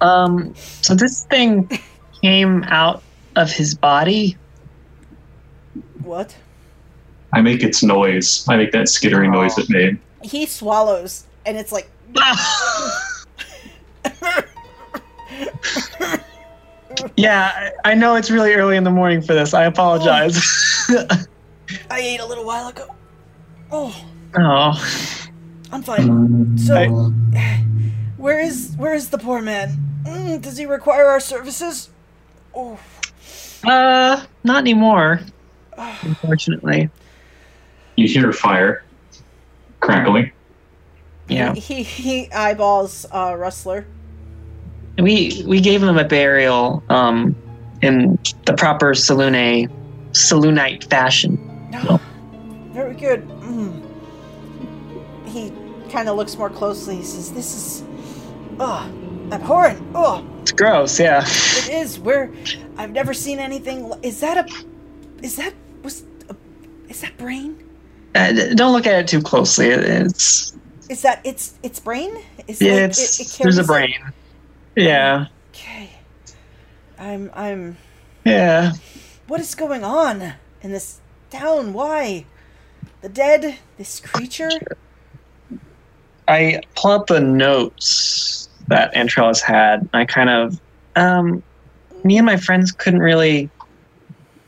[0.02, 1.70] um so this thing
[2.22, 3.04] came out
[3.36, 4.38] of his body.
[6.02, 6.36] what
[7.34, 8.46] I make its noise.
[8.48, 10.00] I make that skittering noise it made.
[10.24, 11.90] he swallows and it's like
[17.18, 19.54] yeah, I I know it's really early in the morning for this.
[19.54, 20.38] I apologize.
[21.90, 22.86] i ate a little while ago
[23.72, 24.06] oh
[24.38, 25.24] oh.
[25.72, 26.76] i'm fine so
[27.36, 27.66] I-
[28.18, 31.90] where is where is the poor man mm, does he require our services
[32.54, 32.80] oh
[33.64, 35.22] Uh not anymore.
[35.78, 36.90] Unfortunately.
[37.96, 38.84] You hear fire
[39.80, 40.32] crackling.
[41.28, 41.56] Yeah.
[41.56, 43.88] he he eyeballs uh rustler
[44.98, 47.36] We we gave him a burial um
[47.82, 49.70] in the proper Selûne
[50.12, 51.38] Selûnite fashion.
[51.72, 52.00] No
[52.72, 53.82] very good mm.
[55.26, 55.52] he
[55.90, 57.84] kind of looks more closely he says this is
[58.60, 58.92] oh
[59.32, 61.24] abhorrent oh It's gross, yeah.
[61.26, 61.98] It is.
[62.00, 62.30] Where
[62.78, 63.92] I've never seen anything.
[64.04, 65.24] Is that a?
[65.26, 65.54] Is that
[65.84, 66.04] was?
[66.30, 66.36] A,
[66.88, 67.58] is that brain?
[68.14, 69.68] Uh, don't look at it too closely.
[69.70, 70.54] It- It's
[70.88, 72.12] Is that it's it's brain?
[72.48, 73.90] Is yeah, like, it's it- it there's a brain.
[74.08, 74.14] it?
[74.76, 75.28] Yeah.
[75.50, 75.90] Okay.
[76.98, 77.78] I'm I'm.
[78.26, 78.74] Yeah.
[79.28, 81.00] What is going on in this
[81.30, 81.74] town?
[81.74, 82.26] Why?
[83.02, 83.58] The dead?
[83.78, 84.50] This creature?
[86.28, 89.88] I pull up the notes that Antrellis had.
[89.94, 90.60] I kind of,
[90.96, 91.44] um,
[92.04, 93.50] me and my friends couldn't really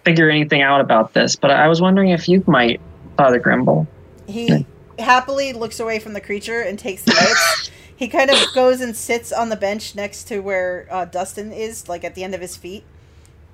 [0.03, 2.81] figure anything out about this, but I was wondering if you might,
[3.15, 3.85] Father Grimble.
[4.25, 4.65] He
[4.97, 7.71] happily looks away from the creature and takes the notes.
[7.97, 11.89] He kind of goes and sits on the bench next to where uh, Dustin is,
[11.89, 12.83] like at the end of his feet.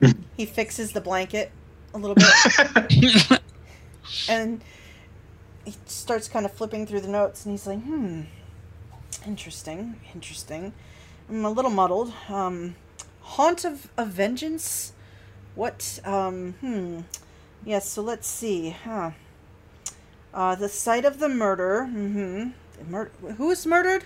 [0.38, 1.52] he fixes the blanket
[1.94, 3.40] a little bit,
[4.30, 4.62] and
[5.64, 8.24] he starts kind of flipping through the notes, and he's like, "Hmm,
[9.26, 10.74] interesting, interesting.
[11.30, 12.14] I'm a little muddled.
[12.28, 12.76] Um,
[13.22, 14.92] haunt of, of vengeance.
[15.56, 16.00] What?
[16.04, 17.02] Um, hmm.
[17.66, 17.88] Yes.
[17.88, 18.72] so let's see.
[18.72, 19.12] Huh.
[20.34, 21.88] Uh, the site of the murder.
[21.90, 22.92] Mm-hmm.
[22.92, 24.04] Mur- who was murdered?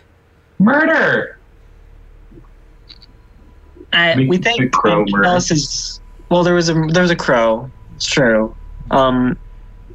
[0.59, 1.37] Murder.
[3.93, 6.43] I, we think big crow is well.
[6.43, 7.71] There was a there was a crow.
[7.95, 8.55] It's true.
[8.91, 9.37] Um,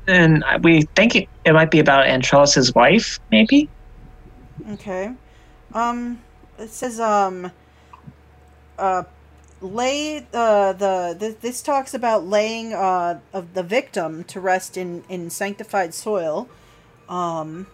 [0.07, 3.69] and we think it, it might be about Antrellis's wife, maybe.
[4.71, 5.13] Okay.
[5.75, 6.21] Um,
[6.59, 7.51] it says um.
[8.79, 9.05] Uh,
[9.61, 15.05] lay uh the th- this talks about laying uh of the victim to rest in
[15.09, 16.49] in sanctified soil,
[17.09, 17.67] um,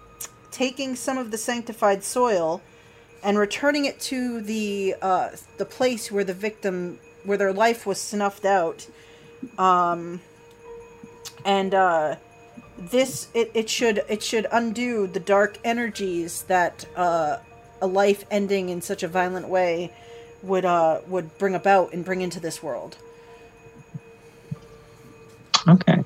[0.51, 2.61] taking some of the sanctified soil,
[3.23, 8.01] and returning it to the uh the place where the victim where their life was
[8.01, 8.87] snuffed out,
[9.59, 10.21] um.
[11.45, 12.17] And uh
[12.79, 17.39] this it, it should it should undo the dark energies that uh,
[17.81, 19.93] a life ending in such a violent way
[20.43, 22.97] would uh would bring about and bring into this world.
[25.67, 26.05] Okay.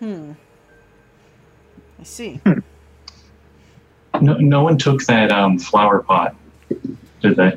[0.00, 0.32] Hmm.
[1.98, 2.40] I see.
[4.22, 6.34] No, no one took that um, flower pot,
[7.22, 7.56] did they?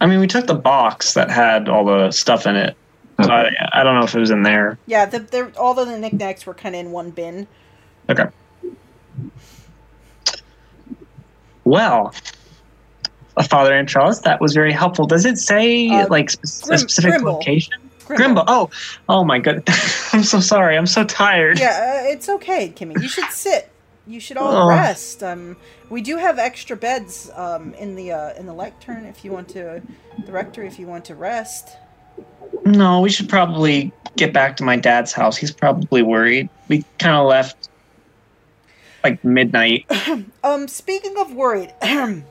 [0.00, 2.76] I mean, we took the box that had all the stuff in it.
[3.22, 4.76] So I, I don't know if it was in there.
[4.86, 7.46] Yeah, the, the all of the knickknacks were kind of in one bin.
[8.10, 8.24] Okay.
[11.64, 12.12] Well,
[13.36, 15.06] uh, Father Antrellis, that was very helpful.
[15.06, 17.32] Does it say Uh, like spe- Grim- a specific Grimble.
[17.34, 17.74] location?
[18.06, 18.16] Grimble.
[18.16, 18.44] Grimble.
[18.48, 18.70] Oh,
[19.08, 19.62] oh my god.
[20.12, 20.76] I'm so sorry.
[20.76, 21.58] I'm so tired.
[21.58, 23.00] Yeah, uh, it's okay, Kimmy.
[23.00, 23.70] You should sit.
[24.06, 24.68] You should all Oh.
[24.68, 25.22] rest.
[25.22, 25.56] Um,
[25.88, 29.48] we do have extra beds um, in the uh, in the lectern if you want
[29.50, 29.80] to,
[30.26, 31.76] the rectory if you want to rest.
[32.66, 35.36] No, we should probably get back to my dad's house.
[35.36, 36.48] He's probably worried.
[36.68, 37.68] We kind of left
[39.02, 39.86] like midnight.
[40.44, 42.24] Um, speaking of worried, um,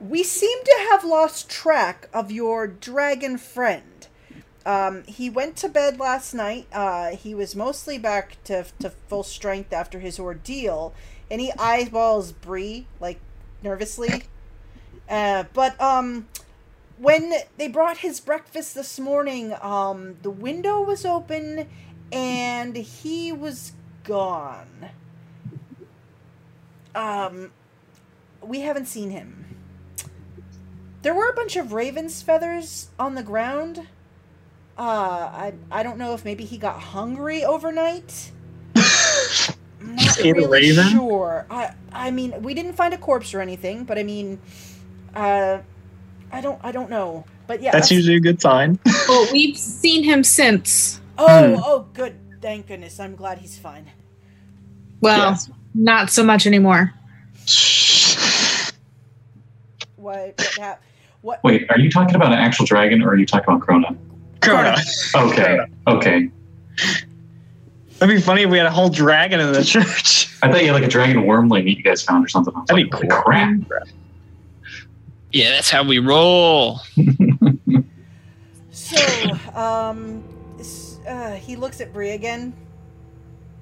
[0.00, 3.84] we seem to have lost track of your dragon friend.
[4.64, 6.66] Um, he went to bed last night.
[6.72, 10.94] Uh, he was mostly back to, to full strength after his ordeal,
[11.30, 13.20] and he eyeballs Bree like
[13.62, 14.24] nervously.
[15.08, 16.28] Uh, but um,
[16.98, 21.68] when they brought his breakfast this morning, um, the window was open,
[22.12, 23.72] and he was
[24.04, 24.90] gone.
[26.94, 27.50] Um,
[28.40, 29.44] we haven't seen him.
[31.02, 33.88] There were a bunch of raven's feathers on the ground.
[34.78, 38.32] Uh, I I don't know if maybe he got hungry overnight.
[38.74, 38.82] I'm
[39.96, 40.88] not Ate really raven?
[40.88, 41.46] sure.
[41.50, 44.38] I I mean, we didn't find a corpse or anything, but I mean,
[45.14, 45.58] uh,
[46.32, 47.24] I don't I don't know.
[47.46, 48.78] But yeah, That's usually a good sign.
[49.08, 51.00] Well, we've seen him since.
[51.18, 51.60] Oh, Hmm.
[51.62, 52.16] oh, good.
[52.40, 52.98] Thank goodness.
[53.00, 53.90] I'm glad he's fine.
[55.00, 55.50] Well, Yes.
[55.74, 56.92] not so much anymore.
[59.96, 60.34] What?
[60.38, 60.56] What?
[60.58, 60.82] hap-
[61.20, 63.96] what Wait, are you talking about an actual dragon or are you talking about Krona?
[64.42, 64.76] Krona.
[65.30, 66.30] Okay, okay.
[67.98, 70.28] That'd be funny if we had a whole dragon in the church.
[70.42, 72.54] I thought you had like a dragon wormling that you guys found or something.
[72.54, 73.22] I was That'd be like, cool.
[73.22, 73.56] crap.
[75.30, 76.80] Yeah, that's how we roll.
[78.74, 80.22] So, um,
[81.06, 82.52] uh, he looks at Bree again,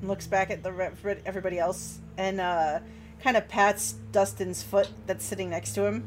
[0.01, 2.78] and looks back at the everybody else, and uh,
[3.23, 6.07] kind of pats Dustin's foot that's sitting next to him,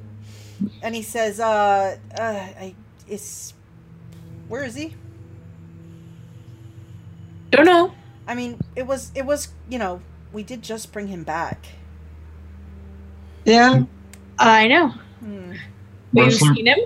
[0.82, 2.76] and he says, "Uh, uh, I
[3.08, 3.54] is,
[4.54, 4.94] where is he?
[7.50, 7.92] Don't know.
[8.28, 10.00] I mean, it was, it was, you know,
[10.32, 11.66] we did just bring him back.
[13.46, 13.86] Yeah.
[14.38, 14.90] I know.
[15.22, 15.54] Hmm.
[16.14, 16.54] We've Rustler?
[16.54, 16.78] seen him.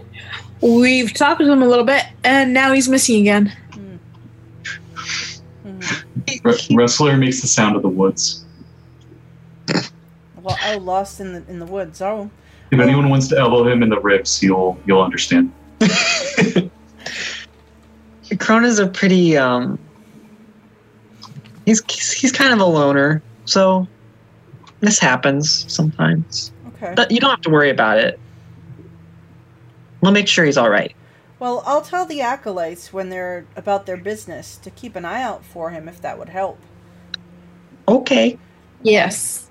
[0.62, 3.52] We've talked to him a little bit, and now he's missing again.
[3.74, 3.98] Hmm.
[6.46, 8.46] R- Rustler makes the sound of the woods.
[10.42, 12.02] Well, oh, lost in the in the woods.
[12.02, 12.32] Oh,
[12.72, 15.52] If anyone wants to elbow him in the ribs, you'll you'll understand.
[18.36, 19.80] Krona's a pretty um
[21.66, 21.82] he's
[22.14, 23.88] he's kind of a loner, so
[24.80, 26.52] this happens sometimes.
[26.70, 26.94] okay.
[26.96, 28.20] But you don't have to worry about it.
[30.02, 30.96] We'll make sure he's all right.
[31.40, 35.46] Well, I'll tell the acolytes when they're about their business to keep an eye out
[35.46, 36.60] for him if that would help.
[37.88, 38.40] Okay.
[38.82, 39.50] Yes.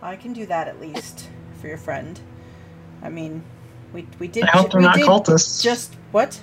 [0.00, 1.28] I can do that at least
[1.60, 2.18] for your friend.
[3.02, 3.42] I mean,
[3.92, 4.44] we we did.
[4.44, 5.62] I hope they're we not did cultists.
[5.62, 6.40] Just what?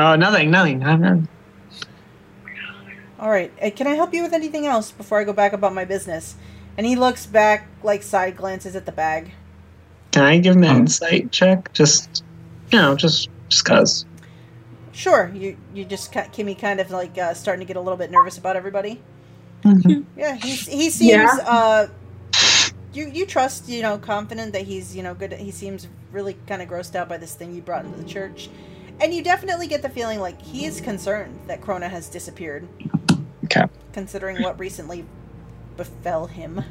[0.00, 0.82] Uh, nothing, nothing.
[0.84, 1.28] I'm, I'm-
[3.18, 3.52] All right.
[3.62, 6.34] Uh, can I help you with anything else before I go back about my business?
[6.76, 9.32] And he looks back, like side glances at the bag.
[10.10, 11.72] Can I give him an Um, insight check?
[11.72, 12.24] Just,
[12.70, 14.06] you know, just just cause.
[14.92, 18.10] Sure, you you just Kimmy kind of like uh, starting to get a little bit
[18.10, 19.00] nervous about everybody.
[20.16, 21.10] Yeah, he's, he seems.
[21.12, 21.38] Yeah.
[21.46, 21.86] Uh,
[22.92, 25.32] you you trust you know confident that he's you know good.
[25.34, 28.50] He seems really kind of grossed out by this thing you brought into the church,
[29.00, 32.66] and you definitely get the feeling like he is concerned that Krona has disappeared.
[33.44, 33.64] Okay.
[33.92, 35.04] Considering what recently
[35.76, 36.62] befell him.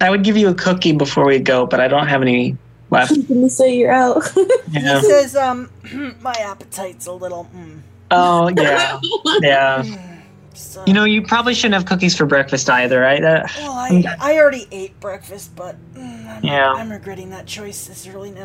[0.00, 2.56] I would give you a cookie before we go, but I don't have any
[2.90, 3.12] left.
[3.12, 4.22] I'm gonna say you're out.
[4.72, 5.00] Yeah.
[5.00, 5.68] He says, "Um,
[6.20, 7.50] my appetite's a little.
[7.54, 7.80] Mm,
[8.12, 9.00] Oh yeah,
[9.40, 9.82] yeah.
[9.82, 10.20] mm,
[10.54, 13.20] just, uh, You know, you probably shouldn't have cookies for breakfast either, right?
[13.20, 16.72] That, Well, I, I already ate breakfast, but mm, I'm, Yeah.
[16.72, 18.44] I'm regretting that choice this early now.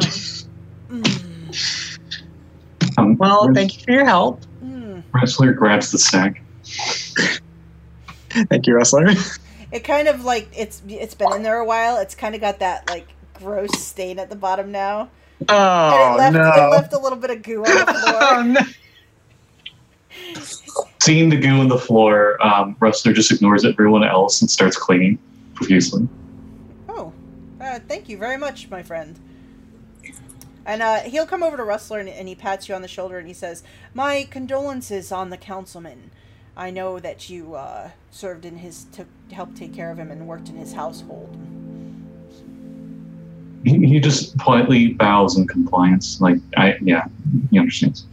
[0.90, 1.98] Mm,
[2.98, 4.42] Um, well, Wrest- thank you for your help.
[4.64, 5.04] mm.
[5.14, 6.42] Rustler grabs the sack.
[8.50, 9.08] Thank you, Rustler.
[9.72, 11.98] It kind of like it's it's been in there a while.
[11.98, 15.10] It's kind of got that like gross stain at the bottom now,
[15.40, 18.44] and Oh it left it left a little bit of goo on the Oh floor.
[18.44, 18.62] no!
[21.02, 25.18] Seeing the goo on the floor, um, Rustler just ignores everyone else and starts cleaning
[25.54, 26.08] profusely.
[26.90, 27.14] oh,
[27.62, 29.18] uh, thank you very much, my friend.
[30.66, 33.20] And uh, he'll come over to Rustler and, and he pats you on the shoulder
[33.20, 33.64] and he says,
[33.94, 36.12] "My condolences on the councilman.
[36.58, 40.28] I know that you uh, served in his to help take care of him and
[40.28, 41.38] worked in his household."
[43.64, 46.22] He, he just politely bows in compliance.
[46.22, 47.06] Like, I, yeah,
[47.52, 48.06] he understands.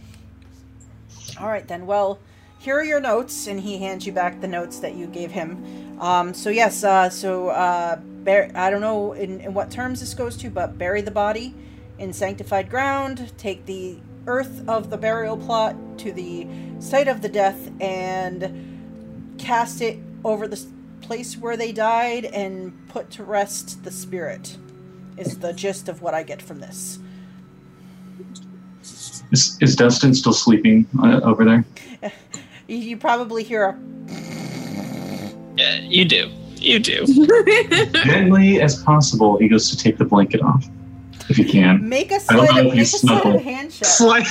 [1.39, 1.87] All right then.
[1.87, 2.19] Well,
[2.59, 5.99] here are your notes, and he hands you back the notes that you gave him.
[6.01, 10.37] Um, so yes, uh, so uh, I don't know in, in what terms this goes
[10.39, 11.55] to, but bury the body
[11.99, 13.33] in sanctified ground.
[13.39, 16.47] Take the earth of the burial plot to the
[16.79, 20.65] site of the death, and cast it over the
[21.01, 24.57] place where they died, and put to rest the spirit.
[25.17, 26.99] Is the gist of what I get from this.
[29.31, 31.65] Is, is Dustin still sleeping uh, over there?
[32.67, 33.79] You, you probably hear a
[35.57, 36.31] Yeah, you do.
[36.57, 37.07] You do.
[38.05, 40.65] Gently as possible, he goes to take the blanket off,
[41.33, 41.89] if he can.
[41.89, 43.39] Make a I don't know if make a you sleight of snuggle.
[43.41, 43.87] hand check.
[43.87, 44.27] Slight.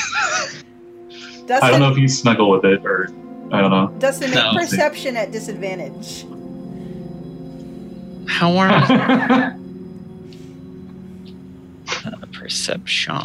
[1.47, 3.09] Dustin, I don't know if you snuggle with it or
[3.51, 3.93] I don't know.
[3.99, 4.53] Dustin, make No.
[4.53, 6.25] perception at disadvantage.
[8.27, 9.57] How are
[12.31, 13.17] perception?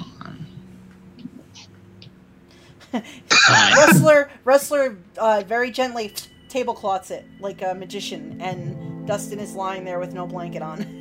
[3.28, 3.76] Fine.
[3.76, 6.12] Rustler, Rustler, uh, very gently
[6.48, 10.95] tablecloths it like a magician, and Dustin is lying there with no blanket on.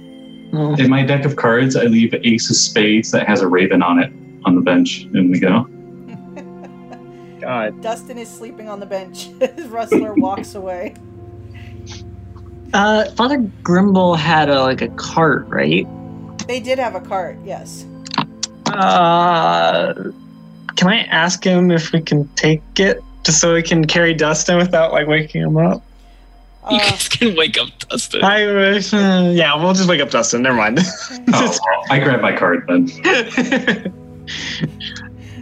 [0.56, 4.00] In my deck of cards, I leave Ace of Spades that has a raven on
[4.00, 4.12] it
[4.46, 5.64] on the bench, and we go.
[7.42, 7.82] God.
[7.82, 9.30] Dustin is sleeping on the bench.
[9.68, 10.96] Rustler walks away.
[12.74, 15.88] Uh, Father Grimble had a like a cart, right?
[16.48, 17.86] They did have a cart, yes.
[18.68, 19.94] Uh,
[20.76, 24.58] can I ask him if we can take it just so we can carry Dustin
[24.58, 25.84] without like waking him up?
[26.72, 28.24] You Uh, guys can wake up Dustin.
[28.24, 28.94] I wish.
[28.94, 30.42] uh, yeah, we'll just wake up Dustin.
[30.42, 30.80] Never mind.
[31.34, 31.58] Oh,
[31.90, 32.86] I grab my card then.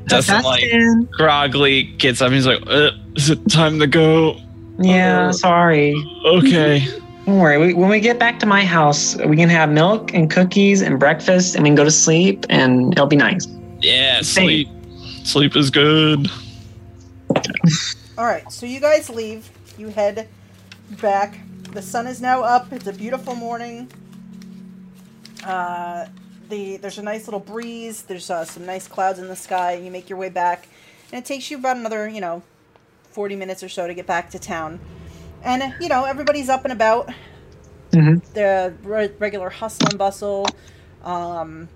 [0.07, 1.07] Dustin like Dustin.
[1.11, 2.31] groggily gets up.
[2.31, 4.37] He's like, uh, "Is it time to go?"
[4.79, 5.95] Yeah, sorry.
[6.25, 6.85] Okay.
[7.25, 7.57] Don't worry.
[7.57, 10.99] We, when we get back to my house, we can have milk and cookies and
[10.99, 13.47] breakfast, and we can go to sleep, and it'll be nice.
[13.81, 14.67] Yeah, sleep.
[15.23, 16.29] Sleep is good.
[18.17, 19.49] All right, so you guys leave.
[19.77, 20.27] You head
[21.01, 21.39] back.
[21.71, 22.71] The sun is now up.
[22.71, 23.89] It's a beautiful morning.
[25.43, 26.07] Uh,
[26.49, 28.03] the there's a nice little breeze.
[28.03, 29.73] There's uh, some nice clouds in the sky.
[29.75, 30.67] You make your way back,
[31.11, 32.43] and it takes you about another, you know,
[33.11, 34.79] 40 minutes or so to get back to town.
[35.43, 37.09] And you know everybody's up and about.
[37.91, 38.23] Mhm.
[38.33, 40.47] The re- regular hustle and bustle.
[41.03, 41.69] Um,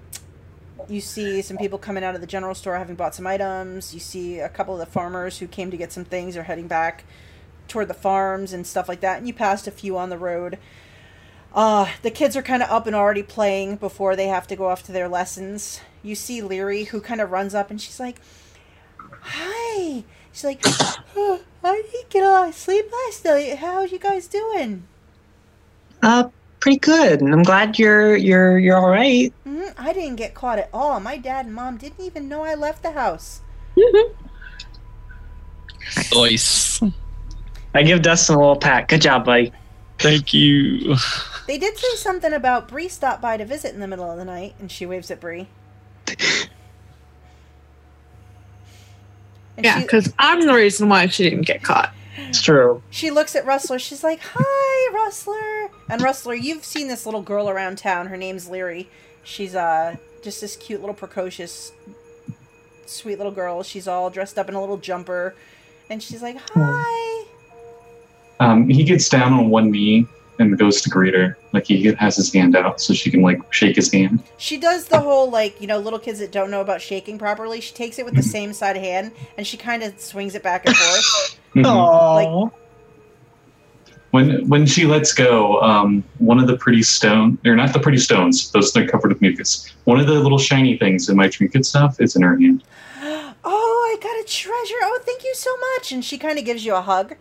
[0.88, 3.93] you see some people coming out of the general store having bought some items.
[3.93, 6.67] You see a couple of the farmers who came to get some things are heading
[6.67, 7.03] back
[7.68, 9.18] toward the farms and stuff like that.
[9.18, 10.57] And you passed a few on the road.
[11.53, 14.68] Uh, the kids are kind of up and already playing before they have to go
[14.68, 15.81] off to their lessons.
[16.03, 18.18] You see Leary, who kind of runs up and she's like,
[19.22, 20.03] Hi.
[20.31, 20.61] She's like,
[21.15, 23.57] oh, I didn't get a lot of sleep last night.
[23.57, 24.84] How are you guys doing?
[26.03, 26.30] Uh,
[26.60, 27.22] pretty good.
[27.22, 29.34] And I'm glad you're you're you're all right.
[29.44, 30.99] hmm I didn't get caught at all.
[30.99, 33.41] My dad and mom didn't even know I left the house.
[36.14, 36.81] Nice.
[37.77, 38.87] I give Dustin a little pat.
[38.87, 39.53] Good job, buddy.
[39.99, 40.95] Thank you.
[41.45, 44.25] They did say something about Bree stopped by to visit in the middle of the
[44.25, 45.47] night, and she waves at Bree.
[49.55, 51.93] And Yeah, because I'm the reason why she didn't get caught.
[52.17, 52.81] It's true.
[52.89, 53.77] She looks at Rustler.
[53.77, 58.07] She's like, "Hi, Rustler." And Rustler, you've seen this little girl around town.
[58.07, 58.89] Her name's Leary.
[59.23, 61.71] She's uh just this cute little precocious,
[62.87, 63.61] sweet little girl.
[63.61, 65.35] She's all dressed up in a little jumper,
[65.89, 67.16] and she's like, "Hi."
[68.39, 70.05] Um, he gets down on one knee
[70.39, 71.38] and goes to greet her.
[71.53, 74.23] Like he has his hand out so she can like shake his hand.
[74.38, 77.61] She does the whole like you know little kids that don't know about shaking properly.
[77.61, 80.65] She takes it with the same side hand, and she kind of swings it back
[80.65, 81.39] and forth.
[81.55, 81.64] Mhm.
[81.64, 82.51] Aww.
[84.11, 87.97] When when she lets go, um, one of the pretty stone or not the pretty
[87.97, 89.73] stones, those that are covered with mucus.
[89.85, 92.64] One of the little shiny things in my trinket stuff is in her hand.
[93.01, 94.76] oh, I got a treasure.
[94.84, 95.91] Oh, thank you so much.
[95.91, 97.15] And she kind of gives you a hug.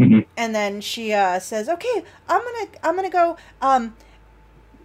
[0.00, 0.24] Mhm.
[0.36, 3.36] And then she uh, says, "Okay, I'm gonna I'm gonna go.
[3.60, 3.94] Um,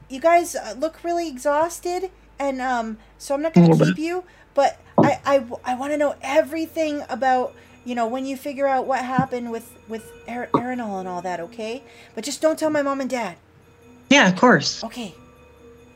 [0.10, 3.98] you guys uh, look really exhausted, and um, so I'm not gonna A little keep
[3.98, 4.26] you.
[4.54, 7.56] But I I, I want to know everything about
[7.86, 11.40] you know when you figure out what happened with with Erinol and all that.
[11.40, 11.82] Okay,
[12.14, 13.38] but just don't tell my mom and dad.
[14.10, 14.84] Yeah, of course.
[14.84, 15.16] Okay.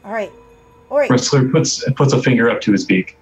[0.06, 0.32] All right.
[0.90, 1.10] All right.
[1.10, 3.18] Rustler puts puts a finger up to his beak.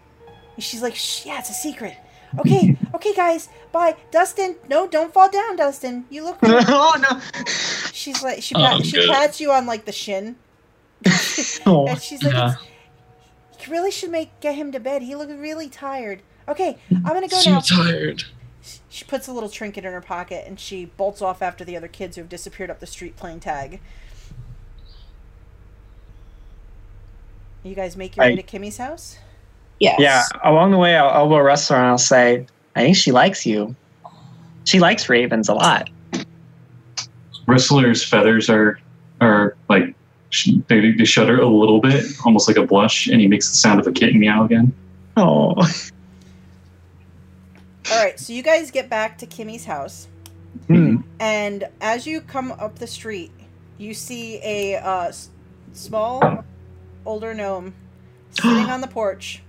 [0.60, 1.96] She's like, Shh, yeah, it's a secret.
[2.40, 3.96] Okay, okay, guys, bye.
[4.12, 6.06] Dustin, no, don't fall down, Dustin.
[6.10, 6.38] You look.
[6.44, 7.20] oh no.
[7.94, 9.10] She's like, she Oh, she good.
[9.10, 10.36] pats you on like the shin,
[11.66, 12.56] Oh, and she's like, Yeah.
[13.66, 15.02] You really should make get him to bed.
[15.02, 16.22] He looks really tired.
[16.48, 17.60] Okay, I'm gonna go So now.
[17.62, 18.24] tired.
[18.90, 21.88] She puts a little trinket in her pocket and she bolts off after the other
[21.88, 23.80] kids who have disappeared up the street playing tag.
[27.64, 29.18] You guys make your way to Kimmy's house.
[29.80, 30.00] Yes.
[30.00, 32.46] Yeah, along the way, I'll elbow Rustler and I'll say,
[32.76, 33.76] I think she likes you.
[34.66, 35.90] She likes ravens a lot.
[37.48, 38.80] Rustler's feathers are
[39.22, 39.96] are like
[40.30, 43.56] sh- they, they shudder a little bit, almost like a blush, and he makes the
[43.56, 44.74] sound of a kitten meow again.
[45.16, 45.54] Oh.
[47.90, 50.08] All right, so you guys get back to Kimmy's house.
[50.68, 50.98] Hmm.
[51.20, 53.32] And as you come up the street,
[53.78, 55.14] you see a uh,
[55.72, 56.44] small,
[57.06, 57.74] older gnome
[58.32, 59.42] sitting on the porch,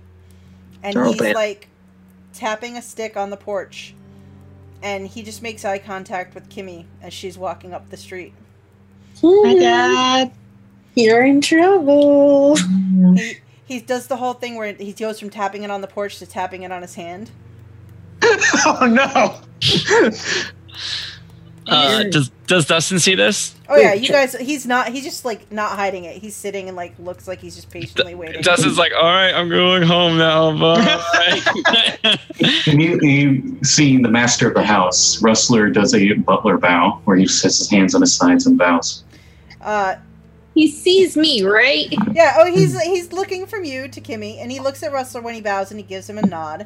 [0.83, 1.33] and They're he's open.
[1.33, 1.67] like
[2.33, 3.93] tapping a stick on the porch,
[4.81, 8.33] and he just makes eye contact with Kimmy as she's walking up the street.
[9.21, 10.31] My Dad.
[10.95, 12.55] You're in trouble.
[12.55, 16.19] He he does the whole thing where he goes from tapping it on the porch
[16.19, 17.31] to tapping it on his hand.
[18.23, 19.39] oh no.
[21.67, 23.55] Uh, does does Dustin see this?
[23.67, 24.35] Oh yeah, you guys.
[24.35, 24.89] He's not.
[24.89, 26.17] He's just like not hiding it.
[26.17, 28.41] He's sitting and like looks like he's just patiently waiting.
[28.41, 30.57] Dustin's like, all right, I'm going home now.
[30.57, 32.17] Bye.
[32.67, 37.59] Immediately seeing the master of the house, Rustler does a butler bow, where he sets
[37.59, 39.03] his hands on his sides and bows.
[39.61, 39.95] Uh,
[40.55, 41.87] He sees me, right?
[42.13, 45.35] Yeah, oh, he's he's looking from you to Kimmy, and he looks at Rustler when
[45.35, 46.65] he bows, and he gives him a nod.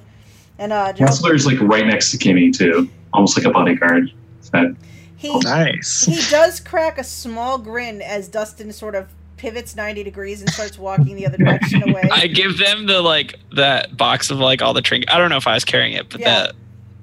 [0.60, 4.12] And uh, Joe, Rustler's like right next to Kimmy too, almost like a bodyguard.
[4.54, 4.76] That
[5.18, 6.06] he nice.
[6.06, 10.78] he does crack a small grin as Dustin sort of pivots ninety degrees and starts
[10.78, 12.04] walking the other direction away.
[12.12, 15.14] I give them the like that box of like all the trinkets.
[15.14, 16.30] I don't know if I was carrying it, but Yeah.
[16.44, 16.56] that.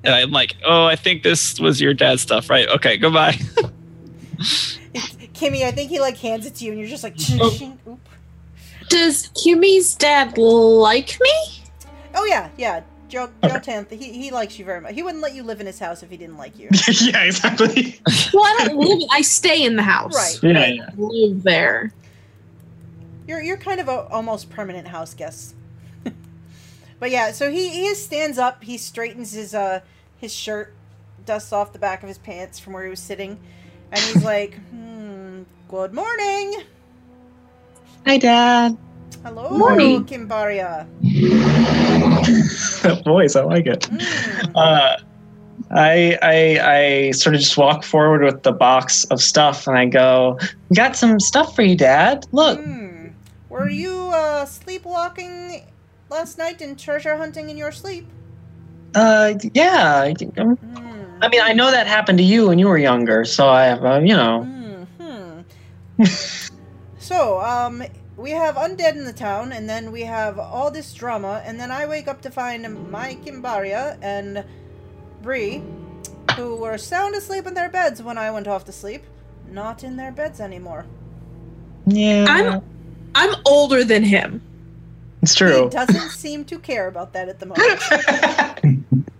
[0.02, 2.66] And I'm like, oh, I think this was your dad's stuff, right?
[2.70, 3.32] Okay, goodbye.
[5.34, 7.50] Kimmy, I think he like hands it to you, and you're just like, oh.
[7.50, 7.98] "Ching." Oop.
[8.88, 11.62] Does Kimmy's dad like me?
[12.14, 12.80] oh yeah, yeah.
[13.10, 14.94] Joe Joe Tanth, he he likes you very much.
[14.94, 16.68] He wouldn't let you live in his house if he didn't like you.
[17.00, 18.00] yeah, exactly.
[18.32, 19.08] Well, I don't live.
[19.10, 20.14] I stay in the house.
[20.14, 20.54] Right.
[20.54, 20.90] Yeah, I yeah.
[20.96, 21.92] live there.
[23.26, 25.54] You're you're kind of a almost permanent house guest.
[27.00, 29.80] but yeah, so he he stands up, he straightens his uh
[30.16, 30.72] his shirt,
[31.26, 33.38] dusts off the back of his pants from where he was sitting,
[33.90, 36.62] and he's like, "Hmm, good morning.
[38.06, 38.76] Hi, Dad.
[39.22, 40.04] Hello, Morning.
[40.04, 40.86] Kimbaria.
[42.82, 43.84] that voice, I like it.
[43.86, 44.56] Hmm.
[44.56, 44.96] Uh,
[45.72, 49.86] I, I I sort of just walk forward with the box of stuff, and I
[49.86, 50.38] go,
[50.74, 52.26] "Got some stuff for you, Dad.
[52.32, 53.08] Look." Hmm.
[53.50, 55.62] Were you uh sleepwalking
[56.08, 58.06] last night and treasure hunting in your sleep?
[58.94, 60.00] Uh, yeah.
[60.02, 61.22] I think- um, Hmm.
[61.22, 63.84] I mean, I know that happened to you when you were younger, so I have,
[63.84, 64.42] uh, you know.
[64.42, 64.84] Hmm.
[65.98, 66.04] hmm.
[66.98, 67.82] so, um,
[68.20, 71.70] we have undead in the town, and then we have all this drama, and then
[71.70, 74.44] I wake up to find my Kimbaria and
[75.22, 75.62] Bree,
[76.36, 79.04] who were sound asleep in their beds when I went off to sleep,
[79.50, 80.86] not in their beds anymore.
[81.86, 82.62] Yeah, I'm-
[83.14, 84.42] I'm older than him.
[85.22, 85.68] it's He true.
[85.70, 88.84] doesn't seem to care about that at the moment.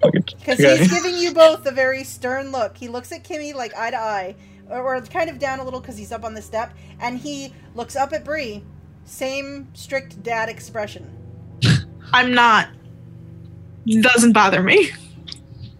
[0.00, 0.78] Because Okay.
[0.78, 2.76] he's giving you both a very stern look.
[2.76, 4.36] He looks at Kimmy like eye to eye,
[4.70, 7.52] or, or kind of down a little because he's up on the step, and he
[7.74, 8.62] looks up at Bree.
[9.04, 11.10] Same strict dad expression.
[12.12, 12.68] I'm not.
[13.86, 14.90] Doesn't bother me.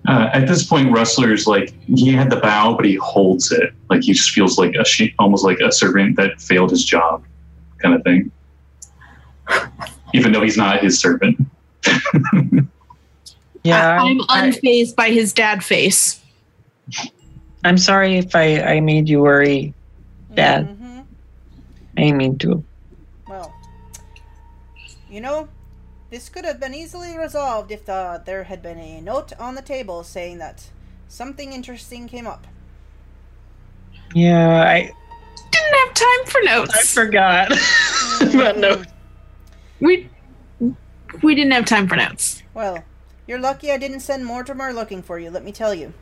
[0.07, 3.75] Uh, at this point, Rustler's like he had the bow, but he holds it.
[3.91, 7.25] Like he just feels like a sheep, almost like a servant that failed his job,
[7.79, 8.31] kind of thing.
[10.15, 11.39] Even though he's not his servant.
[13.65, 16.21] Yeah, I'm I, unfazed by his dad face.
[17.65, 19.75] I'm sorry if I, I made you worry.
[20.35, 20.69] Dad.
[20.69, 21.05] Mhm.
[21.97, 22.63] I mean to.
[23.29, 23.53] Well,
[25.11, 25.49] you know,
[26.11, 29.63] this could have been easily resolved if the, there had been a note on the
[29.63, 30.69] table saying that
[31.09, 32.47] something interesting came up.
[34.15, 34.91] Yeah, I
[35.51, 36.75] Didn't have time for notes.
[36.75, 36.95] I notes.
[36.95, 37.49] forgot.
[38.35, 38.83] but no.
[39.81, 40.09] We
[41.23, 42.43] we didn't have time for notes.
[42.55, 42.85] Well,
[43.27, 45.93] you're lucky I didn't send Mortimer looking for you, let me tell you.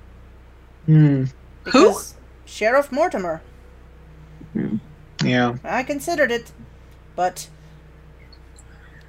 [0.87, 1.25] Hmm.
[1.67, 2.15] Because
[2.45, 3.43] Sheriff Mortimer.
[4.53, 4.77] Hmm.
[5.23, 5.57] Yeah.
[5.65, 6.53] I considered it,
[7.17, 7.49] but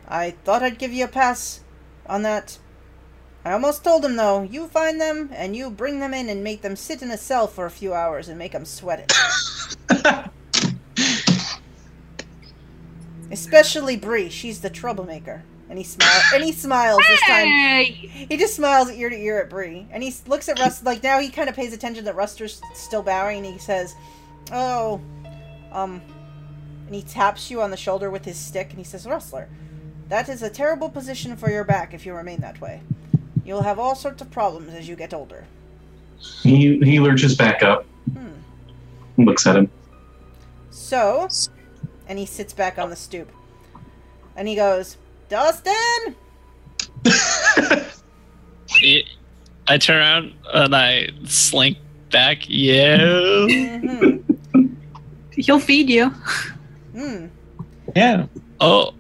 [0.08, 1.62] I thought I'd give you a pass
[2.08, 2.58] on that.
[3.46, 6.64] I almost told him, though, you find them and you bring them in and make
[6.64, 9.14] them sit in a cell for a few hours and make them sweat it.
[13.32, 15.44] Especially Bree, she's the troublemaker.
[15.70, 16.24] And he smiles.
[16.34, 17.48] And he smiles this time.
[17.48, 20.86] He just smiles ear to ear at Bree, and he looks at Rust.
[20.86, 23.94] Like now, he kind of pays attention that Rustler's still bowing, and he says,
[24.52, 25.02] "Oh,
[25.74, 26.02] um,"
[26.86, 29.50] and he taps you on the shoulder with his stick, and he says, "Rustler,
[30.08, 32.82] that is a terrible position for your back if you remain that way.
[33.44, 35.46] You'll have all sorts of problems as you get older."
[36.44, 38.30] He he lurches back up, Hmm.
[39.18, 39.70] looks at him.
[40.70, 41.28] So,
[42.08, 43.30] and he sits back on the stoop,
[44.36, 44.96] and he goes,
[45.30, 46.16] "Dustin."
[49.70, 51.78] I turn around and I slink
[52.12, 52.40] back.
[52.48, 52.98] Yeah.
[53.48, 54.18] hmm
[55.32, 56.10] He'll feed you.
[56.94, 57.28] Hmm.
[57.96, 58.26] Yeah.
[58.60, 58.94] Oh,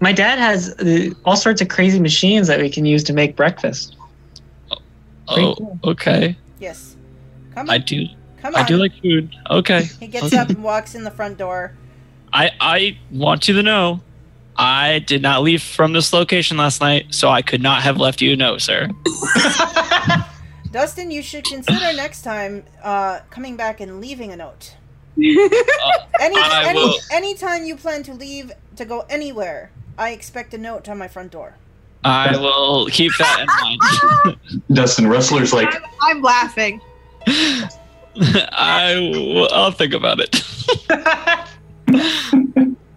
[0.00, 3.36] My dad has uh, all sorts of crazy machines that we can use to make
[3.36, 3.96] breakfast.
[5.28, 6.36] oh, okay.
[6.60, 6.96] Yes.
[7.54, 7.74] Come on.
[7.74, 8.06] I do.
[8.38, 8.62] Come on.
[8.62, 9.34] I do like food.
[9.50, 9.84] Okay.
[10.00, 11.74] He gets up and walks in the front door.
[12.32, 14.00] I I want you to know,
[14.58, 18.20] I did not leave from this location last night, so I could not have left
[18.20, 18.88] you a note, sir.
[20.72, 24.74] Dustin, you should consider next time uh, coming back and leaving a note.
[25.18, 30.88] Any, I any, anytime you plan to leave to go anywhere, I expect a note
[30.88, 31.56] on my front door.
[32.04, 34.60] I will keep that in mind.
[34.72, 36.80] Dustin Rustler's like, I'm laughing.
[37.26, 40.42] I will, I'll think about it.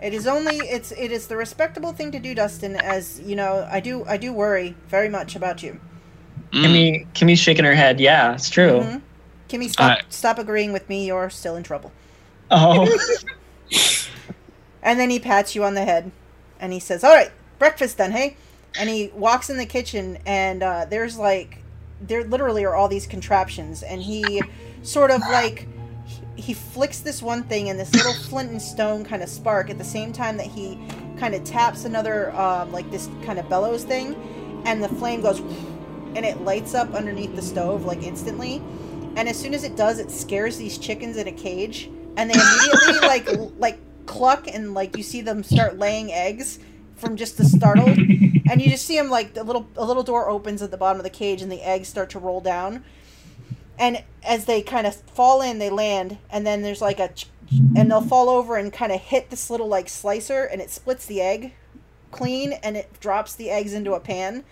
[0.01, 2.75] It is only it's it is the respectable thing to do, Dustin.
[2.77, 5.79] As you know, I do I do worry very much about you.
[6.53, 6.63] Mm.
[6.65, 7.99] Kimmy, Kimmy's shaking her head.
[7.99, 8.79] Yeah, it's true.
[8.79, 9.01] Mhm.
[9.49, 11.05] Kimmy, stop I- stop agreeing with me.
[11.07, 11.91] You're still in trouble.
[12.49, 12.87] Oh,
[14.81, 16.11] And then he pats you on the head,
[16.59, 18.37] and he says, "All right, breakfast then, hey."
[18.79, 21.57] And he walks in the kitchen, and uh, there's like,
[22.01, 24.41] there literally are all these contraptions, and he
[24.83, 25.67] sort of like,
[26.39, 29.77] he- flicks this one thing, and this little flint and stone kind of spark at
[29.77, 30.79] the same time that he
[31.17, 34.15] kind of taps another um, like this kind of bellows thing,
[34.65, 35.39] and the flame goes,
[36.15, 38.61] and it lights up underneath the stove like instantly.
[39.15, 42.39] And as soon as it does, it scares these chickens in a cage, and they
[42.39, 46.59] immediately like like cluck and like you see them start laying eggs
[46.95, 50.29] from just the startled, and you just see them like the little a little door
[50.29, 52.83] opens at the bottom of the cage, and the eggs start to roll down.
[53.79, 57.29] And as they kind of fall in, they land, and then there's like a, ch-
[57.75, 61.05] and they'll fall over and kind of hit this little like slicer, and it splits
[61.05, 61.53] the egg
[62.11, 64.43] clean, and it drops the eggs into a pan.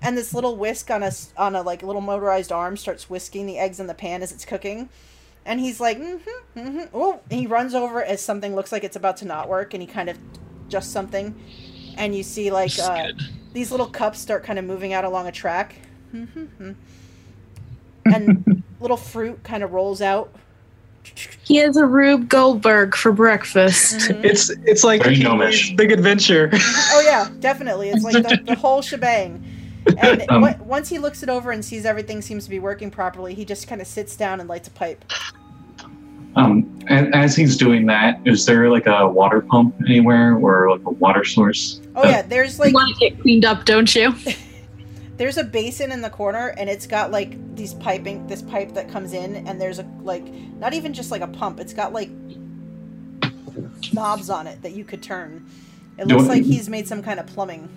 [0.00, 3.58] And this little whisk on a on a like little motorized arm starts whisking the
[3.58, 4.88] eggs in the pan as it's cooking.
[5.44, 6.84] And he's like mm-hmm mm-hmm.
[6.94, 9.86] Oh he runs over as something looks like it's about to not work and he
[9.86, 10.18] kind of
[10.68, 11.38] just something.
[11.98, 13.08] And you see like uh,
[13.52, 15.74] these little cups start kind of moving out along a track.
[16.14, 16.72] Mm-hmm.
[18.14, 20.32] And little fruit kind of rolls out
[21.44, 23.96] He has a Rube Goldberg for breakfast.
[24.10, 24.24] Mhm.
[24.24, 25.16] it's it's like Very
[25.76, 26.50] Big Adventure.
[26.52, 29.42] oh yeah definitely it's like the, the whole shebang
[29.98, 32.90] and Um, wa- once he looks it over and sees everything seems to be working
[32.90, 35.04] properly he just kind of sits down and lights a pipe
[36.36, 40.86] um, a- as he's doing that, is there like a water pump anywhere or like
[40.86, 41.80] a water source?
[41.96, 44.14] Oh yeah, there's like you want to get cleaned up, don't you?
[45.20, 48.88] there's a basin in the corner and it's got like these piping this pipe that
[48.88, 52.08] comes in and there's a like not even just like a pump, it's got like
[53.92, 55.46] knobs on it that you could turn.
[55.98, 57.68] It looks like he's made some kind of plumbing.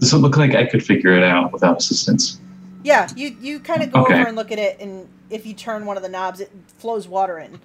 [0.00, 2.40] Does it look like I could figure it out without assistance?
[2.82, 4.14] Yeah, you you kind of go Okay.
[4.14, 7.06] over and look at it and if you turn one of the knobs it flows
[7.06, 7.60] water in.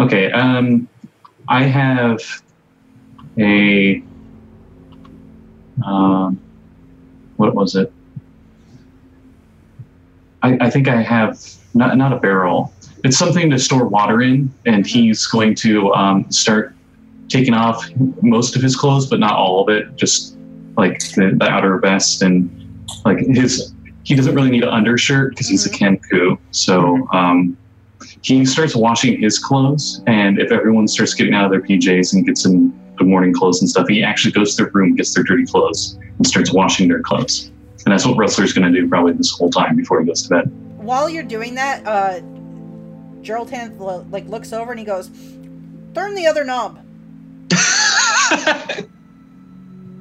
[0.00, 0.88] Okay, um,
[1.46, 2.18] I have
[3.38, 4.02] a
[5.84, 6.40] um,
[7.36, 7.92] what was it?
[10.46, 11.42] I, I think I have
[11.74, 12.72] not not a barrel.
[13.04, 16.74] It's something to store water in, and he's going to um, start
[17.28, 17.84] taking off
[18.22, 19.96] most of his clothes, but not all of it.
[19.96, 20.36] Just
[20.76, 22.48] like the, the outer vest and
[23.04, 23.72] like his.
[24.04, 26.38] He doesn't really need an undershirt because he's a Kenku.
[26.52, 27.56] So um,
[28.22, 32.24] he starts washing his clothes, and if everyone starts getting out of their PJs and
[32.24, 35.24] gets in the morning clothes and stuff, he actually goes to their room, gets their
[35.24, 37.50] dirty clothes, and starts washing their clothes.
[37.86, 40.28] And that's what Rustler's going to do probably this whole time before he goes to
[40.28, 40.50] bed.
[40.76, 42.18] While you're doing that, uh,
[43.22, 45.08] Gerald Tanth lo- like looks over and he goes,
[45.94, 46.80] "Turn the other knob."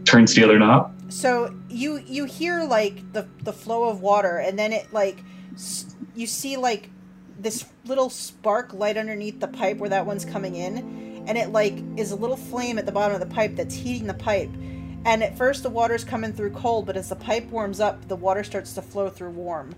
[0.05, 0.93] Turns the other knob.
[1.11, 5.95] So you you hear like the the flow of water, and then it like s-
[6.15, 6.89] you see like
[7.39, 11.75] this little spark light underneath the pipe where that one's coming in, and it like
[11.97, 14.49] is a little flame at the bottom of the pipe that's heating the pipe.
[15.05, 18.15] And at first the water's coming through cold, but as the pipe warms up, the
[18.15, 19.75] water starts to flow through warm,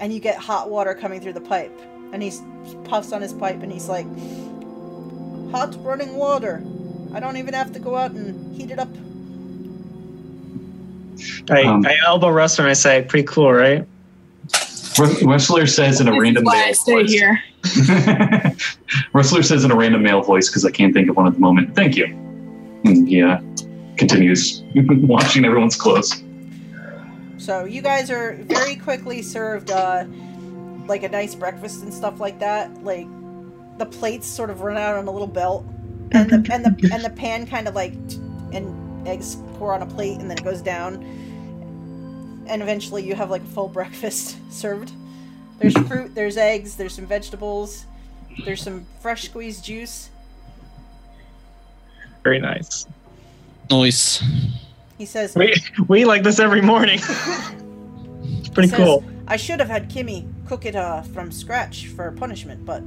[0.00, 1.72] and you get hot water coming through the pipe.
[2.12, 2.32] And he
[2.84, 4.06] puffs on his pipe, and he's like,
[5.52, 6.62] "Hot running water.
[7.12, 8.88] I don't even have to go out and heat it up."
[11.50, 13.86] I, Um, I elbow Rustler and I say, pretty cool, right?
[14.98, 17.12] Rus- Rustler says in a This random why male I stay voice.
[17.12, 17.42] here.
[19.12, 21.40] Rustler says in a random male voice because I can't think of one at the
[21.40, 21.74] moment.
[21.74, 22.06] Thank you.
[22.84, 23.38] And he uh,
[23.96, 26.22] continues washing everyone's clothes.
[27.36, 30.04] So you guys are very quickly served uh,
[30.86, 32.82] like a nice breakfast and stuff like that.
[32.82, 33.06] Like
[33.78, 35.64] the plates sort of run out on a little belt,
[36.12, 37.92] and the and the and the pan kind of like
[38.52, 40.94] and eggs pour on a plate and then it goes down,
[42.46, 44.92] and eventually you have like a full breakfast served.
[45.58, 47.86] There's fruit, there's eggs, there's some vegetables,
[48.44, 50.10] there's some fresh squeezed juice.
[52.22, 52.86] Very nice.
[53.70, 54.22] Nice.
[54.98, 55.54] He says, We,
[55.88, 56.98] we eat like this every morning.
[58.38, 59.04] it's pretty says, cool.
[59.26, 62.82] "I should have had Kimmy cook it uh, from scratch for punishment, but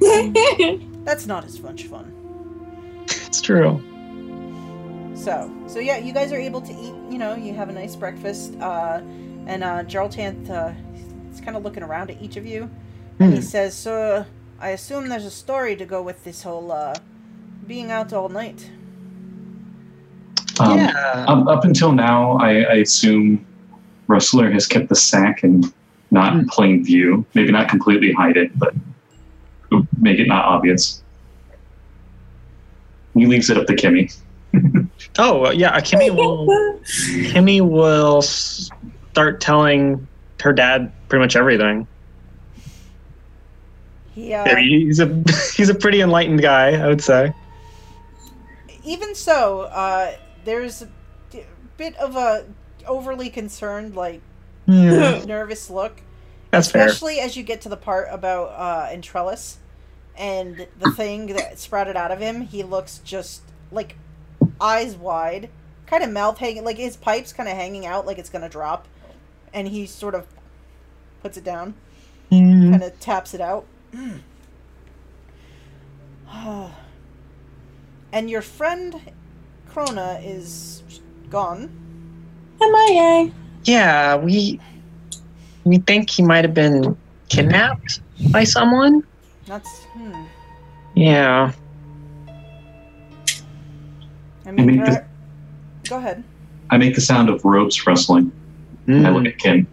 [1.04, 2.14] that's not as much fun."
[3.26, 3.82] It's true.
[5.14, 6.94] So, so yeah, you guys are able to eat.
[7.12, 8.54] You know, you have a nice breakfast.
[8.60, 9.00] Uh,
[9.46, 10.72] and uh, Gerald Tanth, uh,
[11.28, 12.70] he's kind of looking around at each of you,
[13.18, 13.44] and he Hmm.
[13.44, 14.24] says, "So,
[14.60, 16.94] I assume there's a story to go with this whole uh,
[17.66, 18.70] being out all night."
[20.60, 21.24] Um, yeah.
[21.26, 23.44] up, up until now, I, I assume
[24.08, 25.62] Rustler has kept the sack in
[26.10, 27.24] not in plain view.
[27.34, 28.74] Maybe not completely hide it, but
[29.98, 31.02] make it not obvious.
[33.14, 34.16] He leaves it up to Kimmy.
[35.18, 36.46] Oh uh, yeah, Kimmy will.
[37.32, 40.06] Kimmy will start telling
[40.40, 41.86] her dad pretty much everything.
[44.14, 45.06] He, uh, Yeah, he's a
[45.56, 47.32] he's a pretty enlightened guy, I would say.
[48.84, 50.12] even so, uh,
[50.50, 50.88] there's a
[51.76, 52.44] bit of a
[52.88, 54.20] overly concerned, like
[54.66, 56.02] Yeah, nervous look.
[56.50, 56.86] that's fair.
[56.86, 59.58] especially as you get to the part about uh Entrellis
[60.16, 63.94] and the thing that sprouted out of him he looks just like
[64.60, 65.48] eyes wide
[65.86, 68.88] kind of mouth hanging like his pipes kind of hanging out like it's gonna drop
[69.54, 70.26] and he sort of
[71.22, 71.74] puts it down
[72.32, 72.70] Mm.
[72.70, 73.66] kind of taps it out
[78.12, 79.00] and your friend
[79.74, 80.82] Krona is
[81.30, 81.70] gone
[82.60, 83.30] MIA.
[83.64, 84.58] Yeah, we
[85.64, 86.96] we think he might have been
[87.28, 88.00] kidnapped
[88.32, 89.02] by someone.
[89.46, 90.24] that's hmm
[90.94, 91.52] Yeah.
[94.46, 95.04] i mean make the-
[95.88, 96.22] go ahead
[96.70, 98.30] I make the sound of ropes rustling.
[98.88, 99.66] I look at Kim.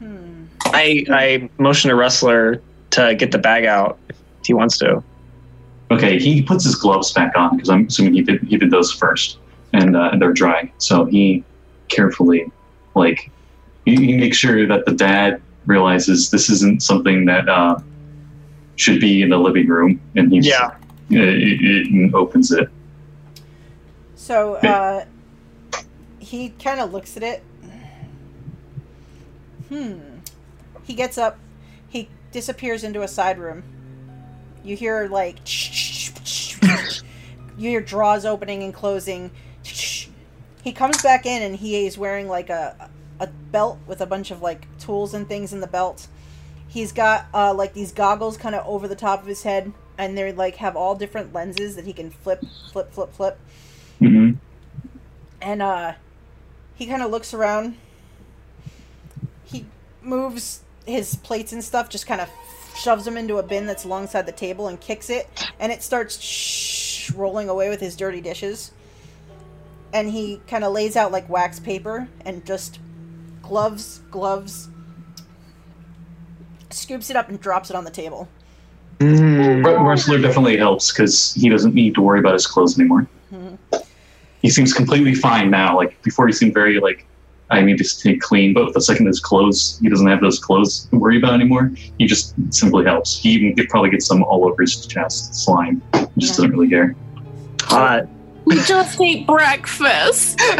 [0.00, 5.02] hmm I I motion a Rustler to get the bag out if he wants to.
[5.94, 8.92] Okay, he puts his gloves back on because I'm assuming he did he did those
[8.92, 9.38] first,
[9.72, 10.72] and uh, they're dry.
[10.78, 11.44] So he
[11.88, 12.50] carefully,
[12.94, 13.30] like,
[13.84, 17.78] he, he makes sure that the dad realizes this isn't something that uh,
[18.76, 20.76] should be in the living room, and he Yeah.
[21.10, 22.68] it, it opens it.
[24.16, 25.04] So uh,
[26.18, 27.42] he kind of looks at it.
[29.68, 29.98] Hmm.
[30.84, 31.38] He gets up.
[31.88, 33.62] He disappears into a side room.
[34.64, 35.36] You hear like
[37.56, 39.30] you hear drawers opening and closing.
[40.62, 44.30] He comes back in and he is wearing like a a belt with a bunch
[44.30, 46.08] of like tools and things in the belt.
[46.66, 50.18] He's got uh, like these goggles kind of over the top of his head, and
[50.18, 52.42] they like have all different lenses that he can flip,
[52.72, 53.38] flip, flip, flip
[54.00, 54.32] Mm-hmm.
[55.40, 55.92] and uh
[56.74, 57.76] he kind of looks around
[59.44, 59.66] he
[60.02, 62.28] moves his plates and stuff just kind of
[62.76, 65.28] shoves him into a bin that's alongside the table and kicks it
[65.60, 68.72] and it starts shh, rolling away with his dirty dishes
[69.92, 72.80] and he kind of lays out like wax paper and just
[73.42, 74.68] gloves gloves
[76.70, 78.28] scoops it up and drops it on the table.
[78.98, 79.64] Mm.
[79.64, 83.06] Ru- Rustler definitely helps because he doesn't need to worry about his clothes anymore.
[83.32, 83.58] Mhm.
[84.42, 85.76] He seems completely fine now.
[85.76, 87.06] Like before, he seemed very like,
[87.54, 88.54] I need to stay clean.
[88.54, 91.72] But the second his clothes, he doesn't have those clothes to worry about anymore.
[91.98, 93.18] He just simply helps.
[93.18, 95.82] He even get, probably gets some all over his chest, slime.
[95.94, 96.28] He just Yeah.
[96.28, 96.94] doesn't really care.
[97.62, 98.06] Hot.
[98.44, 100.40] We just ate breakfast.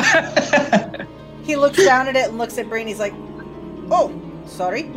[1.44, 2.86] He looks down at it and looks at Brain.
[2.86, 3.12] He's like,
[3.90, 4.10] "Oh,
[4.46, 4.84] sorry."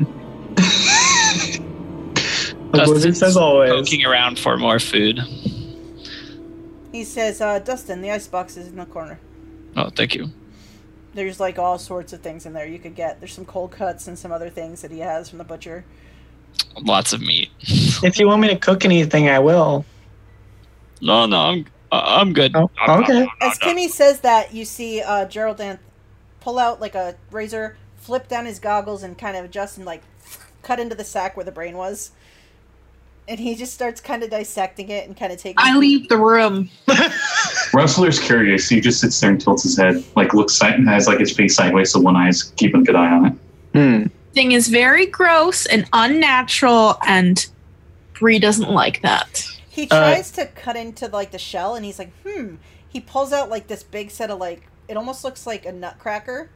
[2.73, 3.69] Oblivious as always.
[3.71, 5.19] Poking around for more food.
[6.93, 9.19] He says, uh, "Dustin, the ice box is in the corner.
[9.75, 10.29] Oh, thank you.
[11.17, 13.19] There's like all sorts of things in there you could get.
[13.19, 15.83] There's some cold cuts and some other things that he has from the butcher.
[16.79, 17.49] Lots of meat.
[17.59, 19.83] If you want me to cook anything, I will.
[21.01, 22.55] No, no, I'm, uh, I'm good.
[22.55, 23.27] Oh, okay.
[23.41, 25.79] As Kimmy says that, you see uh, Gerald Tanth
[26.39, 30.03] pull out like a razor, flip down his goggles, and kind of adjust and like
[30.61, 32.11] cut into the sack where the brain was.
[33.27, 35.55] And he just starts kind of dissecting it and kind of taking.
[35.57, 36.69] I leave the room.
[37.73, 38.67] Rustler's curious.
[38.69, 41.31] He just sits there and tilts his head, like looks side and has like his
[41.31, 43.33] face sideways, so one eye's keeping a good eye on it.
[43.73, 44.07] Hmm.
[44.33, 47.45] Thing is very gross and unnatural, and
[48.19, 49.43] Bree doesn't like that.
[49.69, 52.55] He Uh, tries to cut into like the shell, and he's like, "Hmm."
[52.89, 56.49] He pulls out like this big set of like it almost looks like a nutcracker,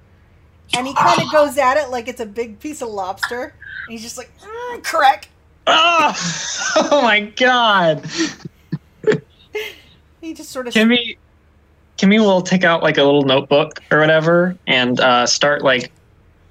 [0.76, 3.54] and he kind of goes at it like it's a big piece of lobster.
[3.88, 5.28] And he's just like, mm, "Correct."
[5.68, 6.14] Oh,
[6.92, 8.08] oh my god.
[10.22, 11.18] He just sort of Kimmy,
[11.98, 15.92] Kimmy will take out like a little notebook or whatever and uh, start like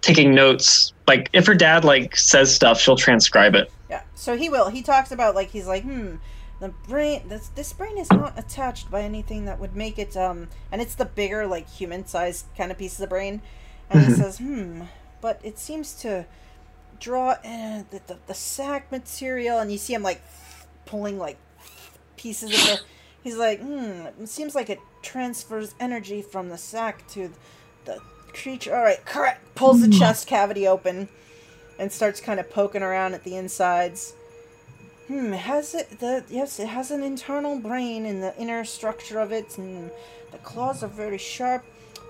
[0.01, 0.93] taking notes.
[1.07, 3.71] Like if her dad like says stuff, she'll transcribe it.
[3.89, 4.69] Yeah, so he will.
[4.69, 6.17] He talks about like he's like, hmm,
[6.61, 7.23] the brain.
[7.29, 10.17] This this brain is not attached by anything that would make it.
[10.17, 13.41] Um, and it's the bigger, like human-sized kind of piece of the brain.
[13.89, 14.17] And he Mhm.
[14.17, 14.83] says, hmm,
[15.21, 16.27] but it seems to
[17.01, 20.23] draw uh, the, the the sac material, and you see him like
[20.87, 21.39] pulling like
[22.17, 22.81] pieces of the.
[23.23, 27.31] He's like, hmm, it seems like it transfers energy from the sac to
[27.85, 28.01] the
[28.33, 28.75] creature.
[28.75, 29.55] All right, correct.
[29.55, 31.09] Pulls the chest cavity open
[31.79, 34.15] and starts kind of poking around at the insides.
[35.09, 39.33] Hmm, has it the yes, it has an internal brain in the inner structure of
[39.33, 39.91] it, and
[40.31, 41.65] the claws are very sharp.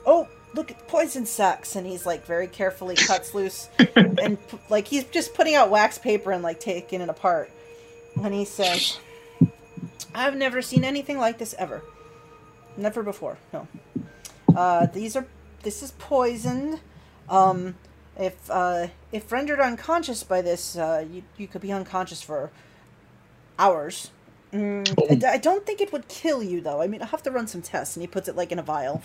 [0.04, 4.38] Oh, look at the poison sacs, and he's like very carefully cuts loose, and
[4.68, 7.50] like he's just putting out wax paper and like taking it apart.
[8.22, 8.98] And he says,
[10.14, 11.82] "I've never seen anything like this ever.
[12.76, 13.38] Never before.
[13.52, 13.68] No.
[14.54, 15.26] Uh, these are
[15.62, 16.80] this is poisoned.
[17.28, 17.76] Um,
[18.18, 22.50] if uh, if rendered unconscious by this, uh, you you could be unconscious for
[23.58, 24.10] hours.
[24.52, 26.82] Mm, I, I don't think it would kill you though.
[26.82, 28.62] I mean, I'll have to run some tests, and he puts it like in a
[28.62, 29.02] vial.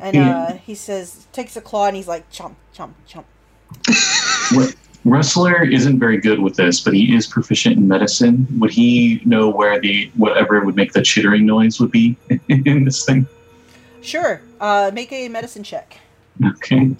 [0.00, 3.24] And uh, he says, takes a claw, and he's like, chomp, chomp, chomp.
[4.54, 4.74] What,
[5.08, 8.46] Rustler isn't very good with this, but he is proficient in medicine.
[8.58, 12.16] Would he know where the whatever would make the chittering noise would be
[12.48, 13.26] in this thing?
[14.02, 14.40] Sure.
[14.60, 15.98] Uh, make a medicine check.
[16.44, 16.94] Okay.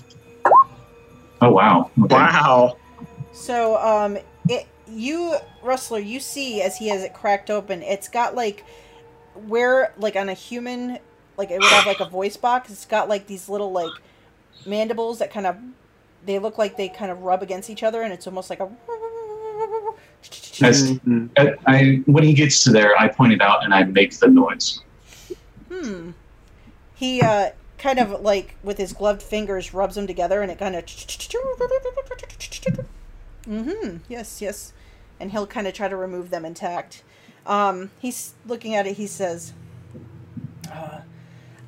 [1.40, 1.90] Oh wow.
[2.02, 2.14] Okay.
[2.14, 2.76] Wow.
[3.32, 4.18] So, um,
[4.48, 8.64] it you Rustler, you see as he has it cracked open, it's got like
[9.46, 10.98] where like on a human,
[11.36, 12.70] like it would have like a voice box.
[12.70, 13.92] It's got like these little like
[14.66, 15.56] mandibles that kind of
[16.24, 18.70] they look like they kind of rub against each other, and it's almost like a.
[20.62, 20.98] As-
[21.66, 24.80] I when he gets to there, I point it out and I make the noise.
[25.70, 26.10] Hmm.
[26.94, 30.74] He uh kind of like with his gloved fingers rubs them together, and it kind
[30.74, 30.84] of.
[33.46, 33.98] Mm-hmm.
[34.08, 34.72] Yes, yes.
[35.20, 37.02] And he'll kind of try to remove them intact.
[37.46, 38.96] Um, he's looking at it.
[38.96, 39.52] He says,
[40.70, 41.00] uh,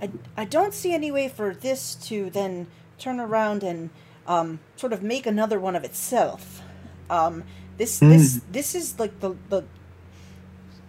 [0.01, 2.67] "I I don't see any way for this to then
[2.99, 3.91] turn around and
[4.27, 6.63] um sort of make another one of itself.
[7.09, 7.45] Um,
[7.77, 9.65] this this this is like the the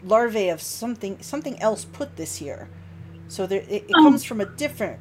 [0.04, 2.70] larvae of something something else put this here."
[3.28, 5.00] So there, it, it comes from a different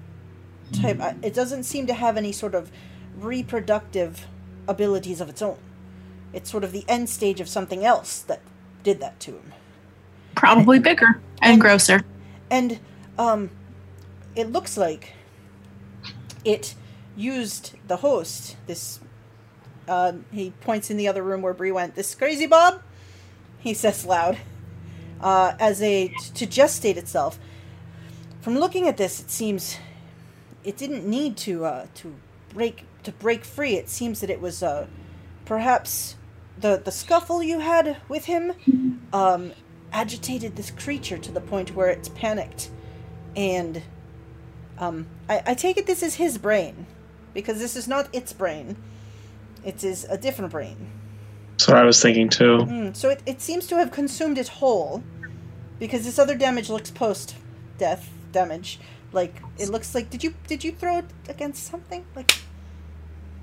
[0.72, 1.00] type.
[1.22, 2.70] It doesn't seem to have any sort of
[3.16, 4.26] reproductive
[4.68, 5.58] abilities of its own.
[6.32, 8.40] It's sort of the end stage of something else that
[8.82, 9.52] did that to him.
[10.36, 12.02] Probably bigger and grosser.
[12.50, 12.78] And
[13.18, 13.50] um,
[14.36, 15.12] it looks like
[16.44, 16.74] it
[17.16, 18.56] used the host.
[18.66, 19.00] This
[19.88, 21.94] um, he points in the other room where Bree went.
[21.94, 22.82] This crazy Bob,
[23.58, 24.38] he says loud,
[25.20, 27.38] uh, as a to gestate itself.
[28.40, 29.78] From looking at this, it seems
[30.64, 32.14] it didn't need to uh, to
[32.54, 33.74] break to break free.
[33.74, 34.86] It seems that it was uh,
[35.44, 36.16] perhaps
[36.58, 39.52] the the scuffle you had with him um,
[39.92, 42.70] agitated this creature to the point where it's panicked,
[43.34, 43.82] and
[44.78, 46.86] um, I, I take it this is his brain,
[47.34, 48.76] because this is not its brain.
[49.64, 50.90] It is a different brain.
[51.52, 52.58] That's what I was thinking too.
[52.58, 55.02] Mm, so it, it seems to have consumed it whole,
[55.78, 57.34] because this other damage looks post
[57.76, 58.80] death damage.
[59.12, 62.32] Like it looks like did you did you throw it against something like?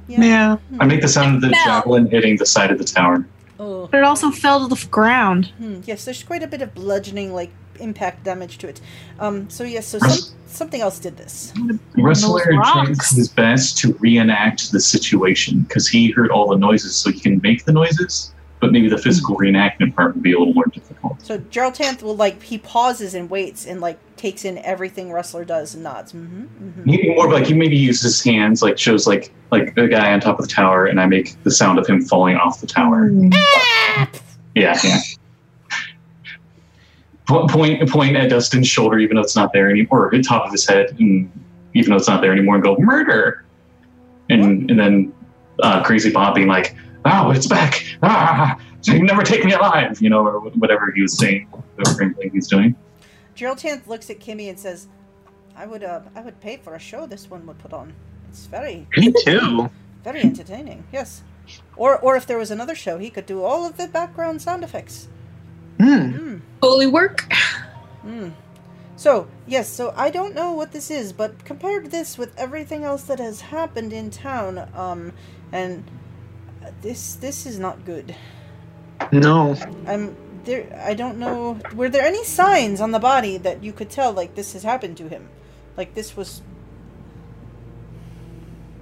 [0.07, 0.57] Yeah.
[0.79, 1.57] I make the sound of the No.
[1.65, 3.27] javelin hitting the side of the tower.
[3.59, 3.87] Oh.
[3.87, 5.47] But it also fell to the ground.
[5.57, 8.81] Hmm, yes, there's quite a bit of bludgeoning like impact damage to it.
[9.19, 9.49] Um.
[9.49, 9.87] So yes.
[9.87, 11.53] So some, something else did this.
[11.97, 17.11] Rustler tries his best to reenact the situation because he heard all the noises, so
[17.11, 18.33] he can make the noises.
[18.59, 21.21] But maybe the physical reenactment part would be a little more difficult.
[21.21, 25.45] So Gerald Tanth will like he pauses and waits and like takes in everything Rustler
[25.45, 26.11] does and nods.
[26.13, 26.41] Mm-hmm.
[26.41, 26.89] mm-hmm.
[26.89, 30.19] He, more like he maybe uses his hands, like shows like like a guy on
[30.19, 33.11] top of the tower, and I make the sound of him falling off the tower.
[34.55, 34.99] Yeah, yeah.
[37.27, 40.45] Po- Point point at Dustin's shoulder, even though it's not there anymore, or at top
[40.45, 41.29] of his head, and
[41.73, 43.45] even though it's not there anymore, and go murder,
[44.29, 45.13] and and then
[45.61, 46.75] uh, Crazy Bob being like,
[47.05, 47.83] "Oh, it's back!
[48.01, 52.13] Ah, so you never take me alive," you know, or whatever he was saying, whatever
[52.13, 52.75] thing he's doing.
[53.35, 54.87] Gerald Tanth looks at Kimmy and says,
[55.55, 57.93] "I would uh I would pay for a show this one would put on.
[58.29, 59.69] It's very Me too.
[60.03, 60.85] very entertaining.
[60.93, 61.23] Yes."
[61.77, 64.65] Or, or if there was another show, he could do all of the background sound
[64.65, 65.07] effects.
[65.77, 65.85] Hmm.
[65.85, 66.41] Mm.
[66.61, 67.31] Holy work.
[68.05, 68.33] Mm.
[68.95, 73.03] So, yes, so I don't know what this is, but compared this with everything else
[73.03, 75.13] that has happened in town, um,
[75.51, 75.83] and
[76.65, 78.15] uh, this this is not good.
[79.11, 79.55] No.
[79.85, 80.81] I'm there.
[80.83, 81.59] I don't know.
[81.75, 84.97] Were there any signs on the body that you could tell like this has happened
[84.97, 85.29] to him?
[85.75, 86.41] Like this was.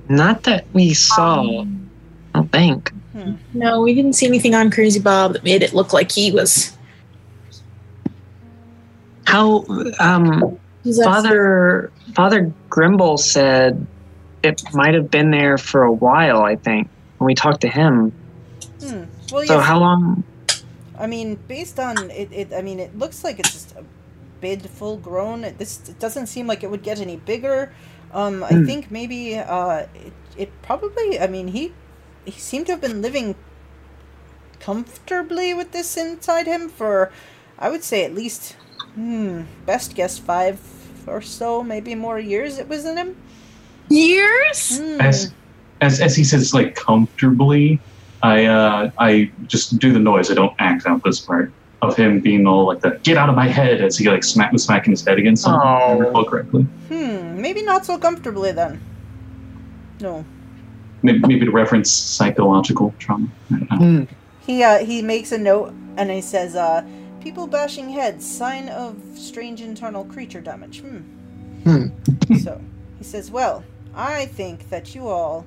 [0.07, 1.41] Not that we saw.
[1.41, 1.89] Um,
[2.33, 2.91] I think.
[3.11, 3.33] Hmm.
[3.53, 6.74] No, we didn't see anything on Crazy Bob that made it look like he was.
[9.25, 9.65] How
[9.99, 10.57] um
[11.03, 13.87] Father Father Grimble said
[14.43, 18.13] it might have been there for a while, I think, when we talked to him.
[18.79, 19.03] Hmm.
[19.31, 19.61] Well, So yes.
[19.61, 20.23] how long
[20.97, 23.83] I mean, based on it, it, I mean, it looks like it's just a
[24.41, 25.43] bid full grown.
[25.43, 27.73] It, this it doesn't seem like it would get any bigger.
[28.13, 28.65] Um, I Hmm.
[28.65, 31.19] think maybe uh, it, it probably.
[31.19, 31.73] I mean, he
[32.25, 33.35] he seemed to have been living
[34.59, 37.11] comfortably with this inside him for,
[37.59, 38.55] I would say, at least,
[38.95, 40.59] hmm, best guess five
[41.07, 42.57] or so, maybe more years.
[42.57, 43.15] It was in him.
[43.89, 44.79] Years?
[44.79, 45.01] Hmm.
[45.01, 45.33] As
[45.81, 47.79] as as he says, like comfortably,
[48.23, 50.31] I uh I just do the noise.
[50.31, 51.51] I don't act out this part
[51.81, 54.51] of him being all like the "get out of my head" as he like smack
[54.51, 55.61] was smacking his head against something.
[55.63, 55.99] Oh.
[55.99, 56.63] recall correctly.
[56.89, 57.39] Hmm.
[57.41, 58.81] Maybe not so comfortably then.
[60.01, 60.25] No.
[61.03, 63.27] Maybe, maybe to reference psychological trauma.
[63.51, 63.77] I don't know.
[63.77, 64.03] Hmm.
[64.39, 66.83] He uh, he makes a note and he says, uh,
[67.25, 70.97] "People bashing heads, sign of strange internal creature damage." Hmm.
[71.63, 71.87] Hmm.
[72.43, 72.61] so
[72.99, 73.63] he says, "Well,
[73.95, 75.43] I think that you all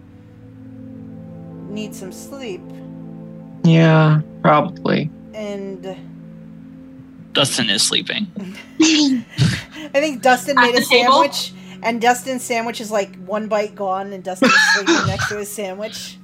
[1.70, 2.60] need some sleep,
[3.62, 5.08] Yeah, probably.
[5.34, 5.96] and
[7.32, 8.26] Dustin is sleeping.
[8.80, 11.12] I think Dustin made a the table?
[11.12, 11.52] sandwich,
[11.84, 16.18] and Dustin's sandwich is like one bite gone, and Dustin's sleeping next to his sandwich."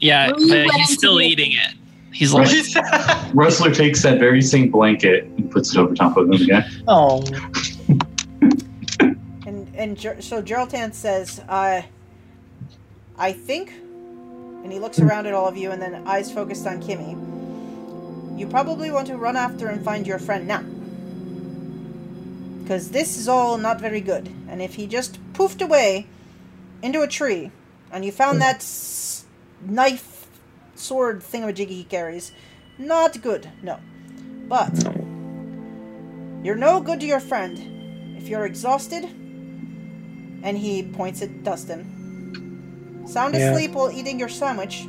[0.00, 1.74] Yeah, but he's still eating it.
[2.12, 2.48] He's like,
[3.34, 6.64] Rustler takes that very same blanket and puts it over top of him again.
[6.88, 7.24] oh.
[9.46, 11.82] And and Ger- so Gerald Tanth says, uh,
[13.18, 16.80] I think, and he looks around at all of you, and then eyes focused on
[16.82, 17.16] Kimmy.
[18.38, 20.62] You probably want to run after and find your friend now,
[22.62, 24.28] because this is all not very good.
[24.48, 26.06] And if he just poofed away
[26.82, 27.50] into a tree,
[27.90, 29.24] and you found that s-
[29.62, 30.09] knife,
[30.80, 32.32] sword thingamajiggy he carries,
[32.78, 33.48] not good.
[33.62, 33.78] No,
[34.48, 34.72] but
[36.42, 39.04] you're no good to your friend if you're exhausted,
[40.42, 43.50] and he points at Dustin, sound Yeah.
[43.50, 44.84] asleep while eating your sandwich,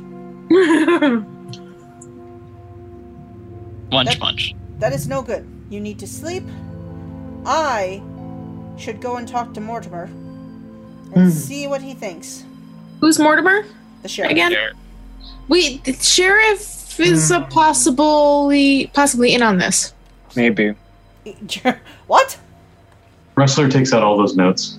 [3.90, 4.54] munch, That- munch.
[4.78, 5.46] that is no good.
[5.70, 6.44] You need to sleep.
[7.46, 8.02] I
[8.76, 10.04] should go and talk to Mortimer
[11.14, 11.28] and Hmm.
[11.30, 12.44] see what he thinks.
[13.00, 13.64] Who's Mortimer?
[14.02, 14.30] The sheriff.
[14.32, 14.52] Again?
[15.48, 19.94] Wait, the sheriff is a possibly possibly in on this.
[20.36, 20.74] Maybe.
[22.06, 22.38] what?
[23.34, 24.78] Rustler takes out all those notes.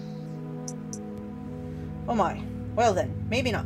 [2.08, 2.42] Oh my.
[2.76, 3.66] Well then, maybe not.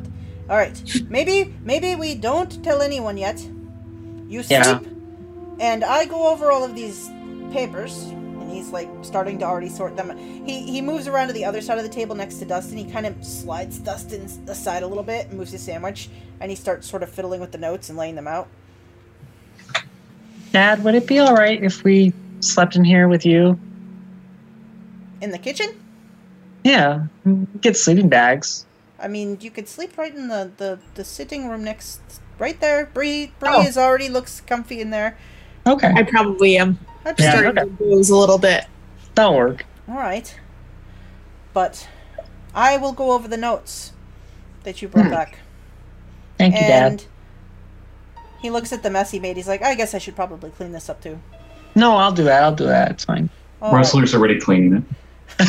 [0.49, 0.81] All right.
[1.09, 3.39] Maybe maybe we don't tell anyone yet.
[4.27, 4.79] You sleep, Yeah.
[5.59, 7.09] and I go over all of these
[7.51, 8.11] papers.
[8.47, 10.15] And he's like starting to already sort them.
[10.45, 12.77] He he moves around to the other side of the table next to Dustin.
[12.77, 16.09] He kind of slides Dustin aside a little bit and moves his sandwich,
[16.39, 18.47] and he starts sort of fiddling with the notes and laying them out.
[20.53, 23.59] Dad, would it be all right if we slept in here with you?
[25.19, 25.69] In the kitchen?
[26.63, 27.07] Yeah,
[27.59, 28.65] get sleeping bags.
[28.97, 31.99] I mean, you could sleep right in the the, the sitting room next,
[32.39, 32.85] right there.
[32.85, 33.61] Bree Bree Oh.
[33.67, 35.17] is already looks comfy in there.
[35.65, 35.91] Okay.
[35.93, 38.65] I probably am I'm Yeah, starting- starting to lose a little bit.
[39.15, 39.65] That'll work.
[39.89, 40.33] All right,
[41.53, 41.87] but
[42.53, 43.93] I will go over the notes
[44.63, 45.11] that you brought Hmm.
[45.11, 45.37] back.
[46.37, 46.91] Thank you, Dad.
[46.91, 47.05] and
[48.41, 49.37] he looks at the mess he made.
[49.37, 51.19] He's like, I guess I should probably clean this up too.
[51.75, 52.43] No, I'll do that.
[52.43, 52.91] I'll do that.
[52.91, 53.29] It's fine.
[53.61, 53.77] All right.
[53.77, 54.73] Rustlers already cleaning
[55.39, 55.47] it.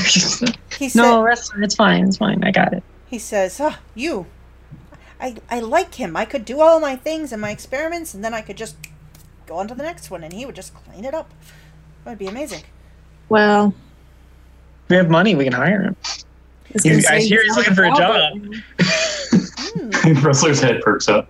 [0.78, 2.04] He said, no, that's it's fine.
[2.06, 2.42] It's fine.
[2.44, 2.82] I got it.
[3.06, 4.26] He says, ah, you.
[5.20, 6.16] I, I like him.
[6.16, 8.76] I could do all my things and my experiments, and then I could just
[9.48, 11.30] go on to the next one, and he would just clean it up.
[12.04, 12.62] That would be amazing.
[13.28, 13.74] Well,
[14.88, 15.34] We have money.
[15.34, 15.96] We can hire him.
[16.04, 18.38] I was You gonna guys say here, he's he's looking for a job.
[19.70, 20.24] Hmm.
[20.24, 21.28] Rustler's head perks up,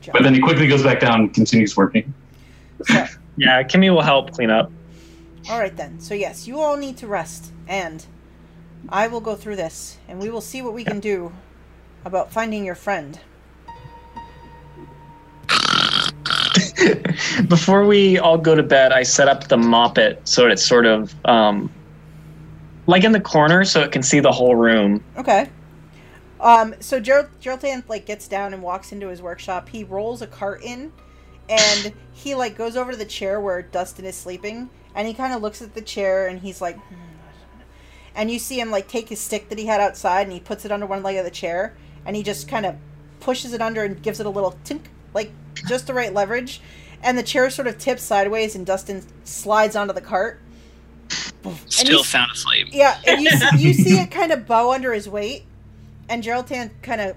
[0.00, 0.12] Job.
[0.12, 2.12] but then he quickly goes back down and continues working.
[2.84, 4.70] So, Yeah, Kimmy will help clean up.
[5.50, 5.98] all right then.
[6.00, 8.06] So yes, you all need to rest, and
[8.88, 11.32] I will go through this, and we will see what we can do
[12.04, 13.18] about finding your friend.
[17.48, 21.14] Before we all go to bed, I set up the moppet so it's sort of
[21.24, 21.70] um,
[22.86, 25.02] like in the corner, so it can see the whole room.
[25.16, 25.48] Okay.
[26.40, 29.68] Um, so Gerald Geraldine like gets down and walks into his workshop.
[29.68, 30.92] He rolls a cart in,
[31.48, 35.34] and he like goes over to the chair where Dustin is sleeping, and he kind
[35.34, 36.94] of looks at the chair and he's like, hmm.
[38.14, 40.64] and you see him like take his stick that he had outside and he puts
[40.64, 42.76] it under one leg of the chair, and he just kind of
[43.20, 45.32] pushes it under and gives it a little tink, like
[45.68, 46.60] just the right leverage,
[47.02, 50.40] and the chair sort of tips sideways and Dustin slides onto the cart.
[51.66, 52.68] Still you- sound asleep.
[52.72, 55.44] yeah, and you see, you see it kind of bow under his weight,
[56.08, 57.16] and Gerald Tanth kind of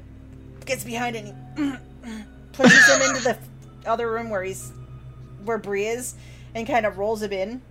[0.66, 1.26] gets behind it
[1.58, 3.38] and he pushes him into the
[3.86, 4.72] other room where he's
[5.44, 6.16] where Bree is,
[6.56, 7.62] and kind of rolls him in,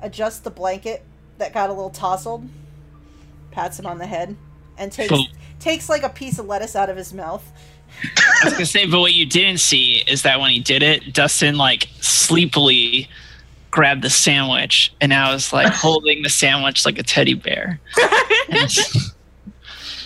[0.00, 1.04] adjusts the blanket
[1.38, 2.48] that got a little tousled,
[3.50, 4.36] pats him on the head,
[4.78, 5.26] and takes Cool.
[5.60, 7.44] takes like a piece of lettuce out of his mouth.
[8.02, 11.12] I was gonna say, but what you didn't see is that when he did it,
[11.12, 13.08] Dustin like sleepily
[13.70, 17.80] grabbed the sandwich, and I was like holding the sandwich like a teddy bear.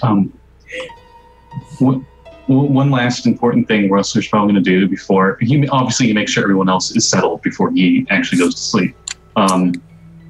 [0.01, 0.33] Um,
[1.81, 2.01] wh-
[2.49, 6.45] one last important thing Rustler's probably going to do before he obviously he makes sure
[6.45, 8.97] everyone else is settled before he actually goes to sleep.
[9.37, 9.73] Um,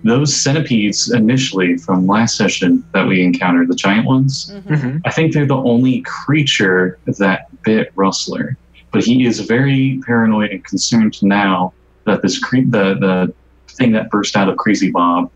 [0.04, 4.76] those centipedes initially from last session that we encountered, the giant ones, Mhm.
[4.76, 5.00] Mhm.
[5.04, 8.56] I think they're the only creature that bit Rustler.
[8.92, 11.72] But he is very paranoid and concerned now
[12.06, 13.32] that this cre- the the
[13.76, 15.30] thing that burst out of Crazy Bob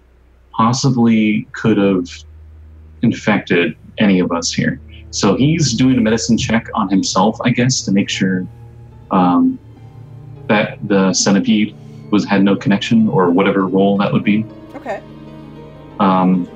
[0.53, 2.07] possibly could have
[3.03, 4.81] infected any of us here.
[5.11, 8.47] So he's doing a medicine check on himself, I guess, to make sure
[9.11, 9.59] um,
[10.49, 11.75] that the centipede
[12.13, 14.45] was had no connection or whatever role that would be.
[14.77, 15.03] Okay.
[15.99, 16.49] Um,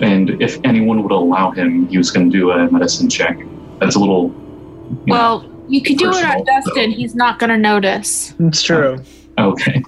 [0.00, 3.38] and if anyone would allow him, he was going to do a medicine check.
[3.80, 4.24] That's a little.
[4.28, 6.90] you know, well, you could do it on at Dustin.
[6.90, 9.02] He's not going to notice, It's true.
[9.38, 9.82] okay.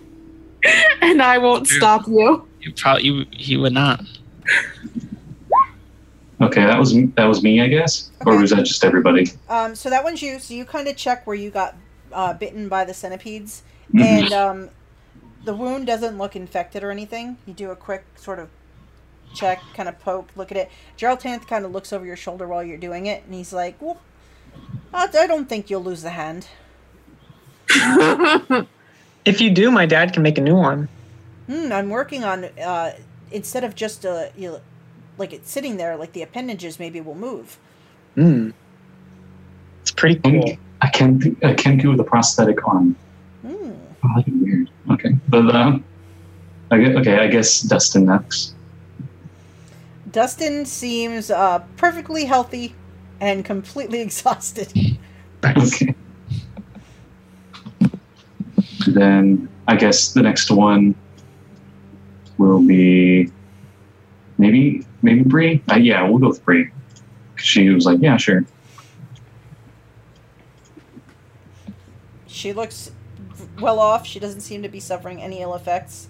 [1.02, 1.78] and I won't True.
[1.78, 2.48] stop you.
[2.62, 4.00] You probably he would not.
[6.40, 9.26] Okay, that was that was me, I guess, or was that just everybody?
[9.48, 10.38] Um, so that one's you.
[10.38, 11.76] So you kind of check where you got
[12.12, 13.62] uh, bitten by the centipedes,
[13.94, 14.02] Mhm.
[14.02, 14.70] and um,
[15.46, 17.38] the wound doesn't look infected or anything.
[17.46, 18.50] You do a quick sort of
[19.34, 20.70] check, kind of poke, look at it.
[20.96, 23.80] Gerald Tanth kind of looks over your shoulder while you're doing it, and he's like,
[23.80, 24.00] "Well,
[24.92, 26.48] I I don't think you'll lose the hand."
[29.26, 30.88] If you do, my dad can make a new one.
[31.48, 32.92] Hmm, I'm working on uh,
[33.32, 34.60] instead of just uh, you know,
[35.18, 37.58] like it's sitting there, like the appendages maybe will move.
[38.16, 38.54] Mm.
[39.82, 40.56] It's pretty cool.
[40.80, 42.94] I can a Kenku with a prosthetic arm.
[43.42, 43.72] Hmm.
[44.04, 44.70] Oh, that'd be weird.
[44.90, 45.84] Okay, but um,
[46.70, 48.54] I guess, okay, I guess Dustin next.
[50.10, 52.74] Dustin seems uh, perfectly healthy
[53.20, 54.72] and completely exhausted.
[55.44, 55.94] Okay.
[58.86, 60.94] then I guess the next one
[62.38, 63.30] will be
[64.38, 65.62] maybe maybe Bree.
[65.70, 66.70] Uh, yeah, we'll go with Bree.
[67.36, 68.44] She was like, yeah, sure.
[72.26, 72.90] She looks
[73.60, 74.06] well off.
[74.06, 76.08] She doesn't seem to be suffering any ill effects.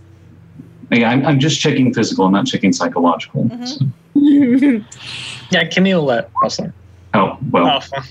[0.93, 2.27] Yeah, I'm, I'm just checking physical.
[2.27, 3.45] I'm not checking psychological.
[3.45, 3.67] Mhm.
[3.67, 3.87] So-
[5.51, 6.73] Yeah, Camille will let Rustler.
[7.15, 8.03] oh well, Oh,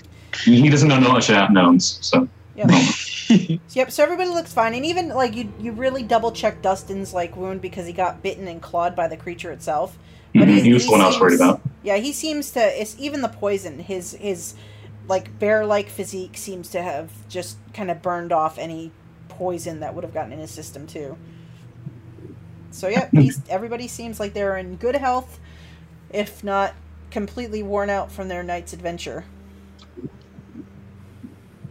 [0.44, 1.98] he doesn't know much about knowns.
[2.02, 2.68] So Yep.
[2.68, 2.82] no.
[3.74, 3.92] Yep.
[3.92, 7.60] So everybody looks fine, and even like you, you really double check Dustin's like wound
[7.62, 9.98] because he got bitten and clawed by the creature itself.
[10.34, 11.62] But Mhm, he- he was he the one I was worried about.
[11.84, 12.60] Yeah, he seems to.
[12.82, 13.80] It's even the poison.
[13.80, 14.54] His his
[15.08, 18.92] like bear-like physique seems to have just kind of burned off any
[19.38, 21.18] poison that would have gotten in his system too.
[22.72, 25.40] So yeah, he's, everybody seems like they're in good health,
[26.10, 26.74] if not
[27.10, 29.24] completely worn out from their night's adventure.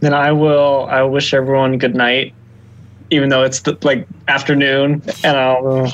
[0.01, 0.87] Then I will.
[0.91, 2.35] I wish everyone good night,
[3.11, 5.93] even though it's the, like afternoon, and I'll.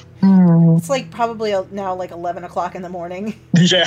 [0.77, 3.39] It's like probably uh, now like eleven o'clock in the morning.
[3.57, 3.85] Yeah.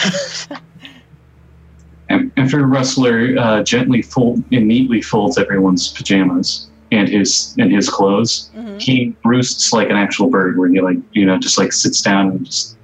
[2.09, 7.89] And After Rustler uh, gently fold and neatly folds everyone's pajamas and his and his
[7.89, 11.71] clothes, hmm he roosts like an actual bird, where he like you know just like
[11.71, 12.75] sits down and just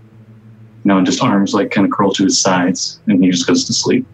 [0.83, 3.47] you know and just arms like kind of curl to his sides, and he just
[3.47, 4.05] goes to sleep.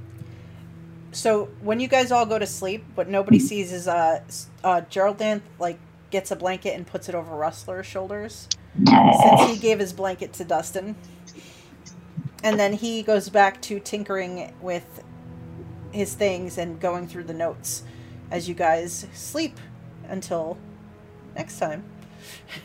[1.12, 4.22] So when you guys all go to sleep, what nobody sees is uh,
[4.64, 5.78] uh Geraldine like
[6.12, 8.48] gets a blanket and puts it over Rustler's shoulders
[8.78, 10.96] since he gave his blanket to Dustin.
[12.44, 15.04] And then he goes back to tinkering with
[15.92, 17.84] his things and going through the notes
[18.30, 19.60] as you guys sleep
[20.10, 20.58] until
[21.36, 21.84] next time.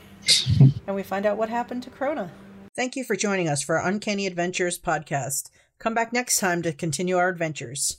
[0.86, 2.30] and we find out what happened to Krona.
[2.76, 5.50] Thank you for joining us for our Uncanny Adventures podcast.
[5.78, 7.98] Come back next time to continue our adventures.